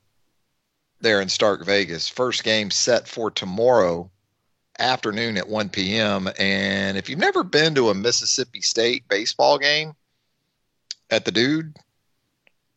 there 1.00 1.22
in 1.22 1.30
Stark 1.30 1.66
Vegas. 1.66 2.10
First 2.10 2.44
game 2.44 2.70
set 2.70 3.08
for 3.08 3.32
tomorrow 3.32 4.12
afternoon 4.78 5.38
at 5.38 5.48
1 5.48 5.70
p.m. 5.70 6.28
And 6.38 6.98
if 6.98 7.08
you've 7.08 7.20
never 7.20 7.46
been 7.46 7.74
to 7.76 7.90
a 7.90 7.96
Mississippi 7.96 8.60
State 8.60 9.08
baseball 9.08 9.60
game 9.60 9.94
at 11.10 11.24
the 11.24 11.32
dude, 11.32 11.74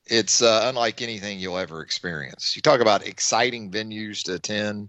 it's 0.06 0.40
uh, 0.40 0.66
unlike 0.66 1.02
anything 1.02 1.40
you'll 1.40 1.58
ever 1.58 1.82
experience. 1.82 2.54
You 2.54 2.62
talk 2.62 2.78
about 2.78 3.08
exciting 3.08 3.72
venues 3.72 4.22
to 4.26 4.34
attend 4.34 4.88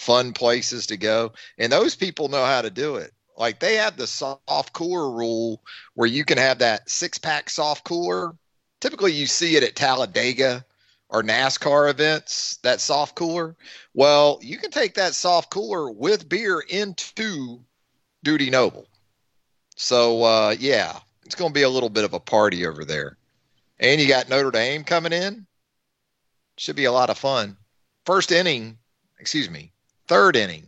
fun 0.00 0.32
places 0.32 0.86
to 0.86 0.96
go. 0.96 1.32
And 1.58 1.70
those 1.70 1.94
people 1.94 2.28
know 2.28 2.44
how 2.44 2.62
to 2.62 2.70
do 2.70 2.96
it. 2.96 3.12
Like 3.36 3.60
they 3.60 3.76
have 3.76 3.96
the 3.96 4.06
soft 4.06 4.72
cooler 4.72 5.10
rule 5.10 5.62
where 5.94 6.08
you 6.08 6.24
can 6.24 6.38
have 6.38 6.58
that 6.58 6.88
six 6.88 7.18
pack 7.18 7.50
soft 7.50 7.84
cooler. 7.84 8.34
Typically, 8.80 9.12
you 9.12 9.26
see 9.26 9.56
it 9.56 9.62
at 9.62 9.76
Talladega 9.76 10.64
or 11.10 11.22
NASCAR 11.22 11.90
events, 11.90 12.58
that 12.62 12.80
soft 12.80 13.14
cooler. 13.14 13.56
Well, 13.94 14.38
you 14.42 14.58
can 14.58 14.70
take 14.70 14.94
that 14.94 15.14
soft 15.14 15.50
cooler 15.50 15.90
with 15.90 16.28
beer 16.28 16.60
into 16.60 17.60
Dudy 18.22 18.48
Noble. 18.48 18.86
So, 19.76 20.22
uh, 20.22 20.54
yeah, 20.58 20.98
it's 21.26 21.34
going 21.34 21.50
to 21.50 21.58
be 21.58 21.62
a 21.62 21.68
little 21.68 21.88
bit 21.88 22.04
of 22.04 22.14
a 22.14 22.20
party 22.20 22.66
over 22.66 22.84
there. 22.84 23.16
And 23.80 24.00
you 24.00 24.06
got 24.06 24.28
Notre 24.28 24.50
Dame 24.50 24.84
coming 24.84 25.12
in. 25.12 25.46
Should 26.56 26.76
be 26.76 26.84
a 26.84 26.92
lot 26.92 27.10
of 27.10 27.18
fun. 27.18 27.56
First 28.06 28.30
inning, 28.30 28.78
excuse 29.18 29.50
me, 29.50 29.72
third 30.10 30.34
inning 30.34 30.66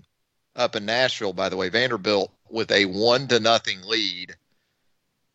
up 0.55 0.77
in 0.77 0.87
Nashville, 0.87 1.33
by 1.33 1.49
the 1.49 1.57
way, 1.57 1.69
Vanderbilt 1.69 2.31
with 2.49 2.71
a 2.71 2.85
one 2.85 3.27
to 3.27 3.41
nothing 3.41 3.83
lead. 3.83 4.37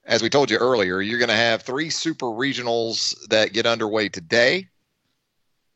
As 0.05 0.23
we 0.23 0.29
told 0.29 0.49
you 0.49 0.55
earlier, 0.57 1.01
you're 1.01 1.19
going 1.19 1.27
to 1.27 1.35
have 1.35 1.61
three 1.61 1.89
super 1.89 2.27
regionals 2.27 3.13
that 3.27 3.51
get 3.51 3.65
underway 3.65 4.07
today. 4.07 4.69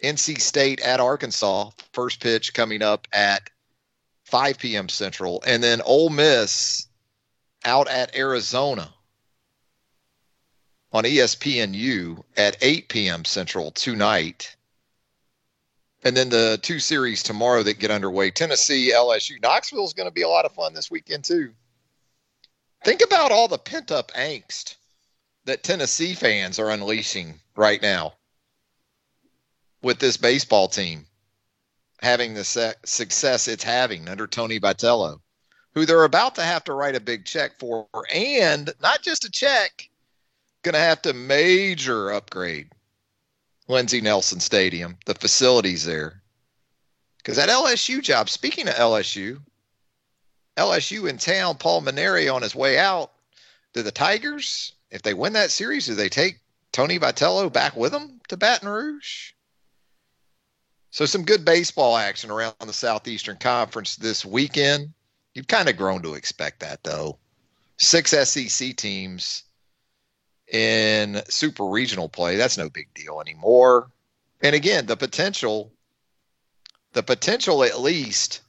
NC 0.02 0.40
State 0.40 0.80
at 0.80 1.02
Arkansas, 1.02 1.72
first 1.92 2.22
pitch 2.22 2.54
coming 2.54 2.82
up 2.82 3.06
at 3.12 3.50
5 4.24 4.58
p.m. 4.60 4.88
Central, 4.88 5.44
and 5.46 5.62
then 5.62 5.82
Ole 5.82 6.10
Miss 6.10 6.88
out 7.66 7.90
at 7.90 8.16
Arizona 8.16 8.94
on 10.94 11.04
ESPNU 11.04 12.24
at 12.38 12.56
8 12.62 12.88
p.m. 12.88 13.26
Central 13.26 13.72
tonight. 13.72 14.56
And 16.04 16.18
then 16.18 16.30
the 16.30 16.60
two 16.62 16.80
series 16.80 17.22
tomorrow 17.22 17.64
that 17.64 17.80
get 17.80 17.91
underway 17.91 18.32
Tennessee, 18.32 18.91
LSU. 18.93 19.41
Knoxville 19.41 19.86
is 19.86 19.93
going 19.93 20.10
to 20.10 20.14
be 20.14 20.24
a 20.24 20.30
lot 20.30 20.45
of 20.45 20.54
fun 20.54 20.74
this 20.74 20.89
weekend, 20.89 21.24
too. 21.24 21.54
Think 22.84 23.02
about 23.02 23.32
all 23.32 23.47
the 23.47 23.60
pent 23.60 23.91
up 23.91 24.12
angst 24.14 24.76
that 25.45 25.64
Tennessee 25.64 26.16
fans 26.16 26.58
are 26.58 26.72
unleashing 26.72 27.39
right 27.56 27.82
now 27.82 28.14
with 29.84 29.99
this 29.99 30.18
baseball 30.18 30.68
team 30.68 31.06
having 32.02 32.34
the 32.34 32.43
se- 32.43 32.74
success 32.84 33.47
it's 33.47 33.64
having 33.64 34.10
under 34.10 34.26
Tony 34.26 34.60
Vitello, 34.60 35.20
who 35.74 35.86
they're 35.86 36.04
about 36.04 36.36
to 36.36 36.41
have 36.41 36.64
to 36.64 36.74
write 36.74 36.95
a 36.95 36.99
big 36.99 37.26
check 37.26 37.60
for, 37.60 37.88
and 38.14 38.74
not 38.82 39.04
just 39.04 39.26
a 39.26 39.32
check, 39.32 39.89
going 40.64 40.74
to 40.74 40.80
have 40.80 41.02
to 41.04 41.14
major 41.14 42.12
upgrade 42.12 42.70
Lindsey 43.72 44.02
Nelson 44.02 44.40
Stadium, 44.40 44.98
the 45.06 45.16
facilities 45.16 45.86
there. 45.86 46.22
Because 47.18 47.38
that 47.38 47.50
LSU 47.50 48.02
job, 48.02 48.30
speaking 48.30 48.68
of 48.68 48.76
LSU, 48.76 49.40
LSU 50.58 51.10
in 51.10 51.18
town, 51.18 51.58
Paul 51.58 51.82
Mainieri 51.82 52.34
on 52.34 52.42
his 52.42 52.56
way 52.56 52.78
out. 52.78 53.12
Do 53.74 53.82
the 53.82 53.92
Tigers, 53.92 54.74
if 54.90 55.02
they 55.02 55.14
win 55.14 55.34
that 55.34 55.52
series, 55.52 55.86
do 55.86 55.96
they 55.96 56.10
take 56.10 56.40
Tony 56.74 57.00
Vitello 57.00 57.52
back 57.52 57.76
with 57.76 57.92
them 57.92 58.20
to 58.28 58.38
Baton 58.38 58.68
Rouge? 58.68 59.32
So 60.90 61.06
some 61.06 61.24
good 61.24 61.46
baseball 61.46 61.96
action 61.96 62.30
around 62.30 62.56
the 62.60 62.74
Southeastern 62.74 63.38
Conference 63.38 63.96
this 63.96 64.26
weekend. 64.26 64.94
You've 65.34 65.48
kind 65.48 65.70
of 65.70 65.78
grown 65.78 66.02
to 66.02 66.16
expect 66.16 66.60
that, 66.60 66.84
though. 66.84 67.18
Six 67.78 68.12
SEC 68.12 68.76
teams 68.76 69.44
in 70.52 71.22
super 71.30 71.66
regional 71.66 72.10
play. 72.10 72.36
That's 72.36 72.58
no 72.58 72.70
big 72.70 72.93
deal 72.93 73.22
anymore. 73.22 73.89
And 74.41 74.56
again, 74.56 74.86
the 74.86 74.97
potential, 74.97 75.72
the 76.93 77.04
potential 77.04 77.64
at 77.64 77.80
least 77.80 78.41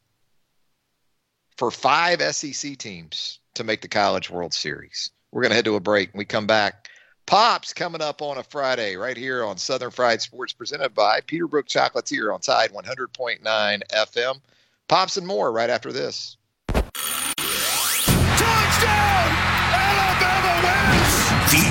for 1.57 1.71
five 1.71 2.21
SEC 2.35 2.77
teams 2.77 3.39
to 3.55 3.65
make 3.65 3.83
the 3.83 3.89
College 3.89 4.31
World 4.31 4.53
Series. 4.53 5.11
We're 5.31 5.43
going 5.43 5.51
to 5.51 5.57
head 5.57 5.65
to 5.67 5.77
a 5.77 5.81
break. 5.81 6.13
When 6.13 6.19
we 6.19 6.25
come 6.25 6.47
back. 6.47 6.89
Pops 7.25 7.73
coming 7.73 8.03
up 8.03 8.21
on 8.21 8.37
a 8.37 8.43
Friday 8.43 8.97
right 8.97 9.17
here 9.17 9.45
on 9.45 9.57
Southern 9.57 9.93
Fried 9.93 10.21
Sports 10.21 10.53
presented 10.53 10.93
by 10.93 11.21
Peterbrooke 11.21 11.69
Chocolatier 11.69 12.35
on 12.35 12.41
Tide 12.41 12.73
100.9 12.73 13.41
FM. 13.41 14.41
Pops 14.89 15.17
and 15.17 15.27
more 15.27 15.53
right 15.53 15.71
after 15.71 15.93
this. 15.93 16.37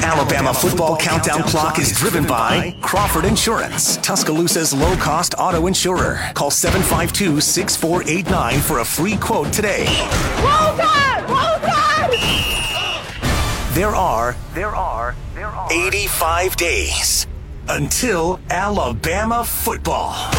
Alabama 0.03 0.53
football 0.53 0.97
countdown 0.97 1.43
clock 1.43 1.77
is 1.77 1.91
driven 1.91 2.25
by 2.25 2.75
Crawford 2.81 3.25
Insurance, 3.25 3.97
Tuscaloosa's 3.97 4.73
low 4.73 4.95
cost 4.95 5.35
auto 5.37 5.67
insurer. 5.67 6.19
Call 6.33 6.49
752 6.51 7.39
6489 7.39 8.59
for 8.59 8.79
a 8.79 8.85
free 8.85 9.15
quote 9.17 9.53
today. 9.53 9.85
Roll 10.37 10.75
Tide! 10.77 11.29
Roll 11.29 11.59
Tide! 11.69 13.01
There 13.75 13.95
are, 13.95 14.35
there 14.53 14.75
are, 14.75 15.15
there 15.35 15.47
are 15.47 15.71
85 15.71 16.55
days 16.57 17.27
until 17.69 18.39
Alabama 18.49 19.43
football. 19.43 20.31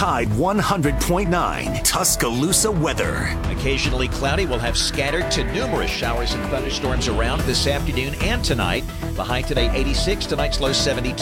Tide 0.00 0.28
100.9 0.28 1.84
Tuscaloosa 1.84 2.70
weather. 2.70 3.36
Occasionally 3.50 4.08
cloudy. 4.08 4.46
We'll 4.46 4.58
have 4.58 4.74
scattered 4.74 5.30
to 5.32 5.44
numerous 5.52 5.90
showers 5.90 6.32
and 6.32 6.42
thunderstorms 6.46 7.06
around 7.06 7.42
this 7.42 7.66
afternoon 7.66 8.14
and 8.22 8.42
tonight. 8.42 8.82
The 9.12 9.22
high 9.22 9.42
today 9.42 9.68
86, 9.70 10.24
tonight's 10.24 10.58
low 10.58 10.72
72. 10.72 11.14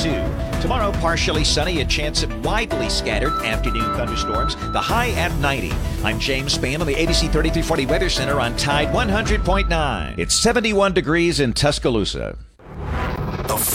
Tomorrow 0.62 0.92
partially 1.00 1.42
sunny, 1.42 1.80
a 1.80 1.84
chance 1.84 2.22
of 2.22 2.44
widely 2.44 2.88
scattered 2.88 3.32
afternoon 3.44 3.96
thunderstorms. 3.96 4.54
The 4.54 4.80
high 4.80 5.10
at 5.10 5.34
90. 5.40 5.72
I'm 6.04 6.20
James 6.20 6.56
Spann 6.56 6.78
on 6.78 6.86
the 6.86 6.94
ABC 6.94 7.22
3340 7.32 7.86
Weather 7.86 8.08
Center 8.08 8.38
on 8.38 8.56
Tide 8.56 8.94
100.9. 8.94 10.18
It's 10.20 10.36
71 10.36 10.92
degrees 10.92 11.40
in 11.40 11.52
Tuscaloosa. 11.52 12.38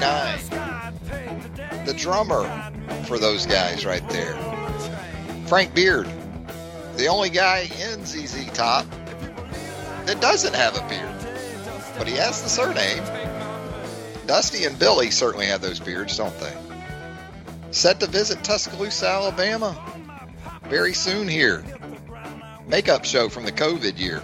1949, 0.00 1.86
the 1.86 1.94
drummer 1.94 2.44
for 3.04 3.18
those 3.18 3.46
guys 3.46 3.84
right 3.86 4.08
there, 4.08 4.34
Frank 5.46 5.74
Beard, 5.74 6.08
the 6.96 7.06
only 7.06 7.30
guy 7.30 7.68
in 7.80 8.04
ZZ 8.04 8.46
Top 8.52 8.86
that 10.06 10.20
doesn't 10.20 10.54
have 10.54 10.76
a 10.76 10.88
beard, 10.88 11.14
but 11.96 12.06
he 12.06 12.14
has 12.14 12.42
the 12.42 12.48
surname. 12.48 13.02
Dusty 14.26 14.64
and 14.64 14.78
Billy 14.78 15.10
certainly 15.10 15.46
have 15.46 15.60
those 15.60 15.80
beards, 15.80 16.16
don't 16.16 16.38
they? 16.40 16.56
Set 17.70 18.00
to 18.00 18.06
visit 18.06 18.42
Tuscaloosa, 18.44 19.08
Alabama 19.08 19.76
very 20.70 20.94
soon 20.94 21.26
here. 21.26 21.64
Makeup 22.68 23.04
show 23.04 23.28
from 23.28 23.44
the 23.44 23.50
COVID 23.50 23.98
year. 23.98 24.22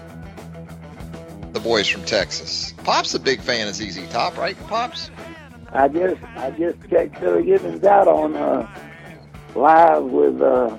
The 1.52 1.58
boys 1.58 1.88
from 1.88 2.04
Texas. 2.04 2.72
Pop's 2.84 3.14
a 3.14 3.18
big 3.18 3.40
fan 3.40 3.66
of 3.66 3.74
ZZ 3.74 4.08
Top, 4.10 4.38
right, 4.38 4.56
Pops? 4.68 5.10
I 5.72 5.88
just 5.88 6.22
I 6.36 6.50
just 6.52 6.78
checked 6.88 7.20
Billy 7.20 7.44
Gibbons 7.44 7.84
out 7.84 8.08
on 8.08 8.36
uh, 8.36 8.68
live 9.54 10.04
with 10.04 10.40
uh, 10.40 10.76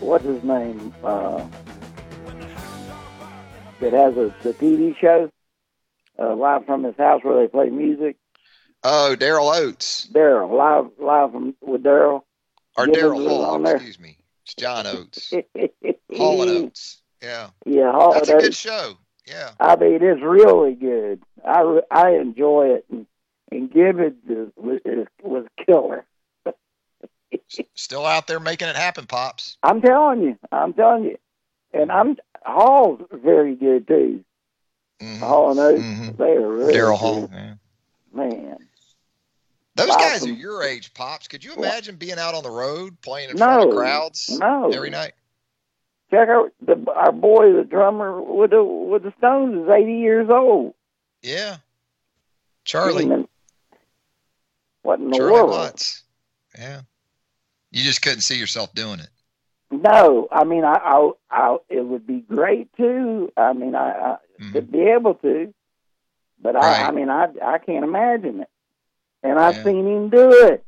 what's 0.00 0.24
his 0.24 0.42
name 0.42 0.94
uh, 1.04 1.46
that 3.80 3.92
has 3.92 4.16
a 4.16 4.34
the 4.42 4.52
TV 4.54 4.96
show 4.98 5.30
uh, 6.18 6.34
live 6.34 6.66
from 6.66 6.84
his 6.84 6.96
house 6.96 7.22
where 7.22 7.40
they 7.40 7.48
play 7.48 7.70
music. 7.70 8.16
Oh, 8.82 9.14
Daryl 9.18 9.54
Oates. 9.54 10.08
Daryl 10.12 10.50
live 10.50 10.90
live 10.98 11.32
from 11.32 11.54
with 11.60 11.82
Daryl. 11.82 12.22
Or 12.76 12.86
Daryl 12.86 13.28
Hall, 13.28 13.66
excuse 13.66 13.98
me. 13.98 14.18
It's 14.44 14.54
John 14.54 14.86
Oates. 14.86 15.32
Hall 16.16 16.42
and 16.42 16.50
Oates. 16.50 17.02
Yeah. 17.22 17.50
Yeah, 17.66 17.92
Hall 17.92 18.14
That's 18.14 18.28
a 18.28 18.38
good 18.38 18.54
show. 18.54 18.96
Yeah. 19.26 19.50
I 19.60 19.76
mean, 19.76 20.02
it's 20.02 20.22
really 20.22 20.74
good. 20.74 21.22
I 21.46 21.80
I 21.90 22.10
enjoy 22.12 22.74
it, 22.76 22.84
and, 22.90 23.06
and 23.50 23.72
Gibbons 23.72 24.52
was, 24.56 24.80
was 25.22 25.46
killer. 25.64 26.04
Still 27.74 28.06
out 28.06 28.26
there 28.26 28.40
making 28.40 28.68
it 28.68 28.76
happen, 28.76 29.06
Pops. 29.06 29.56
I'm 29.62 29.80
telling 29.80 30.22
you, 30.22 30.38
I'm 30.50 30.72
telling 30.72 31.04
you, 31.04 31.18
and 31.72 31.90
I'm 31.90 32.16
Hall's 32.44 33.00
very 33.12 33.54
good 33.54 33.86
too. 33.86 34.24
Mm-hmm. 35.00 35.20
Hall 35.20 35.50
and 35.50 35.60
Oates, 35.60 35.82
mm-hmm. 35.82 36.16
they 36.16 36.32
are 36.32 36.48
really 36.48 36.74
Daryl 36.74 36.96
Hall. 36.96 37.30
Yeah. 37.32 37.54
man. 38.12 38.56
Those 39.76 39.96
guys 39.96 40.26
are 40.26 40.32
your 40.32 40.62
age, 40.62 40.92
Pops. 40.92 41.28
Could 41.28 41.42
you 41.42 41.54
imagine 41.54 41.96
being 41.96 42.18
out 42.18 42.34
on 42.34 42.42
the 42.42 42.50
road 42.50 43.00
playing 43.00 43.30
in 43.30 43.38
front 43.38 43.70
of 43.70 43.74
crowds 43.74 44.38
no. 44.38 44.70
every 44.70 44.90
night? 44.90 45.12
Check 46.10 46.28
out 46.28 46.52
the 46.60 46.84
our 46.94 47.12
boy, 47.12 47.52
the 47.52 47.64
drummer 47.64 48.20
with 48.20 48.50
the 48.50 48.62
with 48.62 49.04
the 49.04 49.14
Stones, 49.18 49.62
is 49.62 49.70
80 49.70 49.94
years 49.94 50.28
old. 50.28 50.74
Yeah. 51.22 51.58
Charlie. 52.64 53.26
What 54.82 55.00
in 55.00 55.10
the 55.10 55.18
world? 55.18 55.50
Watts. 55.50 56.02
Yeah. 56.58 56.82
You 57.70 57.84
just 57.84 58.02
couldn't 58.02 58.22
see 58.22 58.36
yourself 58.36 58.74
doing 58.74 59.00
it. 59.00 59.08
No, 59.70 60.26
I 60.32 60.44
mean, 60.44 60.64
I, 60.64 60.74
I, 60.74 61.10
I, 61.30 61.56
it 61.68 61.82
would 61.82 62.06
be 62.06 62.20
great 62.20 62.74
to. 62.76 63.30
I 63.36 63.52
mean, 63.52 63.74
I, 63.74 63.90
I 63.90 64.16
Mm-hmm. 64.40 64.52
to 64.54 64.62
be 64.62 64.80
able 64.80 65.14
to, 65.16 65.52
but 66.42 66.56
I, 66.56 66.84
I 66.84 66.90
mean, 66.92 67.10
I, 67.10 67.26
I 67.44 67.58
can't 67.58 67.84
imagine 67.84 68.40
it. 68.40 68.48
And 69.22 69.38
I've 69.38 69.56
Yeah. 69.56 69.64
seen 69.64 69.86
him 69.86 70.08
do 70.08 70.30
it. 70.46 70.64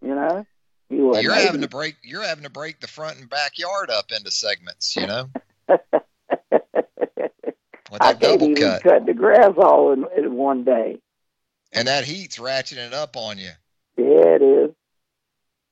You 0.00 0.14
know. 0.14 0.46
You're 0.90 1.34
having 1.34 1.60
to 1.60 1.68
break 1.68 1.96
you're 2.02 2.24
having 2.24 2.44
to 2.44 2.50
break 2.50 2.80
the 2.80 2.86
front 2.86 3.18
and 3.18 3.28
backyard 3.28 3.90
up 3.90 4.10
into 4.10 4.30
segments, 4.30 4.96
you 4.96 5.06
know? 5.06 5.28
I 8.00 8.14
can't 8.14 8.42
even 8.42 8.54
cut. 8.62 8.82
cut 8.82 9.04
the 9.06 9.12
grass 9.14 9.52
all 9.58 9.92
in, 9.92 10.06
in 10.16 10.34
one 10.34 10.64
day. 10.64 10.98
And 11.72 11.88
that 11.88 12.04
heat's 12.04 12.38
ratcheting 12.38 12.86
it 12.86 12.94
up 12.94 13.16
on 13.16 13.38
you. 13.38 13.50
Yeah, 13.96 14.36
it 14.36 14.42
is. 14.42 14.70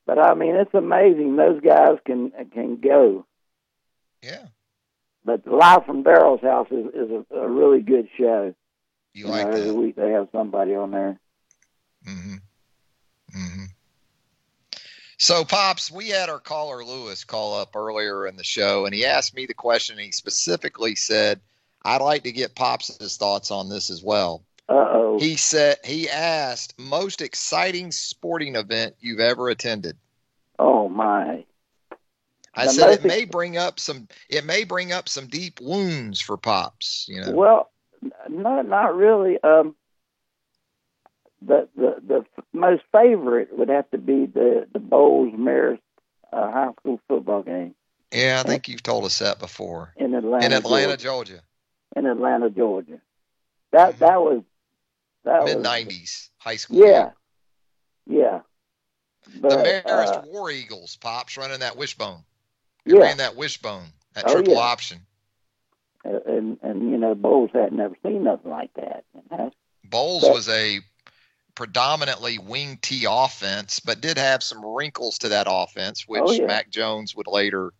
But 0.06 0.18
I 0.18 0.34
mean, 0.34 0.54
it's 0.56 0.74
amazing 0.74 1.36
those 1.36 1.60
guys 1.60 1.98
can 2.04 2.32
can 2.52 2.76
go. 2.76 3.26
Yeah. 4.22 4.46
But 5.24 5.46
live 5.46 5.84
from 5.84 6.04
Daryl's 6.04 6.42
house 6.42 6.68
is, 6.70 6.86
is 6.94 7.10
a, 7.10 7.34
a 7.34 7.48
really 7.48 7.82
good 7.82 8.08
show. 8.16 8.54
You 9.12 9.26
like 9.26 9.46
know, 9.46 9.52
that? 9.52 9.60
Every 9.60 9.72
week 9.72 9.96
they 9.96 10.10
have 10.10 10.28
somebody 10.30 10.74
on 10.74 10.92
there. 10.92 11.18
Mm-hmm. 12.06 12.34
Mm-hmm. 13.36 13.64
So, 15.18 15.44
Pops, 15.44 15.90
we 15.90 16.08
had 16.10 16.28
our 16.28 16.38
caller 16.38 16.84
Lewis 16.84 17.24
call 17.24 17.58
up 17.58 17.74
earlier 17.74 18.26
in 18.26 18.36
the 18.36 18.44
show, 18.44 18.84
and 18.84 18.94
he 18.94 19.06
asked 19.06 19.34
me 19.34 19.46
the 19.46 19.54
question. 19.54 19.96
And 19.96 20.04
he 20.04 20.12
specifically 20.12 20.94
said, 20.94 21.40
I'd 21.82 22.02
like 22.02 22.24
to 22.24 22.32
get 22.32 22.54
Pops' 22.54 23.16
thoughts 23.16 23.50
on 23.50 23.68
this 23.68 23.90
as 23.90 24.02
well. 24.02 24.44
Uh 24.68 24.72
oh. 24.74 25.18
He 25.20 25.36
said, 25.36 25.78
he 25.84 26.10
asked, 26.10 26.78
most 26.78 27.22
exciting 27.22 27.92
sporting 27.92 28.56
event 28.56 28.96
you've 29.00 29.20
ever 29.20 29.48
attended. 29.48 29.96
Oh 30.58 30.88
my. 30.88 31.44
I 32.54 32.66
The 32.66 32.72
said 32.72 32.92
it 32.92 33.04
may 33.04 33.24
bring 33.26 33.56
up 33.56 33.78
some 33.78 34.08
it 34.28 34.44
may 34.44 34.64
bring 34.64 34.92
up 34.92 35.08
some 35.08 35.26
deep 35.26 35.60
wounds 35.60 36.20
for 36.20 36.36
Pops, 36.36 37.06
you 37.08 37.20
know. 37.20 37.32
Well, 37.32 37.70
not 38.28 38.66
not 38.66 38.96
really. 38.96 39.40
Um, 39.42 39.76
the 41.42 41.68
the 41.76 41.96
the 42.06 42.24
f- 42.38 42.44
most 42.52 42.82
favorite 42.92 43.56
would 43.56 43.68
have 43.68 43.90
to 43.90 43.98
be 43.98 44.26
the 44.26 44.66
the 44.72 44.78
Bolles 44.78 45.34
Marist 45.34 45.80
uh, 46.32 46.50
high 46.50 46.72
school 46.80 46.98
football 47.08 47.42
game 47.42 47.74
yeah, 48.12 48.42
I 48.44 48.48
think 48.48 48.68
you've 48.68 48.82
told 48.82 49.04
us 49.04 49.18
that 49.18 49.38
before. 49.38 49.92
in 49.96 50.14
Atlanta. 50.14 50.46
In 50.46 50.52
Atlanta, 50.52 50.96
Georgia. 50.96 51.32
Georgia. 51.32 51.42
In 51.96 52.06
Atlanta, 52.06 52.50
Georgia. 52.50 53.00
That 53.72 53.98
that 53.98 54.20
was 54.20 54.42
Mid 55.26 55.60
nineties, 55.60 56.30
high 56.38 56.56
school. 56.56 56.78
yeah, 56.86 57.10
yeah. 58.06 58.40
But, 59.40 59.50
the 59.50 59.56
Marist 59.56 60.18
uh, 60.18 60.22
War 60.26 60.50
Eagles, 60.50 60.96
Pops 60.96 61.36
running 61.36 61.60
that 61.60 61.76
wishbone. 61.76 62.22
They 62.84 62.94
yeah, 62.94 63.00
ran 63.00 63.16
that 63.16 63.34
wishbone, 63.36 63.86
that 64.14 64.24
Oh, 64.28 64.32
triple 64.34 64.54
yeah. 64.54 64.60
option. 64.60 65.00
and 66.04 66.58
and 66.62 66.90
you 66.90 66.96
know 66.96 67.14
Bolles 67.16 67.50
had 67.52 67.72
never 67.72 67.96
seen 68.04 68.22
nothing 68.22 68.50
like 68.50 68.72
that. 68.74 69.04
You 69.14 69.22
know? 69.36 69.50
Bolles 69.84 70.22
But- 70.22 70.32
was 70.32 70.48
a 70.48 70.80
predominantly 71.56 72.38
wing 72.38 72.78
T 72.82 73.06
offense, 73.08 73.80
but 73.80 74.00
did 74.00 74.18
have 74.18 74.42
some 74.42 74.64
wrinkles 74.64 75.18
to 75.18 75.30
that 75.30 75.46
offense, 75.50 76.06
which 76.06 76.22
Oh, 76.24 76.30
yeah. 76.32 76.46
Mac 76.46 76.70
Jones 76.70 77.16
would 77.16 77.26
later 77.26 77.72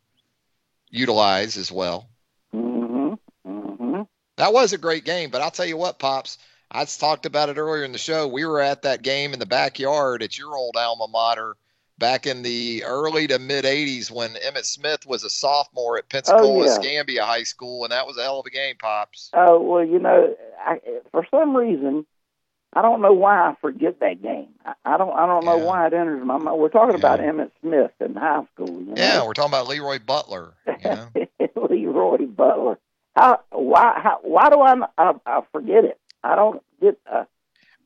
utilize 0.90 1.56
as 1.56 1.70
well. 1.70 2.08
Mm-hmm. 2.54 3.14
Mm-hmm. 3.46 4.02
That 4.36 4.52
was 4.52 4.72
a 4.72 4.78
great 4.78 5.04
game, 5.04 5.30
but 5.30 5.42
I'll 5.42 5.50
tell 5.50 5.66
you 5.66 5.76
what, 5.76 5.98
Pops. 5.98 6.38
I 6.70 6.84
talked 6.84 7.26
about 7.26 7.48
it 7.48 7.58
earlier 7.58 7.84
in 7.84 7.92
the 7.92 7.98
show. 7.98 8.26
We 8.26 8.44
were 8.44 8.60
at 8.60 8.82
that 8.82 9.02
game 9.02 9.32
in 9.32 9.38
the 9.38 9.46
backyard 9.46 10.22
at 10.22 10.36
your 10.38 10.56
old 10.56 10.76
alma 10.76 11.06
mater 11.08 11.56
back 11.98 12.26
in 12.26 12.42
the 12.42 12.84
early 12.84 13.26
to 13.28 13.38
mid 13.38 13.64
80s 13.64 14.10
when 14.10 14.30
Emmitt 14.34 14.64
Smith 14.64 15.06
was 15.06 15.24
a 15.24 15.30
sophomore 15.30 15.96
at 15.96 16.08
Pensacola 16.08 16.42
Oh, 16.60 16.64
yeah. 16.64 16.70
Escambia 16.72 17.24
High 17.24 17.44
School, 17.44 17.84
and 17.84 17.92
that 17.92 18.06
was 18.06 18.18
a 18.18 18.22
hell 18.22 18.40
of 18.40 18.46
a 18.46 18.50
game, 18.50 18.74
Pops. 18.78 19.30
Oh 19.32 19.60
well, 19.60 19.84
you 19.84 19.98
know, 19.98 20.34
I, 20.58 20.80
for 21.12 21.24
some 21.30 21.56
reason, 21.56 22.04
I 22.74 22.82
don't 22.82 23.00
know 23.00 23.12
why 23.14 23.38
I 23.48 23.54
forget 23.60 24.00
that 24.00 24.20
game. 24.20 24.48
I, 24.64 24.74
I 24.84 24.98
don't. 24.98 25.12
I 25.16 25.26
don't 25.26 25.44
know 25.46 25.56
Yeah. 25.56 25.64
why 25.64 25.86
it 25.86 25.94
enters 25.94 26.22
my 26.26 26.36
mind. 26.36 26.58
We're 26.58 26.68
talking 26.68 26.96
about 26.96 27.20
Emmitt 27.20 27.52
Smith 27.62 27.92
in 28.00 28.16
high 28.16 28.42
school. 28.52 28.80
You 28.80 28.86
know? 28.86 28.94
Yeah, 28.96 29.24
we're 29.24 29.32
talking 29.34 29.52
about 29.52 29.68
Leroy 29.68 29.98
Butler. 30.00 30.52
You 30.66 30.74
know? 30.84 31.08
Leroy 31.70 32.26
Butler. 32.26 32.78
How? 33.14 33.40
Why? 33.50 33.98
How, 34.02 34.18
why 34.22 34.50
do 34.50 34.60
I, 34.60 34.74
I? 34.98 35.12
I 35.24 35.40
forget 35.52 35.84
it. 35.84 35.98
I 36.32 36.34
don't 36.36 36.62
get. 36.80 36.98
Uh, 37.10 37.24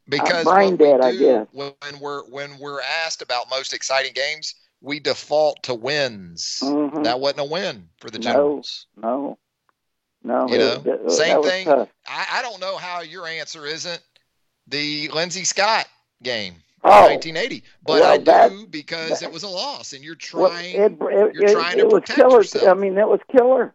because 0.08 0.44
brain 0.44 0.72
what 0.72 0.80
we 0.80 0.84
dead, 0.84 1.00
I 1.02 1.12
do 1.12 1.18
guess. 1.18 1.46
when 1.52 2.00
we're 2.00 2.22
when 2.24 2.58
we're 2.58 2.80
asked 2.80 3.22
about 3.22 3.48
most 3.50 3.72
exciting 3.72 4.12
games, 4.12 4.54
we 4.80 4.98
default 4.98 5.62
to 5.64 5.74
wins. 5.74 6.60
Mhm. 6.62 7.04
That 7.04 7.20
wasn't 7.20 7.40
a 7.40 7.44
win 7.44 7.88
for 8.00 8.10
the 8.10 8.18
No. 8.18 8.22
Generals. 8.22 8.86
no. 8.96 9.38
No. 10.22 10.48
You 10.48 10.58
know, 10.58 10.74
was- 10.74 10.82
that- 10.84 11.02
that 11.04 11.10
same 11.12 11.42
thing. 11.42 11.68
I, 11.68 11.86
I 12.32 12.42
don't 12.42 12.60
know 12.60 12.76
how 12.76 13.00
your 13.02 13.26
answer 13.26 13.64
isn't 13.66 14.02
the 14.66 15.08
Lindsay 15.08 15.44
Scott 15.44 15.86
game, 16.22 16.56
Oh. 16.84 17.02
1980, 17.08 17.62
but 17.82 18.00
Well, 18.00 18.12
I 18.12 18.16
do 18.48 18.66
because 18.66 19.22
it 19.22 19.32
was 19.32 19.44
a 19.44 19.48
loss, 19.48 19.92
and 19.94 20.04
you're 20.04 20.16
Well, 20.34 20.50
trying. 20.50 20.74
it, 20.74 20.92
it, 20.92 20.98
you're 21.34 21.44
it, 21.44 21.52
trying 21.52 21.78
to 21.78 21.88
protect 21.88 22.18
killer. 22.18 22.38
yourself. 22.38 22.68
I 22.68 22.74
mean, 22.74 22.96
that 22.96 23.08
was 23.08 23.20
killer. 23.30 23.74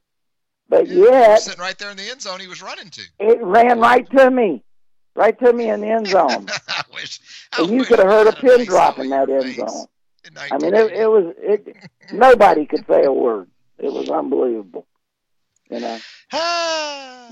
But 0.68 0.88
you're 0.88 1.12
yet, 1.12 1.42
sitting 1.42 1.60
right 1.60 1.78
there 1.78 1.92
in 1.92 1.98
the 1.98 2.10
end 2.10 2.22
zone. 2.22 2.40
He 2.40 2.48
was 2.48 2.62
running 2.62 2.90
to. 2.90 3.02
it 3.20 3.42
ran 3.42 3.80
right 3.80 4.10
to 4.12 4.32
me, 4.32 4.64
right 5.16 5.38
to 5.40 5.54
me 5.54 5.70
in 5.70 5.82
the 5.82 5.88
end 5.88 6.08
zone. 6.08 6.48
I 6.68 6.84
wish. 6.94 7.20
I 7.54 7.62
and 7.62 7.72
you 7.72 7.78
wish 7.80 7.88
could 7.88 8.00
have 8.00 8.08
heard 8.08 8.28
a 8.28 8.34
pin 8.34 8.58
nice 8.58 8.68
drop 8.68 9.00
in 9.00 9.10
that 9.10 9.30
end 9.30 9.56
zone. 9.56 9.86
I 10.52 10.58
mean, 10.58 10.74
it, 10.74 10.92
it 10.92 11.08
was 11.08 11.36
it. 11.38 11.76
Nobody 12.12 12.66
could 12.66 12.86
say 12.88 13.04
a 13.04 13.12
word. 13.14 13.48
It 13.78 13.94
was 13.94 14.10
unbelievable. 14.10 14.88
You 15.70 15.80
know, 15.80 16.00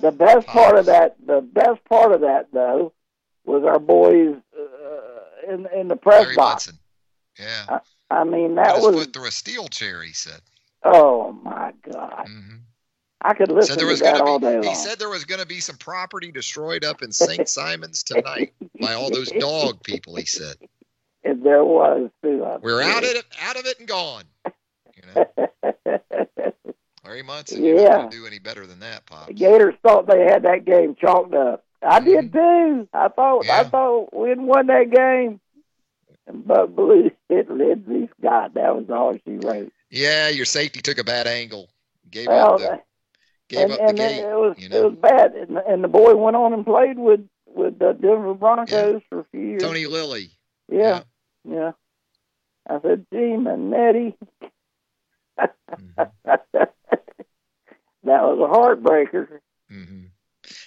the 0.01 0.11
best 0.11 0.45
part 0.47 0.77
of 0.77 0.85
that, 0.85 1.15
the 1.25 1.41
best 1.41 1.83
part 1.85 2.11
of 2.11 2.21
that 2.21 2.47
though, 2.53 2.93
was 3.45 3.63
our 3.63 3.79
boys 3.79 4.35
uh, 4.57 5.51
in 5.53 5.67
in 5.75 5.87
the 5.87 5.95
press 5.95 6.23
Larry 6.23 6.35
box. 6.35 6.67
Munson. 6.67 6.79
Yeah. 7.39 7.79
I 8.11 8.23
mean, 8.25 8.49
Put 8.49 8.63
that 8.63 8.81
was 8.81 8.95
foot 8.95 9.13
through 9.13 9.27
a 9.27 9.31
steel 9.31 9.67
chair. 9.69 10.03
He 10.03 10.13
said. 10.13 10.39
oh 10.83 11.31
my 11.31 11.73
god. 11.91 12.27
hmm 12.27 12.57
I 13.23 13.33
could 13.33 13.51
listen 13.51 13.77
to 13.77 13.95
that 14.03 14.21
all 14.21 14.39
day 14.39 14.55
long. 14.55 14.63
He 14.63 14.75
said 14.75 14.99
there 14.99 15.09
was 15.09 15.23
going 15.23 15.39
to 15.39 15.47
be 15.47 15.59
some 15.59 15.77
property 15.77 16.31
destroyed 16.31 16.83
up 16.83 17.01
in 17.01 17.11
St. 17.11 17.47
Simons 17.47 18.03
tonight 18.03 18.53
by 18.81 18.93
all 18.93 19.09
those 19.09 19.31
dog 19.31 19.81
people. 19.83 20.15
He 20.15 20.25
said 20.25 20.55
And 21.23 21.43
there 21.43 21.63
was 21.63 22.09
too. 22.21 22.43
I 22.43 22.57
we're 22.57 22.81
out 22.81 23.03
of 23.03 23.09
it, 23.09 23.25
out 23.41 23.57
of 23.57 23.65
it, 23.65 23.79
and 23.79 23.87
gone. 23.87 24.23
You 24.45 25.03
know, 25.15 25.93
Larry 27.05 27.23
Munson. 27.23 27.63
Yeah. 27.63 27.83
not 27.83 28.11
do 28.11 28.25
any 28.25 28.39
better 28.39 28.67
than 28.67 28.79
that, 28.81 29.05
The. 29.05 29.33
Gators 29.33 29.75
thought 29.83 30.07
they 30.07 30.25
had 30.25 30.43
that 30.43 30.65
game 30.65 30.95
chalked 30.99 31.33
up. 31.33 31.63
I 31.81 31.99
mm-hmm. 31.99 32.09
did 32.09 32.33
too. 32.33 32.89
I 32.93 33.07
thought 33.07 33.47
I 33.49 33.63
thought 33.63 34.13
we'd 34.13 34.39
won 34.39 34.67
that 34.67 34.91
game. 34.91 35.39
But 36.25 36.75
Belue 36.75 37.11
hit 37.29 37.49
Lindsay 37.49 38.09
Scott. 38.19 38.53
That 38.55 38.75
was 38.75 38.89
all 38.89 39.13
she 39.25 39.37
wrote. 39.37 39.71
Yeah, 39.89 40.29
your 40.29 40.45
safety 40.45 40.81
took 40.81 40.97
a 40.97 41.03
bad 41.03 41.27
angle. 41.27 41.69
Gave 42.09 42.27
Well, 42.27 42.53
up 42.53 42.59
the 42.59 42.81
gave 43.49 43.59
and 43.59 43.71
up 43.73 43.79
and 43.81 43.97
the 43.97 44.03
it, 44.03 44.23
it 44.23 44.35
was 44.35 44.55
you 44.57 44.69
it 44.71 44.83
was 44.83 44.95
bad. 44.99 45.33
And, 45.35 45.57
and 45.57 45.83
the 45.83 45.87
boy 45.87 46.15
went 46.15 46.35
on 46.35 46.53
and 46.53 46.65
played 46.65 46.97
with 46.97 47.27
with 47.45 47.79
the 47.79 47.93
Denver 47.93 48.33
Broncos 48.33 49.01
for 49.09 49.19
a 49.19 49.25
few 49.31 49.41
years. 49.41 49.61
Tony 49.61 49.85
Lilly. 49.85 50.31
Yeah, 50.69 51.03
yeah. 51.47 51.73
I 52.69 52.79
said, 52.81 53.05
gee, 53.11 53.17
Manetti. 53.17 54.15
Mm-hmm. 55.39 56.03
that 56.25 56.71
was 58.03 58.39
a 58.39 58.57
heartbreaker. 58.57 59.39
hmm 59.69 60.05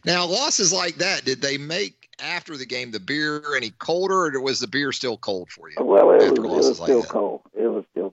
Now, 0.05 0.27
losses 0.27 0.73
like 0.73 0.97
that, 0.97 1.25
did 1.25 1.41
they 1.41 1.59
make 1.59 2.09
after 2.21 2.57
the 2.57 2.67
game 2.67 2.91
the 2.91 3.01
beer 3.01 3.43
any 3.57 3.71
colder, 3.71 4.27
or 4.27 4.41
was 4.41 4.61
the 4.61 4.67
beer 4.67 4.93
still 4.93 5.17
cold 5.17 5.51
for 5.51 5.71
you? 5.71 5.77
Well, 5.83 6.11
it 6.11 6.17
was, 6.17 6.25
After 6.31 6.45
it 6.45 6.49
losses 6.49 6.69
was 6.69 6.81
like 6.81 6.89
still 6.89 7.01
that. 7.03 7.09
cold. 7.11 7.41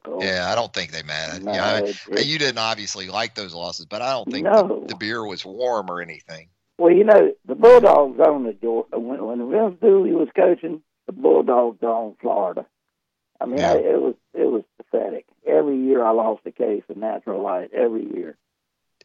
It 0.06 0.10
was 0.10 0.14
still 0.14 0.14
cold. 0.14 0.24
Yeah, 0.24 0.52
I 0.52 0.56
don't 0.56 0.74
think 0.74 0.92
they 0.92 1.04
mattered. 1.04 1.44
No, 1.44 1.54
yeah, 1.54 1.66
I- 1.66 1.80
it- 2.18 2.26
you 2.26 2.38
didn't 2.40 2.58
obviously 2.60 3.08
like 3.10 3.36
those 3.36 3.54
losses, 3.54 3.86
but 3.86 4.02
I 4.02 4.12
don't 4.12 4.30
think 4.32 4.46
No. 4.46 4.82
the, 4.82 4.88
the 4.90 4.96
beer 4.96 5.26
was 5.26 5.46
warm 5.46 5.90
or 5.90 6.02
anything. 6.02 6.50
Well, 6.78 6.92
you 6.92 7.04
know, 7.04 7.32
the 7.46 7.56
Bulldogs 7.56 8.20
owned 8.20 8.46
the 8.48 8.54
Georgia. 8.54 8.98
When, 9.00 9.24
when 9.26 9.52
Vince 9.52 9.80
Dooley 9.82 10.12
was 10.12 10.28
coaching, 10.36 10.82
the 11.06 11.12
Bulldogs 11.14 11.80
owned 11.84 12.16
Florida. 12.20 12.66
I 13.40 13.46
mean, 13.46 13.60
Yeah. 13.60 13.74
I, 13.74 13.78
it 13.78 14.02
was 14.02 14.16
it 14.34 14.46
was 14.46 14.64
pathetic. 14.78 15.26
Every 15.46 15.78
year 15.78 16.04
I 16.04 16.12
lost 16.12 16.42
a 16.46 16.52
case 16.52 16.84
of 16.90 16.98
natural 16.98 17.44
light. 17.44 17.72
Every 17.74 18.06
year, 18.06 18.38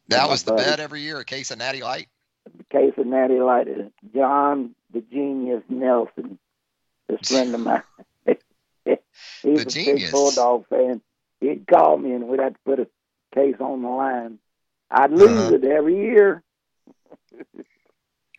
That 0.09 0.29
was 0.31 0.45
the 0.45 0.53
buddy. 0.53 0.65
bet 0.65 0.81
every 0.81 1.03
year, 1.03 1.19
a 1.19 1.25
case 1.25 1.51
of 1.51 1.59
Natty 1.59 1.83
Light. 1.83 2.09
a 2.47 2.65
case 2.75 2.95
of 2.97 3.07
natty 3.07 3.41
light. 3.41 3.67
John 4.15 4.75
the 4.93 5.01
Genius 5.03 5.63
Nelson, 5.69 6.39
this 7.09 7.29
friend 7.29 7.55
of 7.55 7.61
mine, 7.65 7.83
he's 9.43 9.59
The 9.59 9.63
a 9.63 9.65
genius. 9.65 10.03
big 10.05 10.13
Bulldog 10.13 10.67
fan. 10.69 11.01
He'd 11.41 11.67
call 11.67 11.97
me 11.99 12.13
and 12.13 12.29
we'd 12.29 12.41
have 12.41 12.55
to 12.55 12.59
put 12.65 12.81
a 12.81 12.89
case 13.35 13.57
on 13.61 13.83
the 13.83 13.89
line. 13.89 14.39
I'd 14.91 15.11
lose 15.13 15.31
Uh-huh. 15.31 15.55
it 15.55 15.65
every 15.65 15.97
year. 15.97 16.43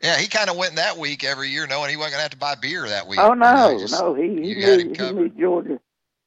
Yeah, 0.02 0.18
he 0.18 0.28
kind 0.28 0.50
of 0.50 0.56
went 0.56 0.76
that 0.78 0.98
week 0.98 1.24
every 1.24 1.50
year, 1.50 1.68
knowing 1.68 1.90
he 1.90 1.98
wasn't 1.98 2.14
going 2.14 2.20
to 2.20 2.24
have 2.24 2.32
to 2.32 2.38
buy 2.38 2.56
beer 2.56 2.88
that 2.88 3.08
week. 3.08 3.20
Oh 3.20 3.34
You 3.34 3.36
know, 3.40 3.72
no, 3.74 3.80
just- 3.80 4.00
no, 4.00 4.14
he 4.14 4.24
he 4.24 4.56
knew 4.56 4.78
he 4.78 5.12
knew 5.12 5.30
Georgia, 5.30 5.80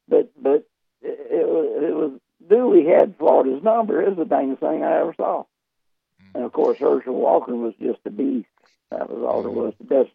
but 0.07 0.31
but 0.41 0.67
it, 1.01 1.19
it 1.31 1.47
was 1.47 1.83
it 1.83 1.95
was 1.95 2.11
Dooley 2.47 2.85
had 2.85 3.17
Florida's 3.17 3.63
number. 3.63 4.01
It 4.01 4.09
was 4.09 4.17
the 4.17 4.25
dangest 4.35 4.59
thing 4.61 4.83
I 4.83 4.99
ever 4.99 5.13
saw. 5.17 5.43
Mm-hmm. 6.21 6.35
And 6.37 6.45
of 6.45 6.53
course, 6.53 6.77
Herschel 6.77 7.15
Walker 7.15 7.55
was 7.55 7.73
just 7.81 7.99
a 8.05 8.11
beast. 8.11 8.47
That 8.91 9.09
was 9.09 9.23
all 9.23 9.41
there 9.41 9.51
was. 9.51 9.73
The 9.79 9.85
best 9.85 10.09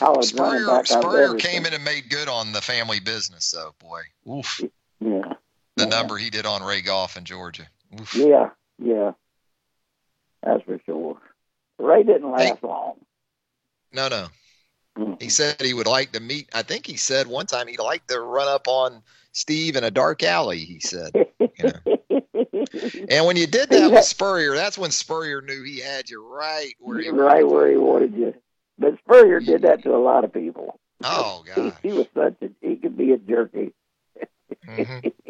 running 0.00 0.22
Spurrier, 0.22 0.66
back 0.66 0.78
I've 0.78 0.88
Spurrier 0.88 1.34
came 1.34 1.66
in 1.66 1.74
and 1.74 1.84
made 1.84 2.10
good 2.10 2.28
on 2.28 2.52
the 2.52 2.60
family 2.60 3.00
business, 3.00 3.50
though. 3.50 3.74
Boy, 3.78 4.00
oof, 4.30 4.60
Yeah, 5.00 5.34
the 5.76 5.84
yeah. 5.84 5.86
number 5.86 6.16
he 6.16 6.30
did 6.30 6.46
on 6.46 6.62
Ray 6.62 6.80
Goff 6.80 7.16
in 7.16 7.24
Georgia. 7.24 7.66
Oof. 7.98 8.14
yeah, 8.14 8.50
yeah. 8.78 9.12
That's 10.42 10.62
for 10.64 10.78
sure. 10.86 11.18
Ray 11.78 12.02
didn't 12.02 12.30
last 12.30 12.62
long. 12.62 12.96
No, 13.92 14.08
no. 14.08 14.28
Mm-hmm. 14.98 15.14
He 15.20 15.28
said 15.28 15.60
he 15.60 15.74
would 15.74 15.86
like 15.86 16.12
to 16.12 16.20
meet. 16.20 16.48
I 16.54 16.62
think 16.62 16.86
he 16.86 16.96
said 16.96 17.26
one 17.26 17.46
time 17.46 17.68
he'd 17.68 17.78
like 17.78 18.06
to 18.08 18.20
run 18.20 18.48
up 18.48 18.66
on 18.66 19.02
Steve 19.32 19.76
in 19.76 19.84
a 19.84 19.90
dark 19.90 20.22
alley. 20.22 20.58
He 20.58 20.80
said. 20.80 21.12
You 21.60 21.72
know. 21.72 21.98
and 23.10 23.26
when 23.26 23.36
you 23.36 23.46
did 23.48 23.70
that 23.70 23.90
with 23.90 24.04
Spurrier, 24.04 24.54
that's 24.54 24.78
when 24.78 24.92
Spurrier 24.92 25.40
knew 25.40 25.64
he 25.64 25.80
had 25.80 26.08
you 26.08 26.24
right 26.24 26.72
where 26.78 27.00
he 27.00 27.08
right 27.08 27.46
where 27.46 27.68
he 27.68 27.76
wanted 27.76 28.14
you. 28.14 28.34
But 28.78 28.98
Spurrier 28.98 29.40
did 29.40 29.62
that 29.62 29.82
to 29.82 29.94
a 29.94 29.98
lot 29.98 30.24
of 30.24 30.32
people. 30.32 30.78
Oh 31.04 31.44
He, 31.54 31.54
God. 31.54 31.76
he 31.82 31.92
was 31.92 32.06
such 32.14 32.36
a 32.42 32.50
he 32.60 32.76
could 32.76 32.96
be 32.96 33.12
a 33.12 33.18
jerky. 33.18 33.72
Mhm. 34.66 35.12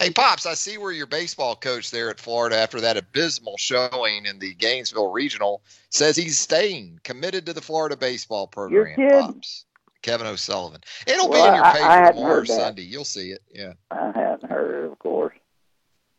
Hey 0.00 0.10
Pops, 0.10 0.46
I 0.46 0.54
see 0.54 0.78
where 0.78 0.92
your 0.92 1.08
baseball 1.08 1.56
coach 1.56 1.90
there 1.90 2.08
at 2.08 2.20
Florida 2.20 2.56
after 2.56 2.80
that 2.82 2.96
abysmal 2.96 3.56
showing 3.58 4.26
in 4.26 4.38
the 4.38 4.54
Gainesville 4.54 5.10
Regional 5.10 5.60
says 5.90 6.14
he's 6.14 6.38
staying 6.38 7.00
committed 7.02 7.46
to 7.46 7.52
the 7.52 7.60
Florida 7.60 7.96
baseball 7.96 8.46
program. 8.46 8.94
kidding. 8.94 9.10
Pops. 9.10 9.64
Kevin 10.02 10.28
O'Sullivan. 10.28 10.82
It'll 11.04 11.28
Well, 11.28 11.42
be 11.42 11.48
in 11.48 11.54
your 11.56 11.64
I- 11.64 12.06
I 12.06 12.12
tomorrow. 12.12 12.44
Sunday. 12.44 12.82
You'll 12.82 13.04
see 13.04 13.32
it. 13.32 13.42
Yeah. 13.52 13.72
I 13.90 14.12
hadn't 14.14 14.48
heard 14.48 14.84
it, 14.84 14.92
of 14.92 14.98
course. 15.00 15.34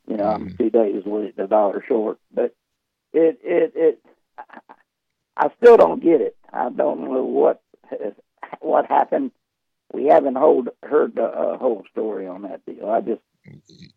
You 0.09 0.17
know, 0.17 0.25
Mm-hmm. 0.25 0.43
I'm 0.49 0.57
two 0.57 0.69
days 0.69 1.03
with 1.05 1.37
the 1.37 1.47
dollar 1.47 1.81
short, 1.87 2.19
but 2.33 2.53
it 3.13 3.39
it 3.41 3.71
it. 3.77 4.05
I 5.39 5.49
still 5.57 5.77
don't 5.77 6.03
get 6.03 6.19
it. 6.19 6.35
I 6.51 6.69
don't 6.69 6.99
know 7.01 7.23
what 7.23 7.61
what 8.59 8.85
happened. 8.85 9.31
We 9.93 10.05
haven't 10.05 10.35
hold, 10.35 10.69
heard 10.83 11.15
the 11.15 11.23
uh, 11.23 11.57
whole 11.57 11.83
story 11.91 12.27
on 12.27 12.43
that 12.43 12.63
deal. 12.65 12.89
I 12.89 13.01
just 13.01 13.21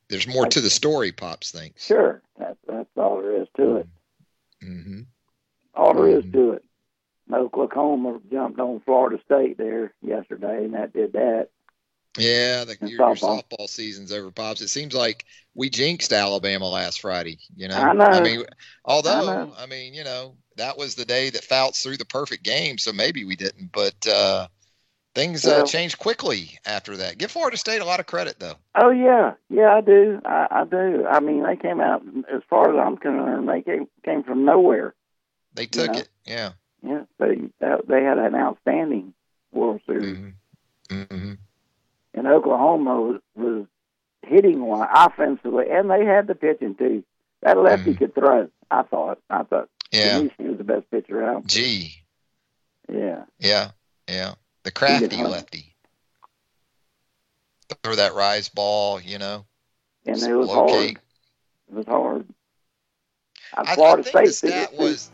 There's 0.09 0.29
more 0.29 0.47
to 0.47 0.61
the 0.61 0.71
story, 0.71 1.11
Pops 1.13 1.51
thinks. 1.51 1.85
sure 1.85 2.23
that's 2.39 2.57
that's 2.67 2.89
all 2.97 3.21
there 3.21 3.43
is 3.43 3.49
to 3.57 3.77
it. 3.77 3.89
Mm-hmm. 4.65 5.01
All 5.75 5.95
there 5.95 6.19
is 6.19 6.25
to 6.33 6.53
it. 6.53 6.65
Oklahoma 7.33 8.21
jumped 8.31 8.61
on 8.61 8.81
Florida 8.85 9.21
State 9.25 9.59
there 9.59 9.93
yesterday, 10.01 10.65
and 10.65 10.75
that 10.75 10.93
did 10.93 11.15
that. 11.15 11.49
Yeah, 12.19 12.65
the, 12.65 12.77
your, 12.81 12.91
your 12.91 13.15
softball. 13.15 13.43
softball 13.51 13.69
season's 13.69 14.13
over, 14.13 14.31
Pops. 14.31 14.61
It 14.61 14.69
seems 14.69 14.95
like 14.95 15.25
we 15.55 15.71
jinxed 15.71 16.13
Alabama 16.13 16.69
last 16.69 17.01
Friday. 17.01 17.39
You 17.57 17.69
know, 17.69 17.77
I 17.77 17.93
know. 17.93 18.21
mean, 18.23 18.45
although 18.85 19.31
I 19.31 19.45
know. 19.45 19.53
I 19.59 19.67
mean, 19.67 19.95
you 19.95 20.05
know, 20.05 20.37
that 20.57 20.77
was 20.77 20.95
the 20.95 21.07
day 21.07 21.31
that 21.31 21.45
Fouts 21.45 21.83
threw 21.83 21.97
the 21.97 22.05
perfect 22.05 22.45
game, 22.45 22.77
so 22.77 22.93
maybe 22.93 23.25
we 23.25 23.35
didn't. 23.35 23.73
But 23.73 24.07
uh, 24.07 24.49
things 25.15 25.47
uh, 25.47 25.65
changed 25.65 25.99
quickly 25.99 26.59
after 26.67 26.99
that. 26.99 27.17
Give 27.17 27.31
Florida 27.31 27.57
State 27.57 27.81
a 27.81 27.85
lot 27.87 28.01
of 28.01 28.07
credit, 28.07 28.39
though. 28.39 28.57
Oh 28.75 28.91
yeah, 28.91 29.33
yeah, 29.49 29.75
I 29.75 29.81
do. 29.81 30.21
I, 30.25 30.47
I 30.51 30.65
do. 30.65 31.07
I 31.07 31.21
mean, 31.21 31.45
they 31.45 31.57
came 31.57 31.81
out 31.81 32.03
as 32.33 32.43
far 32.49 32.73
as 32.73 32.87
I'm 32.87 32.99
concerned. 32.99 33.49
They 33.49 33.63
came 33.63 33.87
came 34.05 34.23
from 34.23 34.45
nowhere. 34.45 34.95
They 35.55 35.67
took 35.67 35.93
know. 35.93 35.99
it. 35.99 36.09
Yeah. 36.27 36.51
Yeah, 36.83 37.05
they 37.19 37.37
they 37.61 38.03
had 38.03 38.19
an 38.19 38.35
outstanding 38.35 39.15
World 39.53 39.81
Series, 39.87 40.33
Mm-hmm. 40.89 41.33
And 42.15 42.27
Oklahoma 42.27 43.01
was, 43.01 43.21
was 43.35 43.67
hitting 44.23 44.65
one 44.65 44.89
offensively, 44.93 45.67
and 45.71 45.91
they 45.91 46.05
had 46.05 46.27
the 46.27 46.35
pitching 46.35 46.75
too. 46.75 47.05
That 47.43 47.59
lefty 47.59 47.95
mm. 47.95 47.99
could 47.99 48.15
throw. 48.15 48.49
I 48.71 48.83
thought. 48.83 49.19
I 49.29 49.43
thought. 49.43 49.69
Yeah. 49.91 50.23
Me, 50.23 50.31
was 50.39 50.59
the 50.59 50.65
best 50.65 50.91
pitcher 50.91 51.23
out. 51.25 51.47
Gee. 51.47 51.95
Yeah. 52.89 53.25
Yeah. 53.39 53.71
Yeah. 54.09 54.35
The 54.63 54.71
crafty 54.71 55.23
lefty. 55.23 55.75
Throw 57.83 57.97
that 57.97 58.15
rise 58.15 58.49
ball, 58.49 59.01
you 59.01 59.19
know. 59.19 59.45
And 60.07 60.23
it 60.23 60.35
was 60.35 60.49
locate. 60.49 60.75
hard. 60.75 60.91
It 61.71 61.75
was 61.75 61.87
hard. 61.87 62.27
I, 63.55 63.73
I 63.73 63.75
Florida 63.75 64.03
think 64.03 64.27
the 64.27 64.33
stat 64.33 64.75
was 64.75 65.11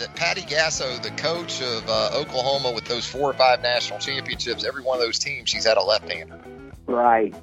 that, 0.00 0.14
Patty 0.16 0.42
Gasso, 0.42 1.00
the 1.02 1.10
coach 1.10 1.62
of 1.62 1.88
uh, 1.88 2.10
Oklahoma, 2.14 2.72
with 2.72 2.86
those 2.86 3.06
four 3.06 3.30
or 3.30 3.34
five 3.34 3.62
national 3.62 3.98
championships, 3.98 4.64
every 4.64 4.82
one 4.82 4.98
of 4.98 5.04
those 5.04 5.18
teams, 5.18 5.48
she's 5.48 5.64
had 5.64 5.76
a 5.76 5.82
left-hander. 5.82 6.40
Right. 6.86 7.34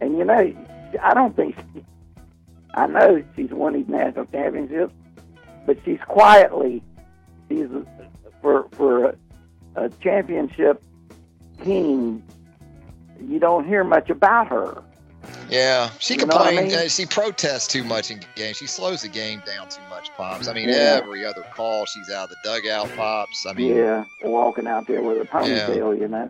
And 0.00 0.18
you 0.18 0.24
know, 0.24 0.54
I 1.02 1.14
don't 1.14 1.34
think 1.34 1.56
she, 1.56 1.84
I 2.74 2.86
know 2.86 3.24
she's 3.34 3.50
won 3.50 3.72
these 3.72 3.88
national 3.88 4.26
championships, 4.26 4.92
but 5.64 5.78
she's 5.84 6.00
quietly 6.06 6.82
she's 7.48 7.68
for 8.42 8.68
for 8.72 9.04
a, 9.06 9.16
a 9.76 9.88
championship 10.02 10.82
team. 11.64 12.22
You 13.20 13.38
don't 13.38 13.66
hear 13.66 13.82
much 13.84 14.10
about 14.10 14.48
her. 14.48 14.82
Yeah, 15.48 15.90
she 15.98 16.14
You 16.14 16.26
know 16.26 16.36
I 16.36 16.46
complains. 16.48 16.72
mean? 16.74 16.84
uh, 16.86 16.88
she 16.88 17.06
protests 17.06 17.66
too 17.68 17.84
much 17.84 18.10
in 18.10 18.20
games. 18.34 18.56
She 18.56 18.66
slows 18.66 19.02
the 19.02 19.08
game 19.08 19.42
down 19.46 19.68
too 19.68 19.80
much, 19.88 20.10
pops. 20.16 20.48
I 20.48 20.52
mean, 20.54 20.68
Yeah. 20.68 21.00
every 21.02 21.24
other 21.24 21.44
call, 21.54 21.86
she's 21.86 22.10
out 22.10 22.24
of 22.24 22.30
the 22.30 22.36
dugout, 22.44 22.88
pops. 22.96 23.46
I 23.46 23.52
mean, 23.52 23.76
yeah, 23.76 24.04
walking 24.22 24.66
out 24.66 24.86
there 24.86 25.02
with 25.02 25.20
a 25.20 25.24
ponytail, 25.24 25.98
you 25.98 26.08
know. 26.08 26.28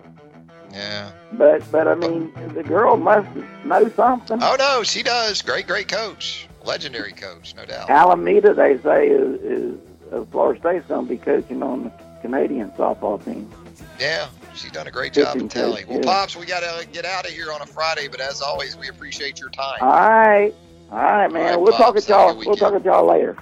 yeah. 0.73 1.11
But 1.33 1.62
but 1.73 1.89
I 1.89 1.95
mean, 1.95 2.33
the 2.55 2.62
girl 2.62 2.97
must 2.97 3.29
know 3.64 3.89
something. 3.97 4.39
Oh 4.43 4.57
no, 4.59 4.83
she 4.83 5.03
does. 5.03 5.41
Great, 5.43 5.67
great 5.67 5.89
coach, 5.89 6.47
legendary 6.64 7.12
coach, 7.12 7.55
no 7.55 7.64
doubt. 7.64 7.89
Alameda, 7.91 8.53
they 8.55 8.79
say, 8.79 9.09
is, 9.09 9.41
is 9.41 9.79
uh, 10.12 10.25
Florida 10.31 10.61
State's 10.61 10.87
going 10.87 11.07
to 11.07 11.11
be 11.11 11.17
coaching 11.19 11.62
on 11.62 11.85
the 11.85 11.91
Canadian 12.23 12.71
softball 12.73 13.25
team. 13.25 13.51
Yeah, 13.99 14.29
she's 14.57 14.72
done 14.72 14.86
a 14.86 14.90
great 14.90 15.12
job 15.12 15.36
in 15.36 15.48
coach, 15.48 15.86
Well, 15.86 16.00
pops, 16.00 16.36
we 16.36 16.46
got 16.46 16.61
to 16.61 16.86
get 16.88 17.04
out 17.04 17.26
of 17.26 17.32
here 17.32 17.52
on 17.52 17.62
a 17.62 17.66
Friday, 17.66 18.09
but 18.09 18.20
as 18.20 18.42
always, 18.42 18.76
we 18.76 18.88
appreciate 18.88 19.40
your 19.40 19.50
time. 19.50 19.78
All 19.80 19.88
right, 19.88 20.54
all 20.90 20.98
right, 20.98 21.30
man. 21.30 21.42
All 21.42 21.50
right, 21.50 21.61
we'll 21.61 21.72
talk 21.72 21.94
Pops, 21.94 22.07
have 22.07 22.34
y'all. 22.34 22.36
We'll 22.36 22.57
talk 22.57 22.74
at 22.74 22.84
y'all 22.84 23.07
later. 23.07 23.36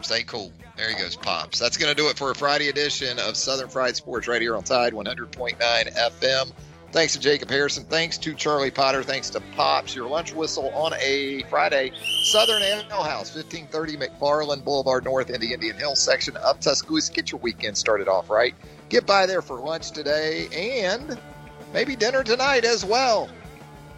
Stay 0.00 0.22
cool. 0.22 0.52
There 0.76 0.88
he 0.88 0.94
goes, 0.94 1.16
Pops. 1.16 1.58
That's 1.58 1.76
going 1.76 1.94
to 1.94 2.00
do 2.00 2.08
it 2.08 2.16
for 2.16 2.30
a 2.30 2.34
Friday 2.34 2.68
edition 2.68 3.18
of 3.18 3.36
Southern 3.36 3.68
Fried 3.68 3.96
Sports 3.96 4.28
right 4.28 4.40
here 4.40 4.54
on 4.54 4.62
Tide 4.62 4.92
100.9 4.92 5.58
FM. 5.58 6.52
Thanks 6.90 7.12
to 7.12 7.20
Jacob 7.20 7.50
Harrison. 7.50 7.84
Thanks 7.84 8.16
to 8.18 8.32
Charlie 8.32 8.70
Potter. 8.70 9.02
Thanks 9.02 9.28
to 9.30 9.40
Pops. 9.56 9.94
Your 9.94 10.08
lunch 10.08 10.32
whistle 10.32 10.70
on 10.70 10.94
a 10.98 11.42
Friday. 11.50 11.92
Southern 12.22 12.62
Ale 12.62 13.02
House, 13.02 13.34
1530 13.34 13.96
McFarland 13.96 14.64
Boulevard 14.64 15.04
North 15.04 15.28
in 15.28 15.40
the 15.40 15.52
Indian 15.52 15.76
Hill 15.76 15.96
section 15.96 16.36
of 16.38 16.60
Tuscaloosa. 16.60 17.12
Get 17.12 17.30
your 17.30 17.40
weekend 17.40 17.76
started 17.76 18.08
off 18.08 18.30
right. 18.30 18.54
Get 18.88 19.06
by 19.06 19.26
there 19.26 19.42
for 19.42 19.58
lunch 19.58 19.90
today 19.90 20.48
and 20.52 21.18
maybe 21.72 21.94
dinner 21.94 22.24
tonight 22.24 22.64
as 22.64 22.84
well. 22.84 23.28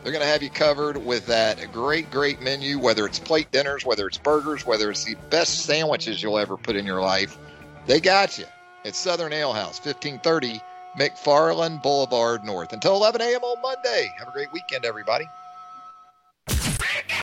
They're 0.03 0.13
going 0.13 0.25
to 0.25 0.29
have 0.29 0.43
you 0.43 0.51
covered 0.51 0.97
with 0.97 1.27
that 1.27 1.73
great, 1.73 2.11
great 2.11 2.41
menu, 2.41 2.79
whether 2.79 3.07
it's 3.07 3.19
plate 3.19 3.53
dinners, 3.53 3.85
whether 3.85 4.07
it's 4.07 4.19
burgers, 4.19 4.65
whether 4.65 4.91
it's 4.91 5.05
the 5.05 5.17
best 5.29 5.61
sandwiches 5.67 6.23
you'll 6.23 6.39
ever 6.39 6.57
put 6.57 6.75
in 6.75 6.87
your 6.87 7.03
life. 7.03 7.39
They 7.87 8.01
got 8.01 8.39
you. 8.39 8.47
It's 8.85 8.99
Southern 8.99 9.33
Ale 9.33 9.53
House, 9.53 9.79
1530 9.85 10.61
McFarland 10.99 11.83
Boulevard 11.83 12.45
North. 12.45 12.73
Until 12.73 12.95
11 12.97 13.21
a.m. 13.21 13.43
on 13.43 13.63
Monday. 13.63 14.11
Have 14.19 14.29
a 14.29 14.33
great 14.33 14.53
weekend, 14.53 14.85
everybody. 14.85 15.27